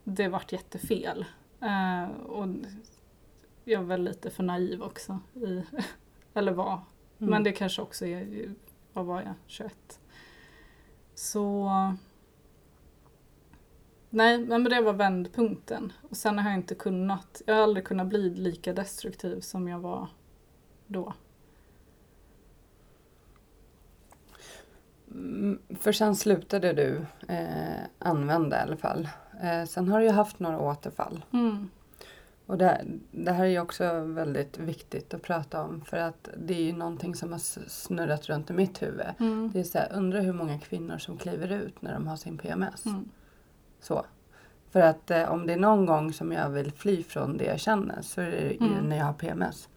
det 0.04 0.28
vart 0.28 0.52
jättefel. 0.52 1.24
Uh, 1.62 2.10
och 2.20 2.48
jag 3.64 3.82
var 3.82 3.98
lite 3.98 4.30
för 4.30 4.42
naiv 4.42 4.82
också. 4.82 5.18
I, 5.34 5.62
eller 6.34 6.52
var. 6.52 6.72
Mm. 6.72 7.30
Men 7.30 7.44
det 7.44 7.52
kanske 7.52 7.82
också 7.82 8.06
är, 8.06 8.54
vad 8.92 9.06
var 9.06 9.22
jag, 9.22 9.34
21? 9.46 10.00
Så 11.14 11.70
Nej, 14.14 14.38
men 14.38 14.64
det 14.64 14.80
var 14.80 14.92
vändpunkten. 14.92 15.92
Och 16.10 16.16
sen 16.16 16.38
har 16.38 16.50
jag 16.50 16.58
inte 16.58 16.74
kunnat, 16.74 17.42
jag 17.46 17.54
har 17.54 17.62
aldrig 17.62 17.86
kunnat 17.86 18.06
bli 18.06 18.30
lika 18.30 18.72
destruktiv 18.72 19.40
som 19.40 19.68
jag 19.68 19.78
var 19.78 20.08
då. 20.86 21.12
Mm, 25.10 25.58
för 25.80 25.92
sen 25.92 26.16
slutade 26.16 26.72
du 26.72 27.06
eh, 27.28 27.82
använda 27.98 28.58
i 28.58 28.60
alla 28.60 28.76
fall. 28.76 29.08
Eh, 29.42 29.64
sen 29.64 29.88
har 29.88 30.00
du 30.00 30.04
ju 30.04 30.12
haft 30.12 30.38
några 30.38 30.58
återfall. 30.58 31.24
Mm. 31.32 31.70
Och 32.46 32.58
det, 32.58 32.84
det, 33.10 33.32
här 33.32 33.44
är 33.44 33.48
ju 33.48 33.60
också 33.60 34.00
väldigt 34.00 34.58
viktigt 34.58 35.14
att 35.14 35.22
prata 35.22 35.62
om 35.62 35.80
för 35.84 35.96
att 35.96 36.28
det 36.36 36.54
är 36.54 36.62
ju 36.62 36.72
någonting 36.72 37.14
som 37.14 37.32
har 37.32 37.68
snurrat 37.68 38.28
runt 38.28 38.50
i 38.50 38.52
mitt 38.52 38.82
huvud. 38.82 39.06
Mm. 39.20 39.50
Det 39.52 39.60
är 39.60 39.64
så 39.64 39.78
här, 39.78 39.92
undrar 39.92 40.20
hur 40.20 40.32
många 40.32 40.58
kvinnor 40.58 40.98
som 40.98 41.18
kliver 41.18 41.52
ut 41.52 41.82
när 41.82 41.94
de 41.94 42.06
har 42.06 42.16
sin 42.16 42.38
PMS. 42.38 42.86
Mm. 42.86 43.08
Så. 43.82 44.04
För 44.70 44.80
att 44.80 45.10
eh, 45.10 45.32
om 45.32 45.46
det 45.46 45.52
är 45.52 45.56
någon 45.56 45.86
gång 45.86 46.12
som 46.12 46.32
jag 46.32 46.50
vill 46.50 46.72
fly 46.72 47.02
från 47.02 47.36
det 47.36 47.44
jag 47.44 47.60
känner 47.60 48.02
så 48.02 48.20
är 48.20 48.30
det 48.30 48.64
mm. 48.64 48.88
när 48.88 48.96
jag 48.96 49.04
har 49.04 49.12
PMS. 49.12 49.68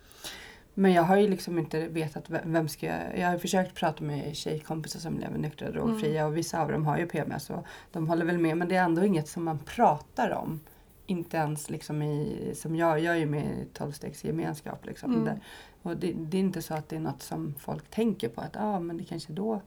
Men 0.77 0.93
jag 0.93 1.03
har 1.03 1.17
ju 1.17 1.27
liksom 1.27 1.59
inte 1.59 1.87
vetat 1.87 2.23
vem 2.29 2.69
ska 2.69 2.85
jag... 2.85 3.17
Jag 3.17 3.27
har 3.29 3.37
försökt 3.37 3.75
prata 3.75 4.03
med 4.03 4.35
tjejkompisar 4.35 4.99
som 4.99 5.19
lever 5.19 5.37
nyktra 5.37 5.67
och 5.67 5.73
drogfria 5.73 6.21
mm. 6.21 6.31
och 6.31 6.37
vissa 6.37 6.61
av 6.61 6.71
dem 6.71 6.85
har 6.85 6.97
ju 6.97 7.07
PMS 7.07 7.49
och 7.49 7.65
de 7.91 8.07
håller 8.07 8.25
väl 8.25 8.37
med 8.37 8.57
men 8.57 8.67
det 8.67 8.75
är 8.75 8.83
ändå 8.83 9.03
inget 9.03 9.27
som 9.27 9.43
man 9.43 9.59
pratar 9.59 10.31
om. 10.31 10.59
Inte 11.05 11.37
ens 11.37 11.69
liksom 11.69 12.01
i, 12.01 12.51
som 12.55 12.75
jag, 12.75 12.99
jag 12.99 13.13
är 13.13 13.19
ju 13.19 13.25
med 13.25 13.45
i 13.45 13.65
tolvstegsgemenskap 13.73 14.85
liksom. 14.85 15.13
Mm. 15.13 15.25
Där. 15.25 15.39
Och 15.81 15.97
det, 15.97 16.13
det, 16.13 16.37
är 16.37 16.41
inte 16.41 16.61
så 16.61 16.73
att 16.73 16.89
det 16.89 16.95
är 16.95 16.99
något 16.99 17.21
som 17.21 17.53
folk 17.59 17.89
tänker 17.89 18.29
på 18.29 18.41
att 18.41 18.57
ah, 18.57 18.79
men 18.79 18.97
det 18.97 19.03
kanske 19.03 19.33
då 19.33 19.61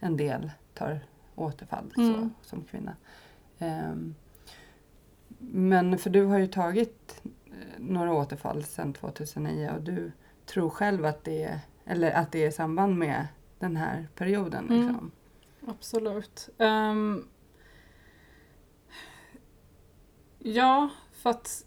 en 0.00 0.16
del 0.16 0.50
tar 0.74 1.00
återfall 1.34 1.92
mm. 1.96 2.14
så, 2.14 2.48
som 2.48 2.64
kvinna. 2.64 2.96
Um, 3.58 4.14
men 5.38 5.98
för 5.98 6.10
du 6.10 6.24
har 6.24 6.38
ju 6.38 6.46
tagit 6.46 7.22
eh, 7.24 7.78
några 7.78 8.14
återfall 8.14 8.64
sedan 8.64 8.92
2009 8.92 9.70
och 9.76 9.82
du 9.82 10.12
tror 10.46 10.70
själv 10.70 11.04
att 11.04 11.24
det 11.24 11.42
är, 11.42 11.58
eller 11.84 12.10
att 12.10 12.32
det 12.32 12.44
är 12.44 12.50
samband 12.50 12.96
med 12.96 13.26
den 13.58 13.76
här 13.76 14.08
perioden. 14.14 14.68
Mm. 14.68 14.78
Liksom. 14.78 15.12
Mm, 15.60 15.74
absolut. 15.78 16.48
Um, 16.58 17.28
ja, 20.38 20.88
för 21.12 21.30
att 21.30 21.64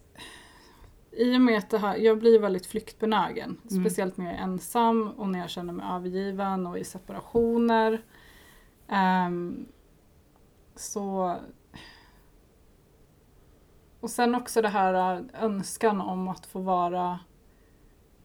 i 1.11 1.37
och 1.37 1.41
med 1.41 1.57
att 1.57 1.69
det 1.69 1.77
här, 1.77 1.97
jag 1.97 2.19
blir 2.19 2.39
väldigt 2.39 2.65
flyktbenägen. 2.65 3.61
Mm. 3.71 3.83
Speciellt 3.83 4.17
när 4.17 4.25
jag 4.25 4.33
är 4.33 4.43
ensam 4.43 5.07
och 5.07 5.29
när 5.29 5.39
jag 5.39 5.49
känner 5.49 5.73
mig 5.73 5.85
övergiven 5.95 6.67
och 6.67 6.77
i 6.77 6.83
separationer. 6.83 8.01
Um, 8.87 9.65
så 10.75 11.35
och 13.99 14.09
sen 14.09 14.35
också 14.35 14.61
det 14.61 14.69
här 14.69 15.15
äh, 15.15 15.43
önskan 15.43 16.01
om 16.01 16.27
att 16.27 16.45
få 16.45 16.59
vara 16.59 17.19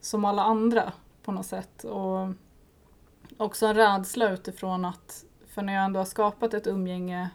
som 0.00 0.24
alla 0.24 0.42
andra 0.42 0.92
på 1.22 1.32
något 1.32 1.46
sätt. 1.46 1.84
Och 1.84 2.28
också 3.36 3.66
en 3.66 3.74
rädsla 3.74 4.30
utifrån 4.30 4.84
att, 4.84 5.24
för 5.46 5.62
när 5.62 5.74
jag 5.74 5.84
ändå 5.84 6.00
har 6.00 6.04
skapat 6.04 6.54
ett 6.54 6.66
umgänge 6.66 7.30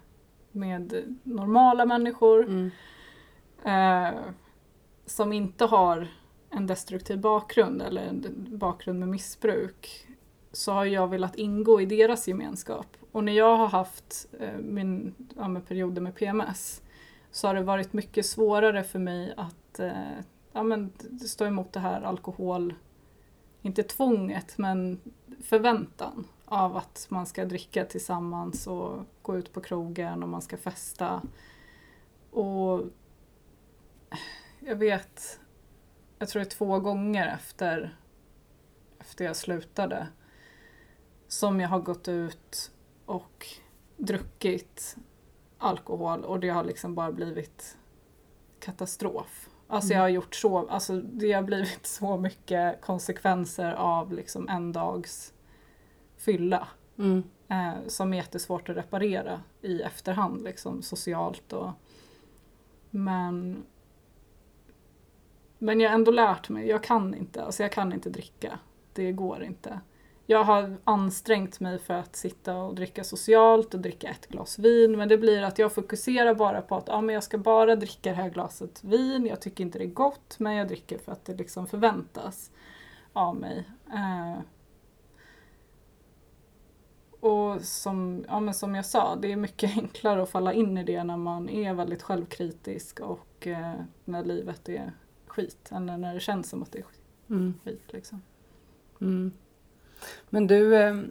med 0.51 1.17
normala 1.23 1.85
människor 1.85 2.43
mm. 2.43 2.71
eh, 3.63 4.19
som 5.05 5.33
inte 5.33 5.65
har 5.65 6.07
en 6.49 6.67
destruktiv 6.67 7.19
bakgrund 7.19 7.81
eller 7.81 8.01
en 8.01 8.47
bakgrund 8.57 8.99
med 8.99 9.09
missbruk 9.09 10.07
så 10.51 10.71
har 10.71 10.85
jag 10.85 11.07
velat 11.07 11.35
ingå 11.35 11.81
i 11.81 11.85
deras 11.85 12.27
gemenskap. 12.27 12.87
Och 13.11 13.23
när 13.23 13.33
jag 13.33 13.57
har 13.57 13.67
haft 13.67 14.27
eh, 14.39 14.57
min 14.59 15.15
ja, 15.35 15.47
med 15.47 15.67
perioder 15.67 16.01
med 16.01 16.15
PMS 16.15 16.81
så 17.32 17.47
har 17.47 17.55
det 17.55 17.63
varit 17.63 17.93
mycket 17.93 18.25
svårare 18.25 18.84
för 18.84 18.99
mig 18.99 19.34
att 19.38 19.80
eh, 19.80 20.19
ja, 20.53 20.63
men, 20.63 20.93
stå 21.27 21.45
emot 21.45 21.73
det 21.73 21.80
här 21.80 22.01
alkohol, 22.01 22.73
inte 23.61 23.84
tvånget, 23.84 24.57
men 24.57 24.99
förväntan 25.43 26.27
av 26.45 26.77
att 26.77 27.05
man 27.09 27.25
ska 27.25 27.45
dricka 27.45 27.86
tillsammans 27.86 28.67
och 28.67 29.05
gå 29.21 29.38
ut 29.38 29.53
på 29.53 29.61
krogen 29.61 30.23
och 30.23 30.30
man 30.30 30.41
ska 30.41 30.57
festa. 30.57 31.21
Och 32.32 32.84
jag 34.59 34.75
vet, 34.75 35.39
jag 36.19 36.30
tror 36.30 36.39
det 36.39 36.47
är 36.47 36.49
två 36.49 36.80
gånger 36.80 37.27
efter, 37.27 37.97
efter 38.99 39.25
jag 39.25 39.36
slutade 39.36 40.07
som 41.27 41.59
jag 41.59 41.69
har 41.69 41.80
gått 41.80 42.07
ut 42.07 42.71
och 43.05 43.47
druckit 43.97 44.97
alkohol 45.60 46.24
och 46.26 46.39
det 46.39 46.49
har 46.49 46.64
liksom 46.64 46.95
bara 46.95 47.12
blivit 47.12 47.78
katastrof. 48.60 49.49
Alltså 49.68 49.88
mm. 49.88 49.97
jag 49.97 50.03
har 50.03 50.10
gjort 50.10 50.36
så, 50.36 50.68
alltså 50.68 51.01
det 51.01 51.32
har 51.32 51.43
blivit 51.43 51.86
så 51.86 52.18
mycket 52.18 52.82
konsekvenser 52.82 53.74
av 53.74 54.14
liksom 54.14 54.49
en 54.49 54.72
dags 54.72 55.34
fylla. 56.18 56.68
Mm. 56.97 57.24
Eh, 57.47 57.88
som 57.88 58.14
är 58.14 58.18
jättesvårt 58.18 58.70
att 58.70 58.78
reparera 58.78 59.41
i 59.62 59.82
efterhand 59.82 60.43
liksom 60.43 60.82
socialt 60.82 61.53
och 61.53 61.72
men 62.89 63.64
men 65.57 65.80
jag 65.80 65.89
har 65.89 65.95
ändå 65.95 66.12
lärt 66.12 66.49
mig, 66.49 66.68
jag 66.68 66.84
kan 66.84 67.16
inte, 67.16 67.43
alltså 67.43 67.64
jag 67.64 67.72
kan 67.72 67.93
inte 67.93 68.10
dricka. 68.10 68.60
Det 68.93 69.12
går 69.12 69.43
inte 69.43 69.80
jag 70.30 70.43
har 70.43 70.77
ansträngt 70.84 71.59
mig 71.59 71.80
för 71.80 71.93
att 71.93 72.15
sitta 72.15 72.57
och 72.57 72.75
dricka 72.75 73.03
socialt 73.03 73.73
och 73.73 73.80
dricka 73.80 74.07
ett 74.09 74.27
glas 74.27 74.59
vin 74.59 74.97
men 74.97 75.09
det 75.09 75.17
blir 75.17 75.41
att 75.41 75.59
jag 75.59 75.73
fokuserar 75.73 76.34
bara 76.34 76.61
på 76.61 76.75
att 76.75 76.88
ja, 76.88 77.01
men 77.01 77.13
jag 77.15 77.23
ska 77.23 77.38
bara 77.38 77.75
dricka 77.75 78.09
det 78.09 78.15
här 78.15 78.30
glaset 78.30 78.84
vin. 78.84 79.25
Jag 79.25 79.41
tycker 79.41 79.63
inte 79.63 79.77
det 79.77 79.86
är 79.86 79.89
gott 79.89 80.36
men 80.39 80.53
jag 80.53 80.67
dricker 80.67 80.97
för 80.97 81.11
att 81.11 81.25
det 81.25 81.34
liksom 81.34 81.67
förväntas 81.67 82.51
av 83.13 83.36
mig. 83.36 83.69
Eh. 83.93 84.41
Och 87.19 87.61
som, 87.61 88.25
ja, 88.27 88.39
men 88.39 88.53
som 88.53 88.75
jag 88.75 88.86
sa, 88.86 89.15
det 89.15 89.32
är 89.32 89.36
mycket 89.36 89.71
enklare 89.77 90.23
att 90.23 90.30
falla 90.30 90.53
in 90.53 90.77
i 90.77 90.84
det 90.84 91.03
när 91.03 91.17
man 91.17 91.49
är 91.49 91.73
väldigt 91.73 92.03
självkritisk 92.03 92.99
och 92.99 93.47
eh, 93.47 93.73
när 94.05 94.23
livet 94.23 94.69
är 94.69 94.91
skit. 95.27 95.69
Eller 95.71 95.97
när 95.97 96.13
det 96.13 96.19
känns 96.19 96.49
som 96.49 96.63
att 96.63 96.71
det 96.71 96.80
är 96.80 96.84
skit. 96.84 97.01
Mm. 97.30 97.53
skit 97.63 97.93
liksom. 97.93 98.21
Mm. 99.01 99.32
Men 100.30 100.47
du, 100.47 100.76
eh, 100.76 101.02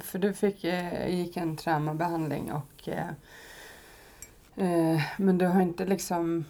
för 0.00 0.18
du 0.18 0.32
fick, 0.32 0.64
eh, 0.64 1.08
gick 1.08 1.36
en 1.36 1.56
traumabehandling 1.56 2.52
och 2.52 2.88
eh, 2.88 3.10
men 5.16 5.38
du 5.38 5.46
har 5.46 5.60
inte 5.60 5.84
liksom 5.84 6.44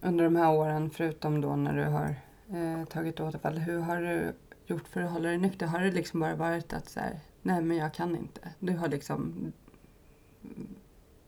under 0.00 0.24
de 0.24 0.36
här 0.36 0.52
åren, 0.52 0.90
förutom 0.90 1.40
då 1.40 1.56
när 1.56 1.76
du 1.76 1.84
har 1.84 2.14
eh, 2.52 2.84
tagit 2.84 3.20
återfall, 3.20 3.58
hur 3.58 3.80
har 3.80 3.96
du 4.00 4.32
gjort 4.66 4.88
för 4.88 5.00
att 5.00 5.10
hålla 5.10 5.28
dig 5.28 5.38
nykter? 5.38 5.66
Har 5.66 5.80
det 5.80 5.90
liksom 5.90 6.20
bara 6.20 6.34
varit 6.34 6.72
att 6.72 6.88
så 6.88 7.00
här, 7.00 7.20
nej 7.42 7.62
men 7.62 7.76
jag 7.76 7.94
kan 7.94 8.16
inte. 8.16 8.40
Du 8.58 8.76
har 8.76 8.88
liksom 8.88 9.52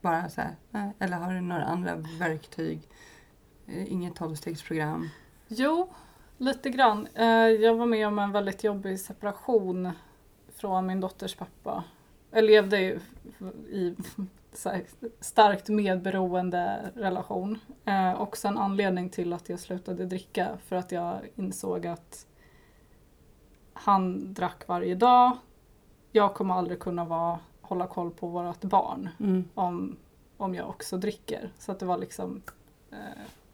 bara 0.01 0.29
så 0.29 0.41
här, 0.41 0.55
nej. 0.71 0.93
eller 0.99 1.17
har 1.17 1.33
du 1.33 1.41
några 1.41 1.65
andra 1.65 1.95
verktyg? 1.95 2.89
Inget 3.67 4.15
tolvstegsprogram? 4.15 5.09
Jo, 5.47 5.89
lite 6.43 6.69
grann. 6.69 7.07
Eh, 7.13 7.25
Jag 7.47 7.75
var 7.75 7.85
med 7.85 8.07
om 8.07 8.19
en 8.19 8.31
väldigt 8.31 8.63
jobbig 8.63 8.99
separation 8.99 9.91
från 10.55 10.85
min 10.85 10.99
dotters 10.99 11.35
pappa. 11.35 11.83
Jag 12.31 12.43
levde 12.43 12.79
i 13.69 13.95
så 14.53 14.69
här 14.69 14.83
starkt 15.19 15.69
medberoende 15.69 16.91
relation. 16.95 17.59
Eh, 17.85 18.21
Också 18.21 18.47
en 18.47 18.57
anledning 18.57 19.09
till 19.09 19.33
att 19.33 19.49
jag 19.49 19.59
slutade 19.59 20.05
dricka 20.05 20.57
för 20.65 20.75
att 20.75 20.91
jag 20.91 21.15
insåg 21.35 21.87
att 21.87 22.27
han 23.73 24.33
drack 24.33 24.67
varje 24.67 24.95
dag. 24.95 25.37
Jag 26.11 26.33
kommer 26.33 26.53
aldrig 26.53 26.79
kunna 26.79 27.05
vara, 27.05 27.39
hålla 27.61 27.87
koll 27.87 28.11
på 28.11 28.27
vårt 28.27 28.61
barn 28.61 29.09
Mm. 29.19 29.49
om, 29.53 29.97
om 30.37 30.55
jag 30.55 30.69
också 30.69 30.97
dricker. 30.97 31.49
Så 31.59 31.71
att 31.71 31.79
det 31.79 31.85
var 31.85 31.97
liksom 31.97 32.41
eh, 32.91 32.97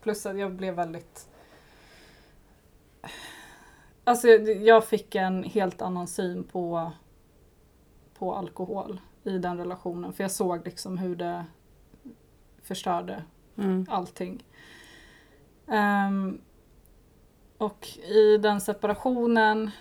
plus 0.02 0.26
att 0.26 0.38
jag 0.40 0.52
blev 0.54 0.74
väldigt 0.76 1.29
Alltså 4.04 4.28
jag 4.28 4.86
fick 4.86 5.16
en 5.16 5.44
helt 5.44 5.82
annan 5.82 6.08
syn 6.08 6.44
på, 6.44 6.92
på 8.18 8.36
alkohol 8.36 9.02
i 9.24 9.38
den 9.38 9.58
relationen. 9.58 10.14
För 10.14 10.24
jag 10.24 10.32
såg 10.32 10.66
liksom 10.66 10.98
hur 10.98 11.16
det 11.16 11.46
förstörde 12.62 13.24
Mm. 13.58 13.86
allting. 13.90 14.44
Ehm, 15.68 16.42
och 17.58 17.88
i 18.10 18.38
den 18.38 18.62
separationen 18.62 19.72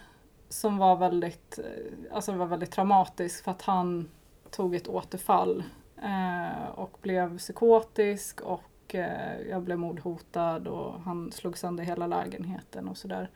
som 0.49 0.79
var 0.79 0.97
väldigt, 0.97 1.59
eh, 1.59 2.15
alltså 2.17 2.33
var 2.33 2.47
väldigt 2.47 2.71
traumatisk 2.71 3.45
för 3.45 3.51
att 3.51 3.63
han 3.63 4.11
tog 4.51 4.75
ett 4.75 4.89
återfall 4.89 5.65
eh, 6.03 6.69
och 6.75 6.99
blev 7.03 7.39
psykotisk 7.39 8.41
och 8.41 8.63
eh, 8.95 9.41
jag 9.51 9.63
blev 9.63 9.79
mordhotad 9.79 10.69
och 10.69 11.01
han 11.01 11.33
slog 11.33 11.59
sönder 11.59 11.85
hela 11.85 12.07
lägenheten 12.07 12.89
och 12.89 12.97
sådär. 12.97 13.31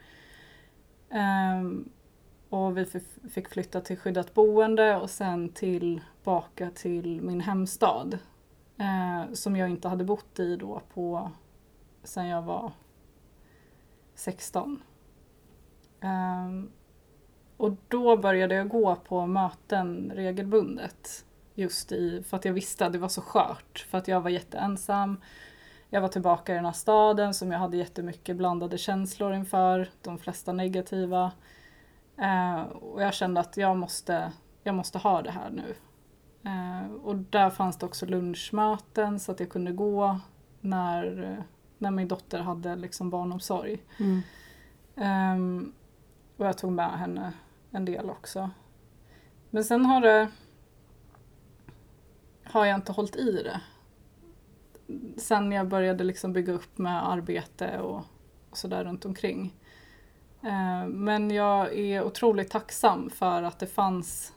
Ehm, 1.11 1.88
och 2.48 2.76
vi 2.76 2.86
fick 3.30 3.48
flytta 3.48 3.80
till 3.80 3.96
skyddat 3.96 4.34
boende 4.34 4.96
och 4.96 5.11
sen 5.11 5.48
tillbaka 5.48 6.70
till 6.74 7.22
min 7.22 7.40
hemstad. 7.40 8.18
Eh, 8.78 9.32
som 9.32 9.57
jag 9.57 9.70
inte 9.70 9.88
hade 9.88 10.05
bott 10.05 10.38
i 10.38 10.57
då 10.57 10.80
på 10.94 11.30
sen 12.03 12.26
jag 12.26 12.42
var 12.42 12.72
16. 14.14 14.82
Ehm, 16.00 16.70
och 17.57 17.72
då 17.88 18.16
började 18.16 18.55
jag 18.55 18.68
gå 18.68 18.96
på 18.96 19.26
möten 19.26 20.12
regelbundet. 20.14 21.24
Just 21.55 21.92
i, 21.92 22.22
för 22.22 22.36
att 22.36 22.44
jag 22.44 22.53
visste 22.53 22.86
att 22.86 22.92
det 22.92 22.98
var 22.98 23.09
så 23.09 23.20
skört. 23.20 23.86
För 23.90 23.98
att 23.98 24.09
jag 24.09 24.20
var 24.20 24.30
jätteensam. 24.30 25.20
Jag 25.90 26.00
var 26.00 26.09
tillbaka 26.09 26.53
i 26.53 26.55
den 26.55 26.64
här 26.64 26.72
staden 26.72 27.34
som 27.34 27.53
jag 27.53 27.59
hade 27.59 27.76
jättemycket 27.76 28.36
blandade 28.36 28.78
känslor 28.78 29.34
inför. 29.34 29.90
De 30.03 30.18
flesta 30.18 30.53
negativa. 30.53 31.32
Eh, 32.16 32.62
och 32.62 33.03
jag 33.03 33.14
kände 33.14 33.40
att 33.40 33.57
jag 33.57 33.76
måste, 33.76 34.32
jag 34.62 34.74
måste 34.74 34.98
ha 34.98 35.22
det 35.22 35.30
här 35.30 35.50
nu. 35.50 35.74
Eh, 36.44 36.92
och 36.92 37.16
där 37.16 37.50
fanns 37.50 37.78
det 37.78 37.86
också 37.86 38.07
lunchmöten 38.07 39.20
så 39.20 39.32
att 39.32 39.40
jag 39.40 39.50
kunde 39.50 39.72
gå 39.72 40.20
när, 40.61 41.32
eh, 41.32 41.44
när 41.78 41.90
min 41.90 42.09
dotter 42.09 42.38
hade 42.38 42.76
liksom 42.76 43.11
barnomsorg. 43.11 43.82
Mm. 44.00 44.22
Ehm, 44.96 45.72
och 46.36 46.46
jag 46.46 46.59
tog 46.59 46.72
med 46.72 46.98
henne 46.98 47.32
en 47.70 47.84
del 47.84 48.11
också. 48.11 48.50
Men 49.50 49.64
sen 49.64 49.84
har 49.84 50.00
det 50.00 50.28
har 52.45 52.66
jag 52.66 52.74
inte 52.74 52.93
hållit 52.93 53.16
i 53.16 53.43
det. 53.43 53.61
Sen 55.16 55.53
jag 55.53 55.68
började 55.68 56.05
liksom 56.05 56.32
bygga 56.32 56.53
upp 56.53 56.78
med 56.78 57.09
arbete 57.09 57.80
och, 57.80 58.05
och 58.51 58.57
sådär 58.57 58.84
runt 58.84 59.05
omkring. 59.05 59.55
Ehm, 60.43 61.05
men 61.05 61.30
jag 61.30 61.78
är 61.78 62.05
otroligt 62.05 62.51
tacksam 62.51 63.11
för 63.11 63.43
att 63.43 63.59
det 63.59 63.66
fanns 63.66 64.32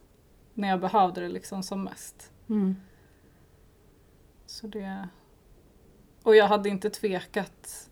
när 0.54 0.68
jag 0.68 0.80
behövde 0.80 1.22
det 1.22 1.30
liksom 1.30 1.64
som 1.64 1.84
mest. 1.84 2.32
Mm. 2.50 2.76
Så 4.46 4.68
det... 4.68 5.08
Och 6.24 6.36
jag 6.36 6.48
hade 6.48 6.70
inte 6.70 6.90
tvekat 6.90 7.90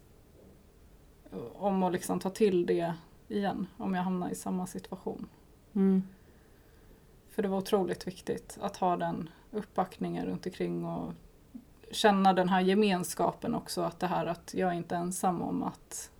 om 1.53 1.83
att 1.83 1.93
liksom 1.93 2.19
ta 2.19 2.29
till 2.29 2.65
det 2.65 2.93
igen 3.27 3.67
om 3.77 3.93
jag 3.93 4.03
hamnar 4.03 4.29
i 4.29 4.35
samma 4.35 4.67
situation. 4.67 5.29
Mm. 5.73 6.03
För 7.33 7.41
det 7.41 7.47
var 7.47 7.57
otroligt 7.57 8.07
viktigt 8.07 8.57
att 8.61 8.77
ha 8.77 8.97
den 8.97 9.29
uppbackningen 9.51 10.25
runt 10.25 10.45
omkring 10.45 10.85
och 10.85 11.13
känna 11.91 12.33
den 12.33 12.49
här 12.49 12.61
gemenskapen 12.61 13.55
också. 13.55 13.81
Att 13.81 13.99
det 13.99 14.07
här 14.07 14.25
att 14.25 14.53
jag 14.53 14.69
är 14.69 14.73
inte 14.73 14.95
ensam 14.95 15.41
om 15.41 15.63
att, 15.63 16.11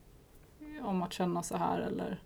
om 0.82 1.04
att 1.04 1.14
känna 1.14 1.44
så 1.44 1.58
här 1.58 1.80
eller 1.80 2.22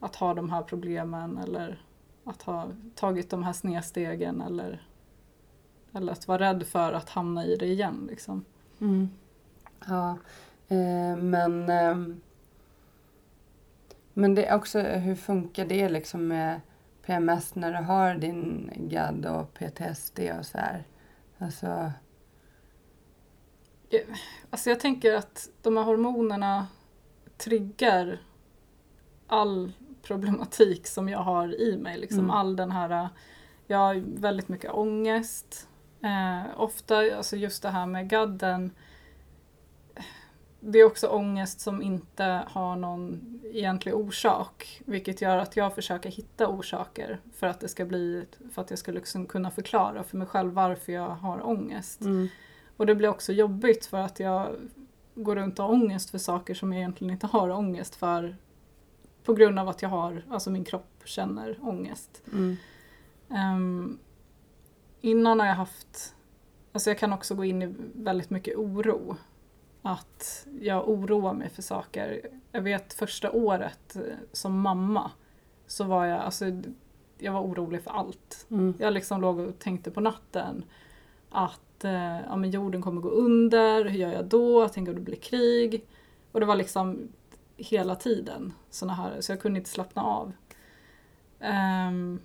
att 0.00 0.16
ha 0.16 0.34
de 0.34 0.50
här 0.50 0.62
problemen 0.62 1.38
eller 1.38 1.82
att 2.24 2.42
ha 2.42 2.68
tagit 2.94 3.30
de 3.30 3.42
här 3.42 3.52
snedstegen 3.52 4.40
eller, 4.40 4.86
eller 5.92 6.12
att 6.12 6.28
vara 6.28 6.38
rädd 6.38 6.66
för 6.66 6.92
att 6.92 7.08
hamna 7.08 7.44
i 7.44 7.56
det 7.56 7.66
igen. 7.66 8.06
Liksom. 8.10 8.44
Mm. 8.80 9.08
Ja, 9.86 10.18
eh, 10.68 11.16
men... 11.16 11.68
eh, 11.68 12.16
men 14.18 14.34
det 14.34 14.46
är 14.46 14.56
också, 14.56 14.80
hur 14.80 15.14
funkar 15.14 15.66
det 15.66 15.88
liksom 15.88 16.28
med 16.28 16.60
PMS 17.06 17.54
när 17.54 17.72
du 17.72 17.84
har 17.84 18.14
din 18.14 18.70
GAD 18.76 19.26
och 19.26 19.54
PTSD 19.54 20.20
och 20.38 20.46
så 20.46 20.58
här? 20.58 20.84
Alltså, 21.38 21.92
Alltså 24.50 24.70
jag 24.70 24.80
tänker 24.80 25.14
att 25.14 25.48
de 25.62 25.76
här 25.76 25.84
hormonerna 25.84 26.66
triggar 27.38 28.18
all 29.26 29.72
problematik 30.02 30.86
som 30.86 31.08
jag 31.08 31.18
har 31.18 31.60
i 31.60 31.78
mig. 31.78 31.98
Liksom 31.98 32.18
Mm. 32.18 32.30
All 32.30 32.56
den 32.56 32.70
här, 32.70 33.08
jag 33.66 33.78
har 33.78 33.94
väldigt 34.20 34.48
mycket 34.48 34.70
ångest. 34.72 35.68
Eh, 36.02 36.60
ofta, 36.60 37.16
alltså 37.16 37.36
just 37.36 37.62
det 37.62 37.70
här 37.70 37.86
med 37.86 38.08
gadden. 38.08 38.70
Det 40.60 40.78
är 40.78 40.84
också 40.84 41.08
ångest 41.08 41.60
som 41.60 41.82
inte 41.82 42.44
har 42.48 42.76
någon 42.76 43.40
egentlig 43.44 43.94
orsak. 43.94 44.82
Vilket 44.86 45.20
gör 45.20 45.36
att 45.36 45.56
jag 45.56 45.74
försöker 45.74 46.10
hitta 46.10 46.48
orsaker 46.48 47.20
för 47.34 47.46
att 47.46 47.60
det 47.60 47.68
ska 47.68 47.84
bli, 47.84 48.26
för 48.52 48.62
att 48.62 48.70
jag 48.70 48.78
ska 48.78 48.92
liksom 48.92 49.26
kunna 49.26 49.50
förklara 49.50 50.02
för 50.02 50.16
mig 50.16 50.26
själv 50.26 50.52
varför 50.52 50.92
jag 50.92 51.08
har 51.08 51.46
ångest. 51.46 52.00
mm. 52.00 52.28
Och 52.76 52.86
det 52.86 52.94
blir 52.94 53.08
också 53.08 53.32
jobbigt 53.32 53.86
för 53.86 53.98
att 53.98 54.20
jag 54.20 54.56
går 55.14 55.36
runt 55.36 55.58
och 55.58 55.64
har 55.64 55.72
ångest 55.72 56.10
för 56.10 56.18
saker 56.18 56.54
som 56.54 56.72
jag 56.72 56.78
egentligen 56.80 57.12
inte 57.12 57.26
har 57.26 57.50
ångest 57.50 57.94
för. 57.94 58.36
På 59.24 59.34
grund 59.34 59.58
av 59.58 59.68
att 59.68 59.82
jag 59.82 59.88
har, 59.88 60.22
alltså 60.30 60.50
min 60.50 60.64
kropp 60.64 61.02
känner 61.04 61.58
ångest. 61.62 62.22
Mm. 62.32 62.56
Ehm, 63.30 63.98
innan 65.00 65.40
har 65.40 65.46
jag 65.46 65.54
haft, 65.54 66.14
alltså 66.72 66.90
jag 66.90 66.98
kan 66.98 67.12
också 67.12 67.34
gå 67.34 67.44
in 67.44 67.62
i 67.62 67.74
väldigt 67.94 68.30
mycket 68.30 68.56
oro. 68.56 69.16
Att 69.86 70.46
jag 70.60 70.88
oroar 70.88 71.34
mig 71.34 71.48
för 71.48 71.62
saker. 71.62 72.20
Jag 72.52 72.62
vet 72.62 72.92
första 72.92 73.32
året 73.32 73.96
eh, 73.96 74.02
som 74.32 74.60
mamma 74.60 75.10
så 75.66 75.84
var 75.84 76.06
jag, 76.06 76.20
alltså 76.20 76.44
jag 77.18 77.32
var 77.32 77.40
orolig 77.40 77.82
för 77.82 77.90
allt. 77.90 78.46
Mm. 78.50 78.74
Jag 78.78 78.92
liksom 78.94 79.20
låg 79.20 79.38
och 79.38 79.58
tänkte 79.58 79.90
på 79.90 80.00
natten 80.00 80.64
att 81.30 81.84
eh, 81.84 82.20
ja, 82.20 82.36
men 82.36 82.50
jorden 82.50 82.82
kommer 82.82 83.00
gå 83.00 83.08
under, 83.08 83.84
hur 83.84 83.98
gör 83.98 84.12
jag 84.12 84.24
då? 84.24 84.68
Tänk 84.68 84.88
om 84.88 84.94
det 84.94 85.00
blir 85.00 85.16
krig? 85.16 85.86
Och 86.32 86.40
det 86.40 86.46
var 86.46 86.56
liksom 86.56 87.08
hela 87.56 87.96
tiden 87.96 88.52
såna 88.70 88.94
här, 88.94 89.20
så 89.20 89.32
jag 89.32 89.40
kunde 89.40 89.58
inte 89.58 89.70
slappna 89.70 90.02
av. 90.02 90.32
Ehm, 91.40 92.20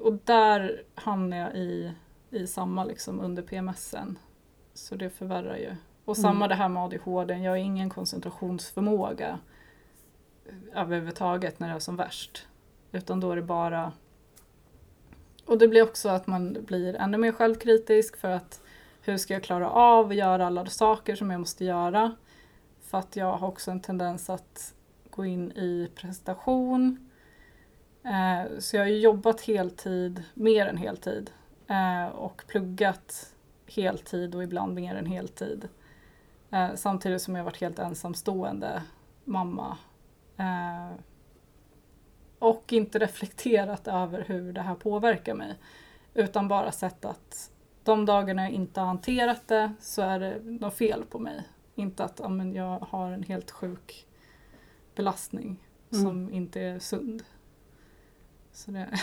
och 0.00 0.18
där 0.24 0.82
hamnade 0.94 1.42
jag 1.42 1.54
i, 1.56 1.92
i 2.30 2.46
samma 2.46 2.84
liksom 2.84 3.20
under 3.20 3.42
PMSen. 3.42 4.18
Så 4.74 4.94
det 4.94 5.10
förvärrar 5.10 5.56
ju. 5.56 5.76
Och 6.04 6.18
Mm. 6.18 6.22
samma 6.22 6.48
det 6.48 6.54
här 6.54 6.68
med 6.68 6.82
ADHD, 6.82 7.34
jag 7.34 7.50
har 7.52 7.56
ingen 7.56 7.90
koncentrationsförmåga 7.90 9.38
överhuvudtaget 10.74 11.60
när 11.60 11.68
det 11.68 11.74
är 11.74 11.78
som 11.78 11.96
värst. 11.96 12.46
Utan 12.92 13.20
då 13.20 13.30
är 13.32 13.36
det 13.36 13.42
bara... 13.42 13.92
Och 15.46 15.58
det 15.58 15.68
blir 15.68 15.82
också 15.82 16.08
att 16.08 16.26
man 16.26 16.56
blir 16.66 16.94
ännu 16.96 17.18
mer 17.18 17.32
självkritisk 17.32 18.16
för 18.16 18.30
att 18.30 18.60
hur 19.02 19.16
ska 19.16 19.34
jag 19.34 19.42
klara 19.42 19.70
av 19.70 20.08
att 20.08 20.14
göra 20.16 20.46
alla 20.46 20.66
saker 20.66 21.16
som 21.16 21.30
jag 21.30 21.40
måste 21.40 21.64
göra? 21.64 22.16
För 22.82 22.98
att 22.98 23.16
jag 23.16 23.36
har 23.36 23.48
också 23.48 23.70
en 23.70 23.80
tendens 23.80 24.30
att 24.30 24.74
gå 25.10 25.24
in 25.24 25.52
i 25.52 25.90
prestation. 25.94 27.10
Eh, 28.04 28.58
så 28.58 28.76
jag 28.76 28.82
har 28.82 28.88
ju 28.88 28.98
jobbat 28.98 29.40
heltid, 29.40 30.24
mer 30.34 30.66
än 30.66 30.76
heltid. 30.76 31.30
Eh, 31.66 32.06
och 32.14 32.44
pluggat 32.46 33.31
heltid 33.76 34.34
och 34.34 34.42
ibland 34.42 34.74
mer 34.74 34.94
än 34.94 35.06
heltid. 35.06 35.68
Eh, 36.50 36.74
samtidigt 36.74 37.22
som 37.22 37.34
jag 37.36 37.44
varit 37.44 37.60
helt 37.60 37.78
ensamstående 37.78 38.82
mamma. 39.24 39.78
Eh, 40.36 40.90
och 42.38 42.72
inte 42.72 42.98
reflekterat 42.98 43.88
över 43.88 44.24
hur 44.28 44.52
det 44.52 44.60
här 44.60 44.74
påverkar 44.74 45.34
mig. 45.34 45.54
Utan 46.14 46.48
bara 46.48 46.72
sett 46.72 47.04
att 47.04 47.50
de 47.84 48.06
dagarna 48.06 48.42
jag 48.42 48.50
inte 48.50 48.80
har 48.80 48.86
hanterat 48.86 49.48
det 49.48 49.72
så 49.80 50.02
är 50.02 50.20
det 50.20 50.38
något 50.44 50.74
fel 50.74 51.04
på 51.04 51.18
mig. 51.18 51.42
Inte 51.74 52.04
att 52.04 52.18
ja, 52.22 52.28
men 52.28 52.54
jag 52.54 52.78
har 52.78 53.10
en 53.10 53.22
helt 53.22 53.50
sjuk 53.50 54.06
belastning 54.94 55.56
Mm. 55.92 56.04
som 56.04 56.32
inte 56.32 56.60
är 56.60 56.78
sund. 56.78 57.22
Så 58.52 58.70
det, 58.70 59.00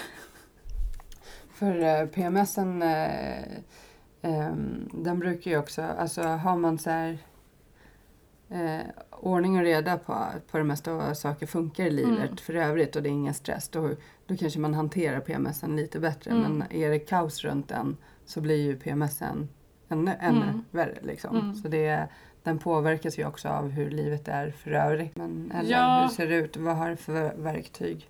För 1.49 2.07
PMSen, 2.07 2.81
eh, 2.81 3.57
ehm, 4.21 4.89
den 4.93 5.19
brukar 5.19 5.51
ju 5.51 5.57
också, 5.57 5.81
alltså 5.81 6.21
har 6.21 6.57
man 6.57 6.77
så 6.77 6.89
här 6.89 7.17
eh, 8.49 8.81
ordning 9.11 9.57
och 9.57 9.63
reda 9.63 9.97
på, 9.97 10.25
på 10.51 10.57
det 10.57 10.63
mesta 10.63 10.93
och 10.95 11.17
saker 11.17 11.45
funkar 11.45 11.83
i 11.85 11.91
livet 11.91 12.19
Mm. 12.25 12.37
för 12.37 12.53
övrigt 12.53 12.95
och 12.95 13.03
det 13.03 13.09
är 13.09 13.11
ingen 13.11 13.33
stress, 13.33 13.69
då, 13.69 13.89
då 14.25 14.35
kanske 14.37 14.59
man 14.59 14.73
hanterar 14.73 15.19
PMSen 15.19 15.75
lite 15.75 15.99
bättre. 15.99 16.31
Mm. 16.31 16.41
Men 16.57 16.71
är 16.71 16.89
det 16.89 16.99
kaos 16.99 17.43
runt 17.43 17.67
den 17.69 17.97
så 18.25 18.41
blir 18.41 18.55
ju 18.61 18.75
PMSen 18.79 19.49
ännu, 19.89 20.11
ännu 20.19 20.43
Mm. 20.43 20.63
värre. 20.71 20.97
Liksom. 21.01 21.35
Mm. 21.37 21.53
Så 21.55 21.67
det, 21.67 22.07
den 22.43 22.59
påverkas 22.59 23.19
ju 23.19 23.25
också 23.27 23.47
av 23.49 23.69
hur 23.69 23.89
livet 23.89 24.27
är 24.27 24.51
för 24.51 24.71
övrigt. 24.71 25.15
Men, 25.15 25.51
eller 25.55 25.71
Ja. 25.71 26.01
hur 26.01 26.15
ser 26.15 26.27
det 26.27 26.35
ut? 26.35 26.57
Vad 26.57 26.75
har 26.75 26.89
du 26.89 26.95
för 26.95 27.33
verktyg 27.37 28.09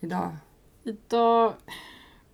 idag? 0.00 0.36
idag, 0.84 1.52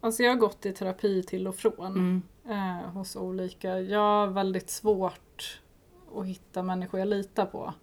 alltså 0.01 0.23
jag 0.23 0.31
har 0.31 0.37
gått 0.37 0.67
i 0.67 0.73
terapi 0.73 1.23
till 1.23 1.47
och 1.49 1.55
från. 1.57 2.23
Eh, 2.49 2.91
hos 2.91 3.17
olika. 3.17 3.81
Jag 3.81 4.01
har 4.01 4.27
väldigt 4.27 4.71
svårt 4.71 5.61
att 6.17 6.27
hitta 6.27 6.63
människor 6.63 7.01
jag 7.01 7.09
litar 7.09 7.47
på. 7.47 7.75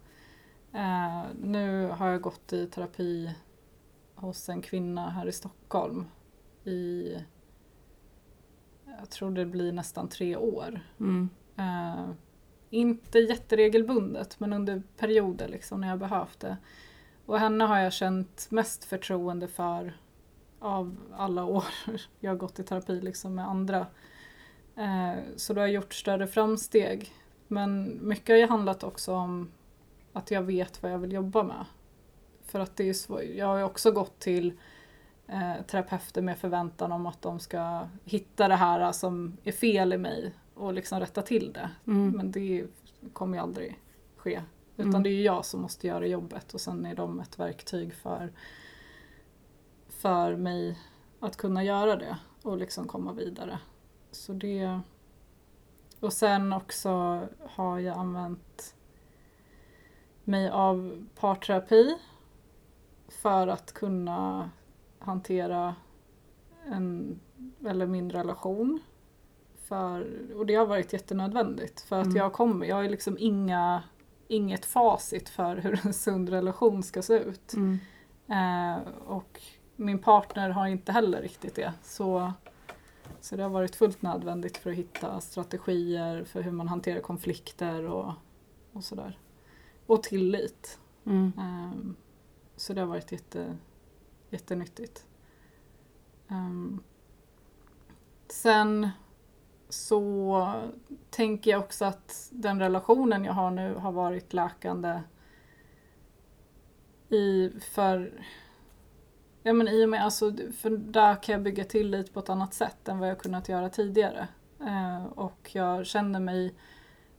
Eh, 0.74 1.24
nu 1.42 1.88
har 1.88 2.08
jag 2.08 2.22
gått 2.22 2.54
i 2.54 2.68
terapi 2.68 3.36
hos 4.16 4.50
en 4.50 4.62
kvinna 4.62 5.10
här 5.10 5.28
i 5.28 5.32
Stockholm 5.32 6.06
i, 6.64 7.14
jag 9.00 9.10
tror 9.10 9.32
det 9.32 9.46
blir 9.46 9.72
nästan 9.72 10.08
tre 10.10 10.36
år. 10.36 10.82
Mm. 11.00 11.30
Eh, 11.58 12.10
inte 12.70 13.20
jätteregelbundet 13.20 14.40
men 14.40 14.54
under 14.54 14.84
perioder 14.98 15.48
liksom 15.48 15.82
när 15.82 15.88
jag 15.88 16.00
behövt 16.00 16.40
det. 16.40 16.58
Och 17.26 17.40
henne 17.40 17.64
har 17.64 17.80
jag 17.80 17.94
känt 17.94 18.48
mest 18.52 18.86
förtroende 18.86 19.48
för 19.48 19.98
av 20.60 20.98
alla 21.14 21.44
år 21.44 21.66
jag 22.20 22.32
har 22.32 22.38
gått 22.38 22.60
i 22.60 22.64
terapi 22.64 23.02
liksom 23.02 23.36
med 23.36 23.48
andra. 23.48 23.88
Eh, 24.80 25.24
så 25.36 25.54
då 25.54 25.62
har 25.62 25.68
gjort 25.68 25.94
större 25.94 26.28
framsteg. 26.28 27.14
Men 27.48 28.00
mycket 28.08 28.30
har 28.30 28.38
ju 28.38 28.48
handlat 28.48 28.84
också 28.84 29.14
om 29.14 29.52
att 30.14 30.32
jag 30.32 30.42
vet 30.42 30.84
vad 30.84 30.92
jag 30.92 31.00
vill 31.00 31.14
jobba 31.14 31.44
med. 31.44 31.66
För 32.44 32.60
att 32.60 32.76
det 32.76 32.90
är. 32.90 33.22
Jag 33.38 33.46
har 33.46 33.58
ju 33.58 33.64
också 33.64 33.92
gått 33.92 34.20
till 34.20 34.54
eh, 35.28 35.62
terapeuter 35.68 36.22
med 36.22 36.38
förväntan 36.38 36.92
om 36.92 37.06
att 37.06 37.22
de 37.22 37.40
ska 37.40 37.88
hitta 38.04 38.48
det 38.48 38.56
här 38.56 38.92
som 38.92 39.38
är 39.44 39.52
fel 39.52 39.94
i 39.94 39.98
mig 39.98 40.34
och 40.54 40.74
liksom 40.74 41.00
rätta 41.00 41.22
till 41.22 41.54
det. 41.54 41.70
Mm. 41.88 42.12
Men 42.12 42.32
det 42.32 42.66
kommer 43.14 43.38
ju 43.38 43.44
aldrig 43.44 43.80
ske. 44.18 44.42
Utan 44.76 44.90
Mm. 44.90 45.04
det 45.04 45.10
är 45.10 45.14
ju 45.14 45.24
jag 45.24 45.46
som 45.46 45.62
måste 45.62 45.88
göra 45.88 46.08
jobbet 46.08 46.54
och 46.54 46.62
sen 46.62 46.86
är 46.86 46.96
de 46.96 47.20
ett 47.20 47.40
verktyg 47.40 47.94
för, 47.94 48.32
för 49.90 50.36
mig 50.36 50.80
att 51.20 51.38
kunna 51.38 51.64
göra 51.64 51.96
det 51.96 52.18
och 52.44 52.58
liksom 52.58 52.88
komma 52.88 53.14
vidare. 53.14 53.60
Så 54.12 54.34
det... 54.34 54.80
Och 56.00 56.14
sen 56.14 56.54
också 56.54 56.90
har 57.50 57.80
jag 57.80 57.98
använt 57.98 58.76
mig 60.24 60.50
av 60.50 61.06
parterapi 61.20 61.98
för 63.08 63.48
att 63.48 63.74
kunna 63.74 64.50
hantera 65.00 65.76
en, 66.66 67.20
eller 67.66 67.86
min 67.88 68.12
relation. 68.12 68.80
För, 69.56 70.08
och 70.36 70.46
det 70.46 70.56
har 70.56 70.66
varit 70.66 70.94
jättenödvändigt 70.94 71.82
för 71.82 72.00
att 72.00 72.06
Mm. 72.06 72.18
jag 72.18 72.34
kommer, 72.34 72.66
jag 72.66 72.76
har 72.76 72.84
liksom 72.84 73.18
inga, 73.20 73.84
inget 74.28 74.66
facit 74.66 75.30
för 75.30 75.56
hur 75.58 75.86
en 75.86 75.94
sund 75.94 76.30
relation 76.30 76.84
ska 76.84 77.02
se 77.02 77.14
ut. 77.20 77.54
Mm. 77.54 77.80
Eh, 78.28 78.82
och 79.08 79.42
min 79.76 80.00
partner 80.00 80.50
har 80.50 80.68
inte 80.68 80.92
heller 80.92 81.22
riktigt 81.22 81.56
det. 81.56 81.74
Så, 81.84 82.34
så 83.22 83.36
det 83.36 83.44
har 83.44 83.50
varit 83.50 83.76
fullt 83.76 84.02
nödvändigt 84.02 84.58
för 84.58 84.72
att 84.72 84.78
hitta 84.78 85.22
strategier 85.22 86.24
för 86.24 86.42
hur 86.42 86.52
man 86.52 86.68
hanterar 86.68 87.02
konflikter 87.02 87.84
och, 87.84 88.14
och 88.74 88.84
sådär. 88.84 89.20
Och 89.86 90.04
tillit. 90.04 90.80
Mm. 91.06 91.32
Ehm, 91.38 91.96
så 92.56 92.74
det 92.74 92.82
har 92.82 92.88
varit 92.88 93.12
jätte, 93.12 93.58
jättenyttigt. 94.30 95.06
Ehm, 96.28 96.84
sen 98.28 98.90
så 99.70 100.54
tänker 101.10 101.52
jag 101.52 101.60
också 101.60 101.86
att 101.86 102.30
den 102.32 102.60
relationen 102.60 103.26
jag 103.26 103.34
har 103.34 103.52
nu 103.52 103.76
har 103.76 103.92
varit 103.92 104.34
läkande 104.34 105.02
i 107.10 107.52
för 107.60 108.26
Ja 109.44 109.54
men 109.54 109.68
i 109.68 109.86
och 109.86 109.90
med 109.90 110.04
alltså, 110.04 110.34
för 110.58 110.70
där 110.70 111.24
kan 111.24 111.34
jag 111.34 111.42
bygga 111.42 111.64
tillit 111.64 112.14
på 112.14 112.20
ett 112.20 112.30
annat 112.30 112.54
sätt 112.54 112.88
än 112.88 113.00
vad 113.00 113.10
jag 113.10 113.20
kunnat 113.20 113.50
göra 113.50 113.70
tidigare. 113.70 114.28
Eh, 114.60 115.06
och 115.06 115.50
jag 115.54 115.86
känner 115.86 116.20
mig 116.20 116.54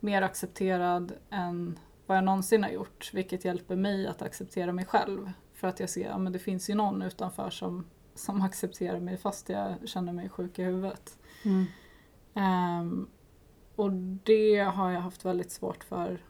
mer 0.01 0.23
accepterad 0.23 1.13
än 1.31 1.79
vad 2.07 2.17
jag 2.17 2.25
någonsin 2.25 2.63
har 2.63 2.71
gjort. 2.71 3.11
Vilket 3.13 3.45
hjälper 3.45 3.77
mig 3.77 4.07
att 4.07 4.23
acceptera 4.23 4.73
mig 4.73 4.85
själv. 4.85 5.33
För 5.55 5.69
att 5.69 5.81
jag 5.81 5.91
ser 5.91 6.11
att 6.11 6.25
ja, 6.25 6.31
det 6.31 6.39
finns 6.39 6.71
ju 6.71 6.75
någon 6.75 7.03
utanför 7.03 7.51
som, 7.51 7.87
som 8.15 8.43
accepterar 8.43 9.01
mig 9.01 9.17
fast 9.17 9.49
jag 9.49 9.75
känner 9.85 10.13
mig 10.13 10.29
sjuk 10.29 10.59
i 10.59 10.63
huvudet. 10.63 11.19
Mm. 11.45 11.67
Ehm, 12.35 13.09
och 13.77 13.93
det 14.25 14.59
har 14.59 14.91
jag 14.91 15.01
haft 15.01 15.25
väldigt 15.25 15.51
svårt 15.51 15.85
för 15.85 16.25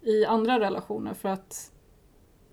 i 0.00 0.24
andra 0.24 0.60
relationer 0.60 1.14
för 1.14 1.28
att 1.28 1.71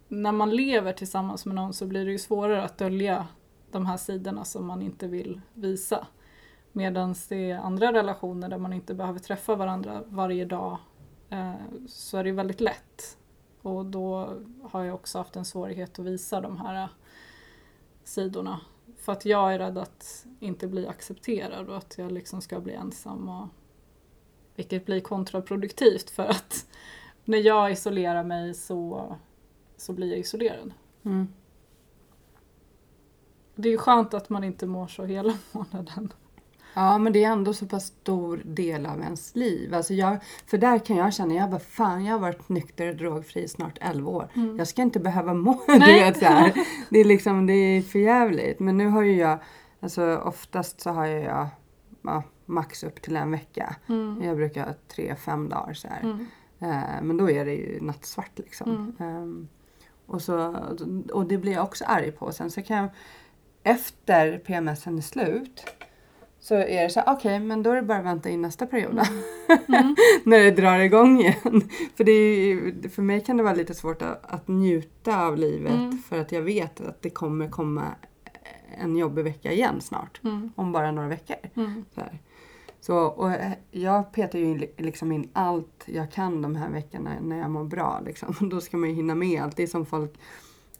när 0.09 0.31
man 0.31 0.49
lever 0.49 0.93
tillsammans 0.93 1.45
med 1.45 1.55
någon 1.55 1.73
så 1.73 1.85
blir 1.85 2.05
det 2.05 2.11
ju 2.11 2.17
svårare 2.17 2.63
att 2.63 2.77
dölja 2.77 3.27
de 3.71 3.85
här 3.85 3.97
sidorna 3.97 4.45
som 4.45 4.65
man 4.65 4.81
inte 4.81 5.07
vill 5.07 5.41
visa. 5.53 6.07
Medan 6.71 7.15
det 7.29 7.51
är 7.51 7.57
andra 7.57 7.93
relationer 7.93 8.49
där 8.49 8.57
man 8.57 8.73
inte 8.73 8.93
behöver 8.93 9.19
träffa 9.19 9.55
varandra 9.55 10.03
varje 10.07 10.45
dag 10.45 10.77
eh, 11.29 11.53
så 11.87 12.17
är 12.17 12.23
det 12.23 12.31
väldigt 12.31 12.61
lätt. 12.61 13.17
Och 13.61 13.85
då 13.85 14.29
har 14.63 14.83
jag 14.83 14.95
också 14.95 15.17
haft 15.17 15.35
en 15.35 15.45
svårighet 15.45 15.99
att 15.99 16.05
visa 16.05 16.41
de 16.41 16.57
här 16.57 16.83
eh, 16.83 16.89
sidorna. 18.03 18.59
För 18.97 19.11
att 19.11 19.25
jag 19.25 19.53
är 19.53 19.59
rädd 19.59 19.77
att 19.77 20.25
inte 20.39 20.67
bli 20.67 20.87
accepterad 20.87 21.69
och 21.69 21.77
att 21.77 21.97
jag 21.97 22.11
liksom 22.11 22.41
ska 22.41 22.59
bli 22.59 22.73
ensam. 22.73 23.29
Och, 23.29 23.47
vilket 24.55 24.85
blir 24.85 24.99
kontraproduktivt 24.99 26.09
för 26.09 26.23
att 26.23 26.67
när 27.25 27.37
jag 27.37 27.71
isolerar 27.71 28.23
mig 28.23 28.53
så, 28.53 29.15
så 29.81 29.93
blir 29.93 30.09
jag 30.09 30.19
isolerad. 30.19 30.73
Mm. 31.05 31.27
Det 33.55 33.69
är 33.69 33.71
ju 33.71 33.77
skönt 33.77 34.13
att 34.13 34.29
man 34.29 34.43
inte 34.43 34.65
mår 34.65 34.87
så 34.87 35.05
hela 35.05 35.33
månaden. 35.51 36.13
Ja, 36.73 36.97
men 36.97 37.13
det 37.13 37.23
är 37.23 37.31
ändå 37.31 37.53
så 37.53 37.65
pass 37.65 37.85
stor 37.85 38.41
del 38.45 38.85
av 38.85 39.01
ens 39.01 39.35
liv. 39.35 39.73
Alltså 39.73 39.93
jag, 39.93 40.17
för 40.45 40.57
där 40.57 40.79
kan 40.79 40.95
jag 40.95 41.13
känna, 41.13 41.33
jag 41.33 41.49
bara 41.49 41.59
fan 41.59 42.05
jag 42.05 42.13
har 42.13 42.19
varit 42.19 42.49
nykter 42.49 42.89
och 42.89 42.95
drogfri 42.95 43.43
i 43.43 43.47
snart 43.47 43.77
11 43.81 44.11
år. 44.11 44.29
Jag 44.57 44.67
ska 44.67 44.81
inte 44.81 44.99
behöva 44.99 45.33
må, 45.33 45.61
du 45.67 45.79
Nej. 45.79 46.03
vet 46.03 46.17
så 46.17 46.25
här. 46.25 46.53
Det 46.89 46.99
är 46.99 47.05
liksom, 47.05 47.47
det 47.47 47.53
är 47.53 47.81
för 47.81 47.99
jävligt. 47.99 48.59
Men 48.59 48.77
nu 48.77 48.87
har 48.87 49.01
ju 49.01 49.15
jag, 49.15 49.39
alltså 49.79 50.17
oftast 50.17 50.81
så 50.81 50.89
har 50.89 51.05
jag 51.05 51.47
ja, 52.01 52.23
max 52.45 52.83
upp 52.83 53.01
till 53.01 53.15
en 53.15 53.31
vecka. 53.31 53.75
Mm. 53.89 54.23
Jag 54.23 54.37
brukar 54.37 54.65
ha 54.65 54.73
tre, 54.87 55.15
fem 55.15 55.49
dagar 55.49 55.73
så 55.73 55.87
här. 55.87 56.01
Mm. 56.01 56.25
Eh, 56.59 57.01
men 57.01 57.17
då 57.17 57.29
är 57.29 57.45
det 57.45 57.53
ju 57.53 57.81
nattsvart 57.81 58.39
liksom. 58.39 58.95
Ehm, 58.99 59.47
och, 60.09 60.21
så, 60.21 60.55
och 61.13 61.25
det 61.25 61.37
blir 61.37 61.51
jag 61.51 61.63
också 61.63 61.85
arg 61.85 62.11
på. 62.11 62.31
Sen 62.31 62.51
så 62.51 62.61
kan 62.61 62.77
jag, 62.77 62.89
efter 63.63 64.37
PMSen 64.37 64.97
är 64.97 65.01
slut 65.01 65.65
så 66.39 66.55
är 66.55 66.83
det 66.83 66.89
så 66.89 67.01
okej 67.07 67.39
men 67.39 67.63
då 67.63 67.71
är 67.71 67.75
det 67.75 67.81
bara 67.81 67.97
att 67.97 68.05
vänta 68.05 68.29
in 68.29 68.41
nästa 68.41 68.65
period. 68.65 68.91
Mm. 68.91 69.95
När 70.23 70.39
det 70.39 70.51
drar 70.51 70.79
igång 70.79 71.19
igen. 71.19 71.69
För, 71.97 72.03
det 72.03 72.11
är, 72.11 72.89
för 72.89 73.01
mig 73.01 73.23
kan 73.23 73.37
det 73.37 73.43
vara 73.43 73.53
lite 73.53 73.73
svårt 73.73 74.01
att, 74.01 74.25
att 74.25 74.47
njuta 74.47 75.25
av 75.25 75.37
livet 75.37 75.71
Mm. 75.71 75.97
för 75.97 76.19
att 76.19 76.31
jag 76.31 76.41
vet 76.41 76.81
att 76.81 77.01
det 77.01 77.09
kommer 77.09 77.49
komma 77.49 77.85
en 78.77 78.97
jobbig 78.97 79.23
vecka 79.23 79.51
igen 79.51 79.81
snart. 79.81 80.21
Mm. 80.23 80.51
Om 80.55 80.71
bara 80.71 80.91
några 80.91 81.07
veckor. 81.07 81.37
Mm. 81.55 81.85
Så, 81.95 82.01
här. 82.01 82.19
Så 82.81 82.97
och 82.97 83.31
eh, 83.31 83.51
jag 83.71 84.11
petar 84.11 84.39
ju 84.39 84.57
li- 84.57 84.71
liksom 84.77 85.11
in 85.11 85.29
allt 85.33 85.83
jag 85.85 86.11
kan 86.11 86.41
de 86.41 86.55
här 86.55 86.69
veckorna 86.69 87.11
när 87.21 87.37
jag 87.39 87.51
mår 87.51 87.63
bra. 87.63 88.01
Liksom. 88.05 88.35
Då 88.49 88.61
ska 88.61 88.77
man 88.77 88.89
ju 88.89 88.95
hinna 88.95 89.15
med 89.15 89.41
allt. 89.43 89.55
Det 89.57 89.63
är 89.63 89.67
som 89.67 89.85
folk 89.85 90.13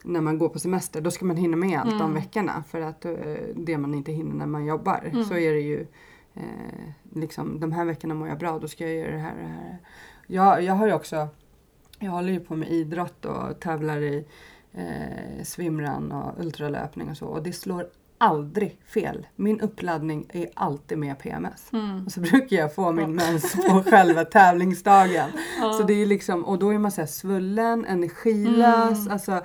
när 0.04 0.20
man 0.20 0.38
går 0.38 0.48
på 0.48 0.58
semester, 0.58 1.00
då 1.00 1.10
ska 1.10 1.24
man 1.24 1.36
hinna 1.36 1.56
med 1.56 1.80
allt 1.80 1.90
de 1.90 2.00
Mm. 2.00 2.14
veckorna 2.14 2.64
för 2.68 2.80
att 2.80 3.04
eh, 3.04 3.12
det 3.56 3.78
man 3.78 3.94
inte 3.94 4.12
hinner 4.12 4.34
när 4.34 4.46
man 4.46 4.64
jobbar. 4.64 5.08
Mm. 5.12 5.24
Så 5.24 5.34
är 5.34 5.52
det 5.52 5.60
ju 5.60 5.86
eh, 6.34 6.90
liksom 7.12 7.60
de 7.60 7.72
här 7.72 7.84
veckorna 7.84 8.14
mår 8.14 8.28
jag 8.28 8.38
bra, 8.38 8.58
då 8.58 8.68
ska 8.68 8.84
jag 8.86 8.94
göra 8.96 9.12
det 9.12 9.18
här 9.18 9.32
och 9.32 9.42
det 9.42 9.48
här. 9.48 9.78
Jag, 10.26 10.62
jag 10.62 10.74
har 10.74 10.86
ju 10.86 10.92
också, 10.92 11.28
jag 11.98 12.10
håller 12.10 12.32
ju 12.32 12.40
på 12.40 12.56
med 12.56 12.70
idrott 12.70 13.24
och 13.24 13.60
tävlar 13.60 14.00
i 14.00 14.24
eh, 14.72 15.44
swimrun 15.44 16.12
och 16.12 16.40
ultralöpning 16.44 17.08
och 17.10 17.16
så 17.16 17.26
och 17.26 17.42
det 17.42 17.52
slår 17.52 17.86
aldrig 18.20 18.78
fel. 18.86 19.26
Min 19.36 19.60
uppladdning 19.60 20.26
är 20.32 20.50
alltid 20.54 20.98
med 20.98 21.18
PMS. 21.18 21.72
Mm. 21.72 22.06
Och 22.06 22.12
så 22.12 22.20
brukar 22.20 22.56
jag 22.56 22.74
få 22.74 22.92
min 22.92 23.14
mens 23.14 23.52
på 23.54 23.82
själva 23.90 24.24
tävlingsdagen. 24.24 25.30
Ja. 25.60 25.72
Så 25.72 25.82
det 25.82 25.92
är 25.92 26.06
liksom, 26.06 26.44
och 26.44 26.58
då 26.58 26.70
är 26.70 26.78
man 26.78 26.90
så 26.90 27.06
svullen, 27.06 27.84
energilös. 27.84 28.98
Mm. 28.98 29.12
Alltså, 29.12 29.40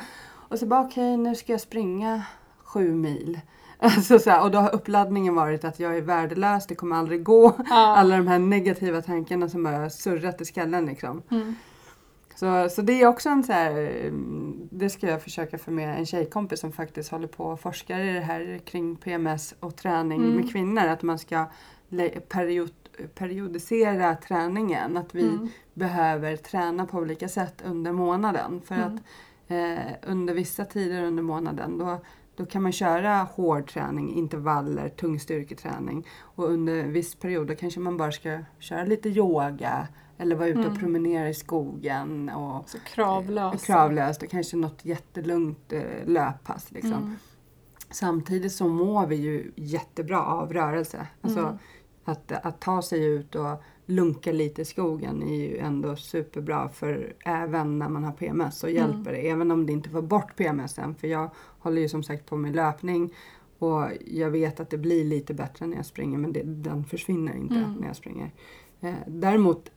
och 0.49 0.59
så 0.59 0.65
bara 0.65 0.81
okej, 0.81 1.17
nu 1.17 1.35
ska 1.35 1.51
jag 1.51 1.61
springa 1.61 2.23
sju 2.63 2.93
mil. 2.93 3.39
Alltså 3.79 4.19
så 4.19 4.29
här, 4.29 4.43
och 4.43 4.51
då 4.51 4.59
har 4.59 4.75
uppladdningen 4.75 5.35
varit 5.35 5.63
att 5.63 5.79
jag 5.79 5.97
är 5.97 6.01
värdelös, 6.01 6.67
det 6.67 6.75
kommer 6.75 6.95
aldrig 6.95 7.23
gå. 7.23 7.53
Ja. 7.69 7.95
Alla 7.97 8.17
de 8.17 8.27
här 8.27 8.39
negativa 8.39 9.01
tankarna 9.01 9.49
som 9.49 9.63
bara 9.63 9.89
surrat 9.89 10.41
i 10.41 10.45
skallen 10.45 10.85
liksom. 10.85 11.21
Mm. 11.31 11.55
Så, 12.35 12.69
så 12.69 12.81
det 12.81 13.01
är 13.01 13.07
också 13.07 13.29
en 13.29 13.43
så 13.43 13.53
här, 13.53 13.71
mm, 14.07 14.67
det 14.71 14.89
ska 14.89 15.07
jag 15.07 15.21
försöka 15.21 15.57
få 15.57 15.71
med 15.71 15.99
en 15.99 16.05
tjejkompis 16.05 16.59
som 16.59 16.71
faktiskt 16.71 17.11
håller 17.11 17.27
på 17.27 17.43
och 17.45 17.59
forskar 17.59 17.99
i 17.99 18.13
det 18.13 18.19
här 18.19 18.59
kring 18.65 18.95
PMS 18.95 19.55
och 19.59 19.75
träning 19.75 20.21
Mm. 20.23 20.35
med 20.35 20.51
kvinnor. 20.51 20.85
Att 20.85 21.03
man 21.03 21.19
ska 21.19 21.45
period, 22.29 22.71
periodisera 23.15 24.15
träningen. 24.15 24.97
Att 24.97 25.15
vi 25.15 25.27
Mm. 25.27 25.49
behöver 25.73 26.35
träna 26.35 26.85
på 26.85 26.97
olika 26.97 27.27
sätt 27.29 27.61
under 27.65 27.91
månaden. 27.91 28.61
För 28.65 28.75
Mm. 28.75 28.87
att 28.95 29.01
eh, 29.47 29.93
under 30.11 30.33
vissa 30.33 30.65
tider 30.65 31.03
under 31.03 31.23
månaden 31.23 31.77
då, 31.77 32.01
då 32.35 32.45
kan 32.45 32.63
man 32.63 32.71
köra 32.71 33.17
hård 33.17 33.67
träning, 33.71 34.13
intervaller, 34.15 34.89
tung 34.89 35.19
styrketräning. 35.19 36.07
Och 36.19 36.45
under 36.49 36.83
viss 36.83 37.15
period 37.15 37.47
då 37.47 37.55
kanske 37.55 37.79
man 37.79 37.97
bara 37.97 38.11
ska 38.11 38.39
köra 38.59 38.83
lite 38.83 39.09
yoga 39.09 39.87
eller 40.17 40.35
vara 40.35 40.47
ute 40.47 40.59
och 40.59 40.65
Mm. 40.65 40.77
promenera 40.79 41.29
i 41.29 41.33
skogen. 41.33 42.29
Och, 42.29 42.69
Så 42.69 42.77
kravlös. 42.79 43.65
kravlöst 43.65 44.23
och 44.23 44.29
kanske 44.29 44.57
något 44.57 44.85
jättelugnt 44.85 45.73
eh, 45.73 45.81
löppass. 46.05 46.71
Liksom. 46.71 46.93
Mm. 46.93 47.15
Samtidigt 47.89 48.51
så 48.51 48.67
mår 48.67 49.07
vi 49.07 49.15
ju 49.15 49.51
jättebra 49.55 50.23
av 50.25 50.53
rörelse. 50.53 51.07
Alltså 51.21 51.39
Mm. 51.39 51.55
att, 52.05 52.31
att 52.31 52.59
ta 52.61 52.81
sig 52.81 53.05
ut 53.05 53.35
och 53.35 53.61
lunka 53.85 54.31
lite 54.31 54.61
i 54.61 54.65
skogen 54.65 55.23
är 55.23 55.35
ju 55.35 55.57
ändå 55.57 55.95
superbra 55.95 56.69
för 56.69 57.13
även 57.25 57.79
när 57.79 57.89
man 57.89 58.03
har 58.03 58.11
PMS 58.11 58.57
så 58.59 58.67
Mm. 58.67 58.75
hjälper 58.77 59.11
det. 59.11 59.29
Även 59.29 59.51
om 59.51 59.65
det 59.65 59.73
inte 59.73 59.89
får 59.89 60.01
bort 60.01 60.35
PMSen. 60.35 60.95
För 60.95 61.07
jag 61.07 61.29
håller 61.59 61.81
ju 61.81 61.89
som 61.89 62.03
sagt 62.03 62.25
på 62.25 62.35
med 62.37 62.55
löpning 62.55 63.13
och 63.59 63.85
jag 64.05 64.29
vet 64.29 64.59
att 64.59 64.69
det 64.69 64.77
blir 64.77 65.03
lite 65.05 65.33
bättre 65.33 65.67
när 65.67 65.77
jag 65.77 65.85
springer 65.85 66.17
men 66.17 66.33
det, 66.33 66.43
den 66.43 66.85
försvinner 66.85 67.33
inte 67.35 67.55
Mm. 67.55 67.73
när 67.73 67.87
jag 67.87 67.95
springer. 67.95 68.31
Eh, 68.81 68.93
däremot 69.07 69.71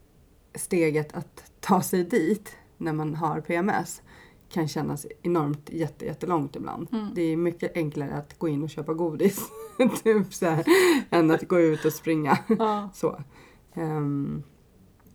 steget 0.54 1.12
att 1.16 1.52
ta 1.60 1.82
sig 1.82 2.04
dit 2.04 2.56
när 2.76 2.92
man 2.92 3.14
har 3.14 3.40
PMS 3.40 4.02
kan 4.48 4.68
kännas 4.68 5.06
enormt 5.22 5.70
jätte, 5.70 6.04
jättelångt 6.04 6.56
ibland. 6.56 6.88
Mm. 6.92 7.08
Det 7.14 7.22
är 7.22 7.36
mycket 7.36 7.76
enklare 7.76 8.14
att 8.14 8.38
gå 8.38 8.48
in 8.48 8.62
och 8.62 8.70
köpa 8.70 8.94
godis 8.94 9.40
typ 10.04 10.34
så 10.34 10.46
här, 10.46 10.64
än 11.10 11.30
att 11.30 11.48
gå 11.48 11.60
ut 11.60 11.84
och 11.84 11.92
springa. 11.92 12.38
Ja. 12.58 12.90
Så. 12.94 13.22
Ehm, 13.74 14.42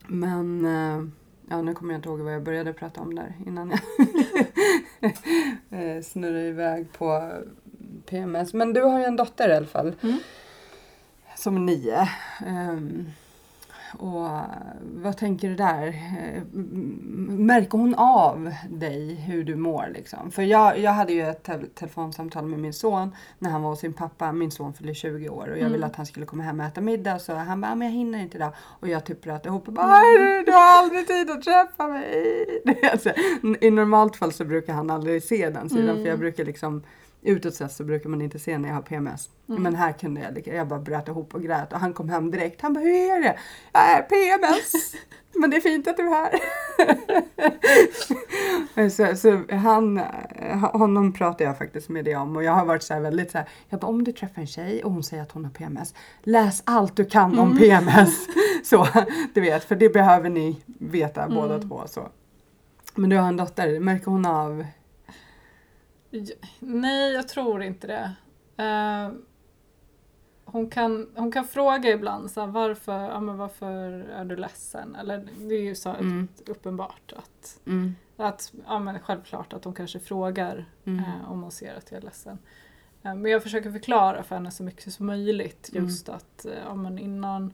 men 0.08 0.66
eh, 0.66 1.06
ja, 1.50 1.62
nu 1.62 1.74
kommer 1.74 1.94
jag 1.94 1.98
inte 1.98 2.10
ihåg 2.10 2.20
vad 2.20 2.34
jag 2.34 2.44
började 2.44 2.74
prata 2.74 3.02
om 3.02 3.16
där 3.16 3.36
innan 3.46 3.70
jag 3.70 3.80
eh, 5.98 6.02
snurrade 6.02 6.48
iväg 6.48 6.88
på 6.98 7.32
PMS. 8.06 8.54
Men 8.54 8.74
du 8.74 8.82
har 8.82 9.00
ju 9.00 9.06
en 9.06 9.16
dotter 9.16 9.50
i 9.50 9.56
alla 9.56 9.66
fall. 9.66 9.96
Mm. 10.02 10.18
Som 11.38 11.56
är 11.56 11.60
nio. 11.60 12.10
Ehm, 12.46 13.06
och 14.00 14.30
vad 14.82 15.18
tänker 15.18 15.50
du 15.50 15.56
där? 15.56 15.88
Eh, 15.88 16.42
Märker 17.30 17.78
hon 17.78 17.96
av 17.96 18.54
dig 18.70 19.16
hur 19.16 19.44
du 19.44 19.56
mår 19.56 19.90
liksom? 19.94 20.32
För 20.32 20.42
jag, 20.42 20.80
jag 20.80 20.92
hade 20.92 21.14
ju 21.14 21.22
ett 21.22 21.44
te- 21.44 21.66
telefonsamtal 21.74 22.46
med 22.46 22.60
min 22.60 22.74
son 22.74 23.16
när 23.40 23.50
han 23.50 23.62
var 23.62 23.70
hos 23.70 23.80
sin 23.80 23.94
pappa. 23.94 24.32
Min 24.32 24.52
son 24.52 24.74
fyllde 24.74 24.94
20 24.94 25.30
år 25.30 25.48
och 25.52 25.58
jag 25.58 25.64
ville 25.64 25.76
Mm. 25.78 25.84
att 25.90 25.96
han 25.96 26.06
skulle 26.06 26.26
komma 26.26 26.44
hem 26.44 26.60
och 26.60 26.66
äta 26.66 26.82
middag. 26.82 27.20
Så 27.20 27.34
han 27.34 27.62
bara, 27.62 27.72
"Ah, 27.72 27.76
men 27.76 27.88
jag 27.88 27.94
hinner 27.96 28.20
inte 28.22 28.38
idag. 28.38 28.54
Och 28.80 28.88
jag 28.88 29.04
typ 29.06 29.22
bröt 29.22 29.46
ihop 29.46 29.68
och 29.68 29.74
bara, 29.74 29.86
"Aj, 29.86 30.44
du 30.46 30.52
har 30.52 30.80
aldrig 30.84 31.08
tid 31.08 31.30
att 31.32 31.42
träffa 31.44 31.88
mig. 31.88 32.46
Alltså, 32.92 33.10
I 33.62 33.72
normalt 33.72 34.16
fall 34.16 34.32
så 34.32 34.46
brukar 34.46 34.74
han 34.74 34.90
aldrig 34.90 35.24
se 35.24 35.50
den 35.50 35.70
sidan. 35.70 35.90
Mm. 35.90 36.04
För 36.04 36.10
jag 36.10 36.20
brukar 36.20 36.46
liksom 36.46 36.84
Utåt 37.26 37.56
sett 37.56 37.72
så 37.72 37.84
brukar 37.84 38.10
man 38.10 38.22
inte 38.22 38.40
se 38.40 38.58
när 38.58 38.70
jag 38.70 38.76
har 38.76 38.82
PMS. 38.82 39.30
Mm. 39.50 39.64
Men 39.64 39.76
här 39.76 39.92
kunde 39.92 40.22
jag, 40.22 40.34
liksom- 40.34 40.56
jag 40.56 40.68
bara 40.68 40.80
bröt 40.80 41.08
ihop 41.08 41.34
och 41.34 41.42
grät 41.42 41.74
och 41.74 41.80
han 41.80 41.94
kom 41.94 42.10
hem 42.10 42.32
direkt. 42.32 42.62
Han 42.62 42.74
bara, 42.74 42.80
hur 42.80 42.92
är 42.94 43.22
det? 43.22 43.38
Jag 43.74 43.92
är 43.92 44.02
PMS. 44.02 44.72
Men 45.36 45.50
det 45.50 45.58
är 45.58 45.62
fint 45.62 45.88
att 45.88 45.98
du 45.98 46.04
är 46.04 46.10
här. 48.76 48.90
så, 48.90 49.16
så 49.16 49.56
han, 49.56 49.98
eh, 50.36 50.58
honom 50.58 51.14
pratar 51.14 51.46
jag 51.46 51.58
faktiskt 51.58 51.90
med 51.90 52.06
det 52.06 52.16
om 52.16 52.36
och 52.36 52.44
jag 52.44 52.52
har 52.52 52.66
varit 52.66 52.84
så 52.84 53.00
väldigt 53.00 53.32
så 53.32 53.38
här. 53.38 53.48
Jag 53.70 53.80
bara, 53.80 53.88
om 53.88 54.04
du 54.04 54.12
träffar 54.12 54.42
en 54.42 54.48
tjej 54.48 54.84
och 54.84 54.92
hon 54.92 55.04
säger 55.04 55.24
att 55.24 55.32
hon 55.32 55.46
har 55.46 55.52
PMS. 55.52 55.94
Läs 56.24 56.64
allt 56.66 56.96
du 56.96 57.06
kan 57.06 57.40
om 57.40 57.48
Mm. 57.48 57.58
PMS. 57.58 58.28
Så, 58.64 58.88
du 59.34 59.42
vet, 59.42 59.64
för 59.64 59.76
det 59.76 59.90
behöver 59.90 60.30
ni 60.30 60.62
veta 60.80 61.28
båda 61.30 61.56
Mm. 61.56 61.70
två. 61.70 61.82
Så. 61.88 62.08
Men 62.96 63.10
du 63.10 63.18
har 63.18 63.28
en 63.28 63.38
dotter, 63.38 63.80
märker 63.80 64.06
hon 64.12 64.26
av? 64.26 64.66
Nej, 66.60 67.14
jag 67.14 67.28
tror 67.28 67.64
inte 67.64 67.88
det. 67.88 68.12
Eh, 68.64 69.12
hon, 70.46 70.70
kan, 70.70 71.10
hon 71.16 71.32
kan 71.32 71.46
fråga 71.46 71.90
ibland 71.90 72.32
så 72.32 72.42
här, 72.42 72.48
varför, 72.48 73.00
ja, 73.00 73.20
men 73.20 73.38
varför 73.38 73.92
är 74.10 74.26
du 74.26 74.36
ledsen? 74.36 74.96
Eller 74.96 75.28
det 75.38 75.56
är 75.56 75.62
ju 75.62 75.76
så 75.76 75.90
Mm. 75.90 76.28
uppenbart 76.46 77.14
att, 77.18 77.60
Mm. 77.68 77.96
att 78.18 78.54
ja, 78.68 78.80
men 78.80 79.00
självklart 79.00 79.54
att 79.54 79.64
hon 79.64 79.74
kanske 79.74 80.00
frågar 80.00 80.66
Mm. 80.86 81.00
eh, 81.00 81.32
om 81.32 81.42
hon 81.42 81.52
ser 81.52 81.76
att 81.76 81.92
jag 81.92 81.98
är 81.98 82.02
ledsen. 82.06 82.38
Eh, 83.04 83.16
men 83.16 83.32
jag 83.32 83.44
försöker 83.44 83.72
förklara 83.72 84.24
för 84.24 84.36
henne 84.36 84.52
så 84.52 84.64
mycket 84.64 84.94
som 84.94 85.06
möjligt 85.06 85.70
Mm. 85.74 85.84
just 85.86 86.10
att 86.10 86.46
ja, 86.66 86.76
men 86.76 87.00
innan 87.00 87.54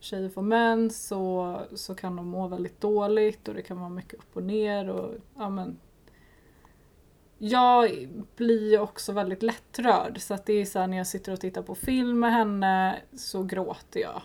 tjejer 0.00 0.28
får 0.28 0.42
mens 0.42 1.06
så, 1.06 1.60
så 1.74 1.94
kan 1.94 2.16
de 2.16 2.26
må 2.28 2.48
väldigt 2.48 2.80
dåligt 2.80 3.48
och 3.48 3.54
det 3.54 3.62
kan 3.62 3.78
vara 3.80 3.88
mycket 3.90 4.14
upp 4.14 4.36
och 4.36 4.42
ner. 4.42 4.88
Och, 4.90 5.14
ja, 5.36 5.50
men, 5.50 5.78
jag 7.38 8.08
blir 8.36 8.70
ju 8.70 8.78
också 8.78 9.12
väldigt 9.12 9.42
lättrörd 9.42 10.20
så 10.20 10.34
att 10.34 10.46
det 10.46 10.52
är 10.52 10.64
så 10.64 10.78
här, 10.78 10.86
när 10.86 10.96
jag 10.96 11.06
sitter 11.06 11.32
och 11.32 11.40
tittar 11.40 11.62
på 11.62 11.74
film 11.74 12.20
med 12.20 12.32
henne 12.32 13.00
så 13.16 13.42
gråter 13.42 14.00
jag. 14.00 14.22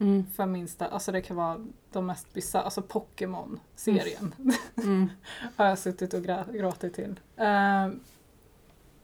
Mm. 0.00 0.26
För 0.26 0.46
minsta, 0.46 0.86
alltså 0.86 1.12
det 1.12 1.22
kan 1.22 1.36
vara 1.36 1.66
de 1.92 2.06
mest 2.06 2.32
bisarra, 2.32 2.62
alltså 2.62 2.82
Pokémon-serien 2.82 4.34
Mm. 4.76 5.10
har 5.56 5.66
jag 5.66 5.78
suttit 5.78 6.14
och 6.14 6.22
gråtit 6.54 6.94
till. 6.94 7.20
Ehm, 7.36 8.00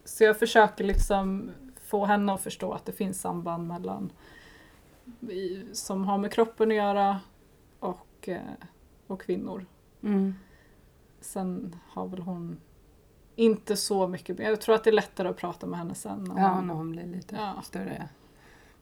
så 0.05 0.25
jag 0.25 0.39
försöker 0.39 0.85
liksom 0.85 1.51
få 1.81 2.05
henne 2.05 2.33
att 2.33 2.43
förstå 2.43 2.73
att 2.73 2.85
det 2.85 2.93
finns 2.93 3.21
samband 3.21 3.69
mellan 3.69 4.13
som 5.73 6.05
har 6.05 6.19
med 6.19 6.33
kroppen 6.33 6.71
att 6.71 6.77
göra 6.77 7.21
och, 7.81 8.29
eh, 8.29 8.41
och 9.07 9.21
kvinnor. 9.23 9.67
Mm. 10.03 10.35
Sen 11.21 11.77
har 11.89 12.09
väl 12.09 12.23
hon 12.23 12.61
inte 13.37 13.77
så 13.77 14.09
mycket, 14.09 14.39
jag 14.39 14.61
tror 14.61 14.75
att 14.75 14.85
det 14.85 14.91
är 14.91 14.93
lättare 14.93 15.29
att 15.29 15.37
prata 15.37 15.67
med 15.67 15.79
henne 15.79 15.95
sen. 15.95 16.25
när 16.25 16.43
Ja, 16.43 16.61
när 16.61 16.75
hon 16.75 16.93
blir 16.93 17.07
lite 17.07 17.35
Ja. 17.37 17.63
större. 17.65 18.09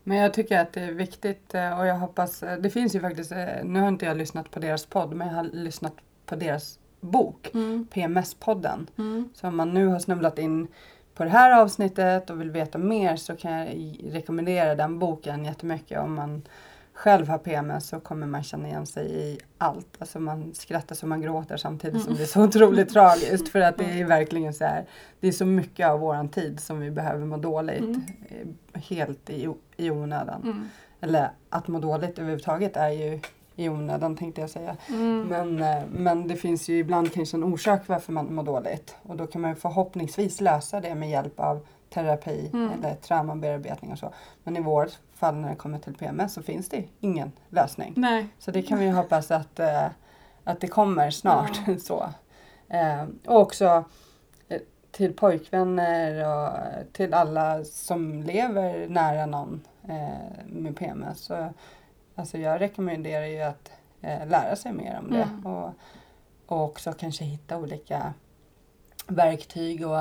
Men 0.03 0.17
jag 0.19 0.35
tycker 0.35 0.59
att 0.61 0.73
det 0.73 0.81
är 0.81 0.93
viktigt 0.93 1.55
eh, 1.55 1.79
och 1.79 1.87
jag 1.87 1.99
hoppas, 1.99 2.43
eh, 2.43 2.59
det 2.59 2.71
finns 2.71 2.95
ju 2.95 3.01
faktiskt, 3.01 3.33
eh, 3.33 3.47
nu 3.65 3.81
har 3.81 3.89
inte 3.89 4.05
jag 4.07 4.17
lyssnat 4.17 4.51
på 4.51 4.59
deras 4.59 4.87
podd 4.87 5.15
men 5.15 5.29
jag 5.29 5.35
har 5.35 5.45
lyssnat 5.45 5.93
på 6.27 6.37
deras 6.37 6.79
bok, 7.01 7.51
Mm, 7.55 7.87
PMS-podden. 7.93 8.87
mm, 8.99 9.29
Så 9.35 9.49
om 9.49 9.57
man 9.57 9.75
nu 9.75 9.87
har 9.87 9.99
snubblat 9.99 10.39
in 10.39 10.69
på 11.15 11.25
det 11.25 11.31
här 11.31 11.61
avsnittet 11.61 12.31
och 12.31 12.41
vill 12.41 12.51
veta 12.51 12.79
mer 12.79 13.17
så 13.17 13.37
kan 13.37 13.53
jag 13.53 13.97
rekommendera 14.11 14.75
den 14.75 14.99
boken 14.99 15.45
jättemycket. 15.45 16.01
Om 16.01 16.15
man 16.15 16.43
själv 16.95 17.29
har 17.29 17.39
PMS 17.39 17.89
så 17.89 18.01
kommer 18.01 18.27
man 18.27 18.43
känna 18.43 18.69
igen 18.69 18.87
sig 18.87 19.11
i 19.15 19.39
allt. 19.59 19.97
Alltså 19.99 20.21
man 20.21 20.55
skrattar 20.55 20.95
så 20.95 21.07
man 21.07 21.21
gråter 21.21 21.57
samtidigt 21.57 22.03
som 22.03 22.15
det 22.15 22.23
är 22.23 22.27
så 22.27 22.45
otroligt 22.45 22.93
tragiskt. 22.93 23.49
För 23.49 23.61
att 23.61 23.79
det 23.79 23.85
är 24.01 24.05
verkligen 24.05 24.55
så 24.55 24.65
här, 24.65 24.85
det 25.21 25.29
är 25.29 25.33
så 25.33 25.47
mycket 25.47 25.89
av 25.89 26.01
våran 26.01 26.29
tid 26.29 26.61
som 26.61 26.81
vi 26.81 26.91
behöver 26.91 27.27
må 27.27 27.37
dåligt. 27.37 27.79
Mm. 27.81 28.03
eh, 28.29 28.81
Helt 28.81 29.31
i, 29.31 29.49
i 29.77 29.91
onödan. 29.91 30.43
mm, 30.43 30.69
Eller 31.01 31.31
att 31.51 31.69
må 31.69 31.79
dåligt 31.79 32.19
överhuvudtaget 32.19 32.77
är 32.77 32.89
ju 32.91 33.21
i 33.57 33.69
onödan 33.69 34.17
tänkte 34.17 34.41
jag 34.41 34.51
säga. 34.51 34.77
mm. 34.89 35.23
Men, 35.23 35.63
eh, 35.63 35.83
men 35.93 36.29
det 36.29 36.37
finns 36.37 36.69
ju 36.69 36.79
ibland 36.79 37.13
kanske 37.13 37.37
en 37.37 37.45
orsak 37.45 37.81
varför 37.87 38.13
man 38.13 38.35
mår 38.35 38.43
dåligt. 38.43 38.97
Och 39.03 39.17
då 39.17 39.27
kan 39.27 39.41
man 39.41 39.57
förhoppningsvis 39.57 40.41
lösa 40.41 40.81
det 40.81 40.95
med 40.95 41.11
hjälp 41.11 41.41
av 41.41 41.67
terapi 41.95 42.51
Mm. 42.53 42.73
eller 42.73 42.95
traumabearbetning 42.95 43.93
och 43.93 43.99
så. 43.99 44.13
Men 44.45 44.57
i 44.57 44.61
vårt 44.61 44.99
fall 45.15 45.35
när 45.35 45.49
det 45.51 45.57
kommer 45.57 45.79
till 45.79 45.95
PMS 45.95 46.35
så 46.35 46.43
finns 46.43 46.69
det 46.69 46.85
ingen 47.01 47.33
lösning. 47.49 47.93
Nej, 47.97 48.27
Så 48.39 48.51
det 48.51 48.63
kan 48.63 48.79
vi 48.79 48.85
ju 48.85 48.93
hoppas 48.93 49.31
att, 49.31 49.61
eh, 49.61 49.87
att 50.45 50.61
det 50.61 50.67
kommer 50.69 51.11
snart. 51.11 51.61
så. 51.83 52.09
Eh, 52.69 53.05
och 53.27 53.41
också, 53.41 53.85
eh, 54.49 54.61
till 54.91 55.13
pojkvänner 55.17 56.29
och 56.29 56.53
till 56.93 57.15
alla 57.15 57.65
som 57.65 58.23
lever 58.23 58.89
nära 58.89 59.27
någon 59.27 59.61
eh, 59.89 60.45
med 60.47 60.77
PMS. 60.77 61.19
Så, 61.21 61.49
alltså 62.15 62.39
jag 62.39 62.61
rekommenderar 62.61 63.27
ju 63.27 63.43
att 63.43 63.71
eh, 64.01 64.27
lära 64.27 64.57
sig 64.57 64.73
mer 64.73 64.99
om 65.03 65.11
det 65.11 65.23
Mm. 65.23 65.47
och, 65.47 65.71
och 66.47 66.65
också 66.65 66.93
kanske 66.93 67.25
hitta 67.25 67.57
olika 67.59 68.15
verktyg 69.07 69.87
och 69.87 69.99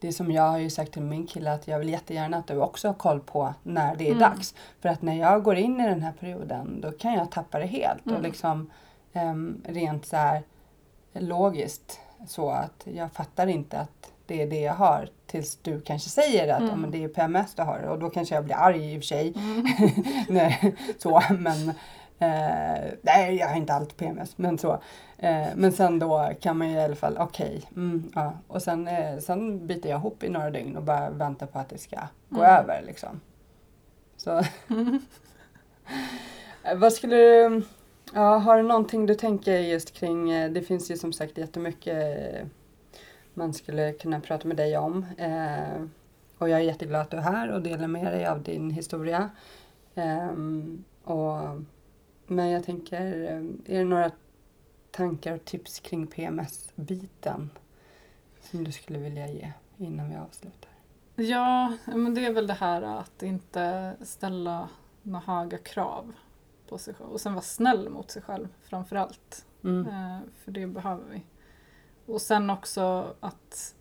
det 0.00 0.12
som 0.12 0.32
jag 0.32 0.42
har 0.42 0.58
ju 0.58 0.70
sagt 0.70 0.92
till 0.92 1.02
min 1.02 1.26
kille 1.26 1.52
att 1.52 1.68
jag 1.68 1.78
vill 1.78 1.88
jättegärna 1.88 2.36
att 2.36 2.46
du 2.46 2.56
också 2.60 2.88
har 2.88 2.94
koll 2.94 3.20
på 3.20 3.54
när 3.62 3.96
det 3.96 4.04
är 4.04 4.12
Mm. 4.14 4.18
dags. 4.20 4.54
För 4.80 4.88
att 4.88 5.02
när 5.02 5.14
jag 5.14 5.42
går 5.42 5.56
in 5.56 5.80
i 5.80 5.86
den 5.88 6.02
här 6.02 6.12
perioden 6.20 6.80
då 6.80 6.92
kan 6.92 7.12
jag 7.14 7.30
tappa 7.30 7.58
det 7.58 7.66
helt 7.66 8.02
och 8.04 8.10
Mm. 8.10 8.22
liksom 8.22 8.70
em, 9.12 9.62
rent 9.68 10.06
så 10.06 10.16
här 10.16 10.42
logiskt 11.12 12.00
så 12.28 12.50
att 12.50 12.86
jag 12.94 13.12
fattar 13.12 13.46
inte 13.46 13.78
att 13.78 14.12
det 14.26 14.42
är 14.42 14.46
det 14.46 14.60
jag 14.60 14.74
har 14.74 15.08
tills 15.26 15.56
du 15.62 15.80
kanske 15.80 16.08
säger 16.10 16.52
att 16.54 16.60
Mm. 16.60 16.80
men 16.80 16.90
det 16.90 17.04
är 17.04 17.08
PMS 17.08 17.54
du 17.54 17.62
har 17.62 17.78
och 17.78 17.98
då 17.98 18.10
kanske 18.10 18.34
jag 18.34 18.44
blir 18.44 18.54
arg 18.56 18.94
i 18.94 18.98
och 18.98 19.00
för 19.02 19.06
sig. 19.06 19.32
Mm. 19.36 19.66
nej, 20.28 20.74
så, 20.98 21.22
men 21.38 21.68
eh, 22.18 22.84
nej, 23.02 23.34
jag 23.36 23.48
har 23.48 23.56
inte 23.56 23.74
alltid 23.74 23.96
PMS, 23.96 24.38
men 24.38 24.58
så. 24.58 24.80
Eh, 25.18 25.46
men 25.56 25.72
sen 25.72 25.98
då 25.98 26.30
kan 26.40 26.58
man 26.58 26.70
ju 26.70 26.76
i 26.76 26.80
alla 26.80 26.94
fall, 26.96 27.16
okej, 27.18 27.62
mm, 27.76 28.10
ja. 28.14 28.32
och 28.48 28.62
sen, 28.62 28.88
eh, 28.88 29.18
sen 29.18 29.66
biter 29.66 29.90
jag 29.90 29.98
ihop 29.98 30.22
i 30.22 30.28
några 30.28 30.50
dygn 30.50 30.76
och 30.76 30.82
bara 30.82 31.10
väntar 31.10 31.46
på 31.46 31.58
att 31.58 31.68
det 31.68 31.78
ska 31.78 31.96
gå 32.28 32.42
Mm. 32.44 32.56
över 32.56 32.82
liksom. 32.86 33.20
Så. 34.16 34.42
Vad 36.76 36.92
skulle 36.92 37.16
du, 37.16 37.62
ja, 38.14 38.36
har 38.38 38.56
du 38.56 38.62
någonting 38.62 39.06
du 39.06 39.14
tänker 39.14 39.58
just 39.58 39.92
kring, 39.92 40.30
eh, 40.30 40.50
det 40.50 40.62
finns 40.62 40.90
ju 40.90 40.96
som 40.96 41.12
sagt 41.12 41.38
jättemycket 41.38 42.26
man 43.34 43.54
skulle 43.54 43.92
kunna 43.92 44.20
prata 44.20 44.48
med 44.48 44.56
dig 44.56 44.78
om. 44.78 45.06
Eh, 45.18 45.82
och 46.38 46.48
jag 46.48 46.60
är 46.60 46.64
jätteglad 46.64 47.00
att 47.00 47.10
du 47.10 47.16
är 47.16 47.20
här 47.20 47.50
och 47.52 47.62
delar 47.62 47.88
med 47.88 48.12
dig 48.12 48.26
av 48.26 48.42
din 48.42 48.70
historia. 48.70 49.30
Ehm, 49.94 50.84
och, 51.04 51.38
men 52.26 52.50
jag 52.50 52.64
tänker, 52.64 53.22
eh, 53.30 53.74
är 53.74 53.78
det 53.78 53.84
några 53.84 54.10
tankar 54.96 55.34
och 55.34 55.44
tips 55.44 55.80
kring 55.80 56.06
PMS-biten 56.06 57.50
som 58.40 58.64
du 58.64 58.72
skulle 58.72 58.98
vilja 58.98 59.28
ge 59.28 59.52
innan 59.76 60.10
vi 60.10 60.16
avslutar? 60.16 60.70
Ja, 61.14 61.76
men 61.86 62.14
det 62.14 62.26
är 62.26 62.32
väl 62.32 62.46
det 62.46 62.54
här 62.54 62.82
att 62.82 63.22
inte 63.22 63.96
ställa 64.00 64.68
några 65.02 65.24
höga 65.26 65.58
krav 65.58 66.12
på 66.68 66.78
sig 66.78 66.94
själv. 66.94 67.10
Och 67.10 67.20
sen 67.20 67.34
vara 67.34 67.42
snäll 67.42 67.88
mot 67.88 68.10
sig 68.10 68.22
själv 68.22 68.48
framför 68.62 68.96
allt. 68.96 69.46
Mm. 69.64 69.86
Eh, 69.86 70.18
för 70.44 70.52
det 70.52 70.66
behöver 70.66 71.04
vi. 71.10 71.22
Och 72.12 72.20
sen 72.20 72.50
också 72.50 73.14
att 73.20 73.74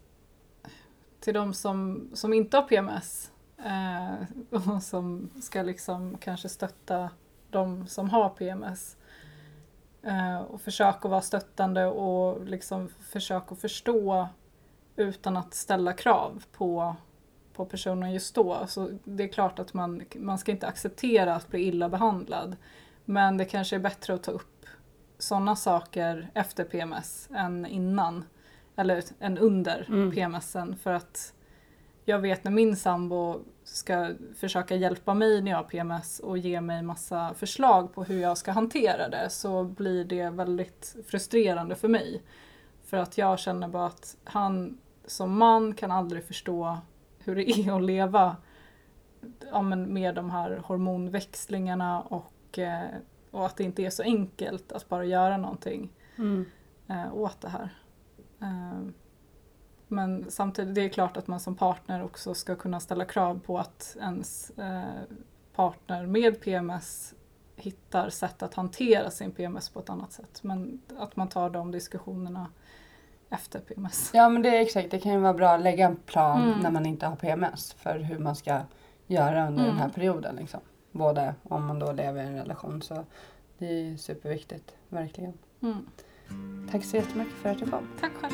till 1.20 1.34
de 1.34 1.54
som, 1.54 2.10
som 2.14 2.34
inte 2.34 2.58
har 2.58 2.64
PMS 2.64 3.32
eh, 3.58 4.14
och 4.76 4.84
som 4.84 5.30
ska 5.42 5.62
liksom 5.62 6.18
kanske 6.18 6.50
stötta 6.50 7.10
de 7.50 7.88
som 7.88 8.10
har 8.10 8.30
PMS 8.30 8.98
eh, 10.06 10.42
och 10.42 10.62
försöka 10.62 11.08
vara 11.08 11.22
stöttande 11.22 11.86
och 11.86 12.46
liksom 12.46 12.90
försöka 13.00 13.56
förstå 13.56 14.28
utan 14.96 15.38
att 15.38 15.54
ställa 15.54 15.94
krav 15.94 16.44
på, 16.52 16.96
på 17.54 17.66
personen 17.66 18.14
just 18.14 18.36
då. 18.36 18.68
Så 18.68 18.90
det 19.04 19.24
är 19.24 19.28
klart 19.28 19.60
att 19.60 19.74
man, 19.74 20.02
man 20.16 20.38
ska 20.38 20.52
inte 20.52 20.68
acceptera 20.68 21.36
att 21.36 21.48
bli 21.48 21.60
illa 21.68 21.90
behandlad. 21.90 22.56
Men 23.06 23.38
det 23.38 23.46
kanske 23.46 23.76
är 23.76 23.80
bättre 23.80 24.14
att 24.14 24.24
ta 24.24 24.32
upp 24.32 24.66
sådana 25.18 25.56
saker 25.56 26.30
efter 26.34 26.64
PMS 26.64 27.30
än 27.36 27.66
innan. 27.66 28.26
Eller 28.76 29.04
än 29.20 29.38
under 29.38 29.86
Mm. 29.90 30.12
PMSen. 30.12 30.76
För 30.76 30.94
att 30.94 31.34
jag 32.06 32.20
vet 32.20 32.44
när 32.44 32.52
min 32.52 32.76
sambo 32.76 33.40
ska 33.64 34.14
försöka 34.36 34.76
hjälpa 34.76 35.14
mig 35.14 35.42
när 35.42 35.52
jag 35.52 35.58
har 35.58 35.64
PMS 35.64 36.20
och 36.20 36.38
ge 36.38 36.62
mig 36.62 36.82
massa 36.82 37.34
förslag 37.34 37.94
på 37.94 38.04
hur 38.04 38.22
jag 38.22 38.38
ska 38.38 38.52
hantera 38.52 39.10
det 39.10 39.30
så 39.30 39.64
blir 39.64 40.06
det 40.06 40.30
väldigt 40.30 40.96
frustrerande 41.08 41.76
för 41.76 41.88
mig. 41.88 42.22
För 42.84 42.98
att 42.98 43.18
jag 43.18 43.40
känner 43.40 43.68
bara 43.68 43.86
att 43.86 44.18
han 44.24 44.78
som 45.06 45.38
man 45.38 45.74
kan 45.74 45.92
aldrig 45.92 46.24
förstå 46.24 46.78
hur 47.20 47.36
det 47.36 47.50
är 47.50 47.76
att 47.76 47.84
leva 47.84 48.38
ja, 49.52 49.62
med 49.62 50.16
de 50.16 50.30
här 50.30 50.62
hormonväxlingarna 50.66 52.02
och, 52.02 52.60
eh, 52.60 52.84
och 53.32 53.46
att 53.46 53.58
det 53.58 53.64
inte 53.64 53.84
är 53.84 53.90
så 53.90 54.04
enkelt 54.04 54.72
att 54.72 54.90
bara 54.90 55.06
göra 55.06 55.38
någonting 55.38 55.90
Mm. 56.18 56.46
eh, 56.88 57.16
åt 57.16 57.42
det 57.42 57.50
här. 57.50 57.70
Men 59.88 60.26
samtidigt, 60.32 60.76
det 60.76 60.82
är 60.82 60.90
klart 60.90 61.18
att 61.18 61.28
man 61.28 61.40
som 61.40 61.56
partner 61.56 62.04
också 62.04 62.34
ska 62.34 62.56
kunna 62.56 62.80
ställa 62.80 63.06
krav 63.06 63.40
på 63.46 63.58
att 63.60 63.98
ens 64.02 64.50
eh, 64.50 64.82
partner 65.56 66.06
med 66.06 66.42
PMS 66.42 67.14
hittar 67.56 68.10
sätt 68.10 68.44
att 68.44 68.54
hantera 68.54 69.12
sin 69.12 69.32
PMS 69.32 69.70
på 69.70 69.80
ett 69.80 69.90
annat 69.90 70.12
sätt. 70.12 70.40
Men 70.44 70.82
att 70.98 71.16
man 71.16 71.28
tar 71.28 71.50
de 71.50 71.72
diskussionerna 71.72 72.48
efter 73.30 73.60
PMS. 73.60 74.12
Ja 74.14 74.30
men 74.30 74.42
det 74.42 74.50
är 74.58 74.62
exakt, 74.62 74.92
det 74.92 75.00
kan 75.00 75.12
ju 75.14 75.20
vara 75.20 75.34
bra 75.34 75.50
att 75.50 75.62
lägga 75.62 75.86
en 75.86 75.96
plan 75.96 76.42
Mm. 76.44 76.60
när 76.60 76.72
man 76.72 76.86
inte 76.86 77.06
har 77.08 77.16
PMS 77.16 77.74
för 77.74 78.00
hur 78.00 78.20
man 78.20 78.36
ska 78.36 78.60
göra 79.08 79.48
under 79.48 79.64
den 79.66 79.76
här 79.76 79.84
Mm. 79.86 79.92
perioden. 79.94 80.36
Liksom. 80.36 80.60
Både 80.92 81.36
om 81.44 81.66
man 81.66 81.80
då 81.80 81.92
lever 81.92 82.24
i 82.24 82.28
en 82.28 82.36
relation 82.36 82.82
så 82.82 83.06
det 83.58 83.66
är 83.66 83.98
superviktigt, 83.98 84.76
verkligen. 84.90 85.34
Mm. 85.62 85.88
Tack 86.72 86.84
så 86.86 86.96
jättemycket 86.96 87.34
för 87.34 87.50
att 87.50 87.60
du 87.60 87.66
kom. 87.72 87.88
Tack 88.02 88.12
själv. 88.22 88.34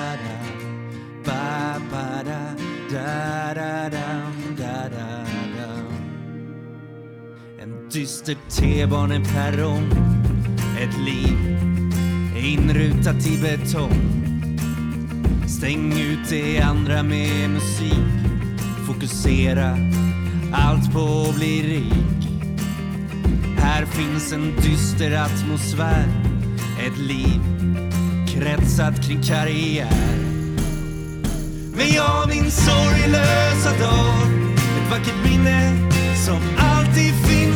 Dyster 7.93 8.37
T-baneperrong 8.49 9.89
typ 9.89 9.99
Ett 10.81 10.97
liv 11.05 11.37
inrutat 12.35 13.27
i 13.27 13.37
betong. 13.37 14.23
Stäng 15.47 15.99
ut 15.99 16.29
det 16.29 16.61
andra 16.61 17.03
med 17.03 17.49
musik. 17.49 17.93
Fokusera 18.87 19.77
allt 20.53 20.93
på 20.93 21.25
att 21.29 21.35
bli 21.35 21.61
rik. 21.61 22.27
Här 23.57 23.85
finns 23.85 24.33
en 24.33 24.55
dyster 24.61 25.11
atmosfär. 25.11 26.07
Ett 26.87 26.97
liv 26.97 27.41
kretsat 28.27 29.07
kring 29.07 29.23
karriär. 29.23 30.17
Men 31.75 31.87
jag 31.95 32.29
minns 32.29 32.65
sorglösa 32.65 33.69
dag. 33.79 34.27
Ett 34.57 34.91
vackert 34.91 35.25
minne 35.25 35.89
som 36.15 36.70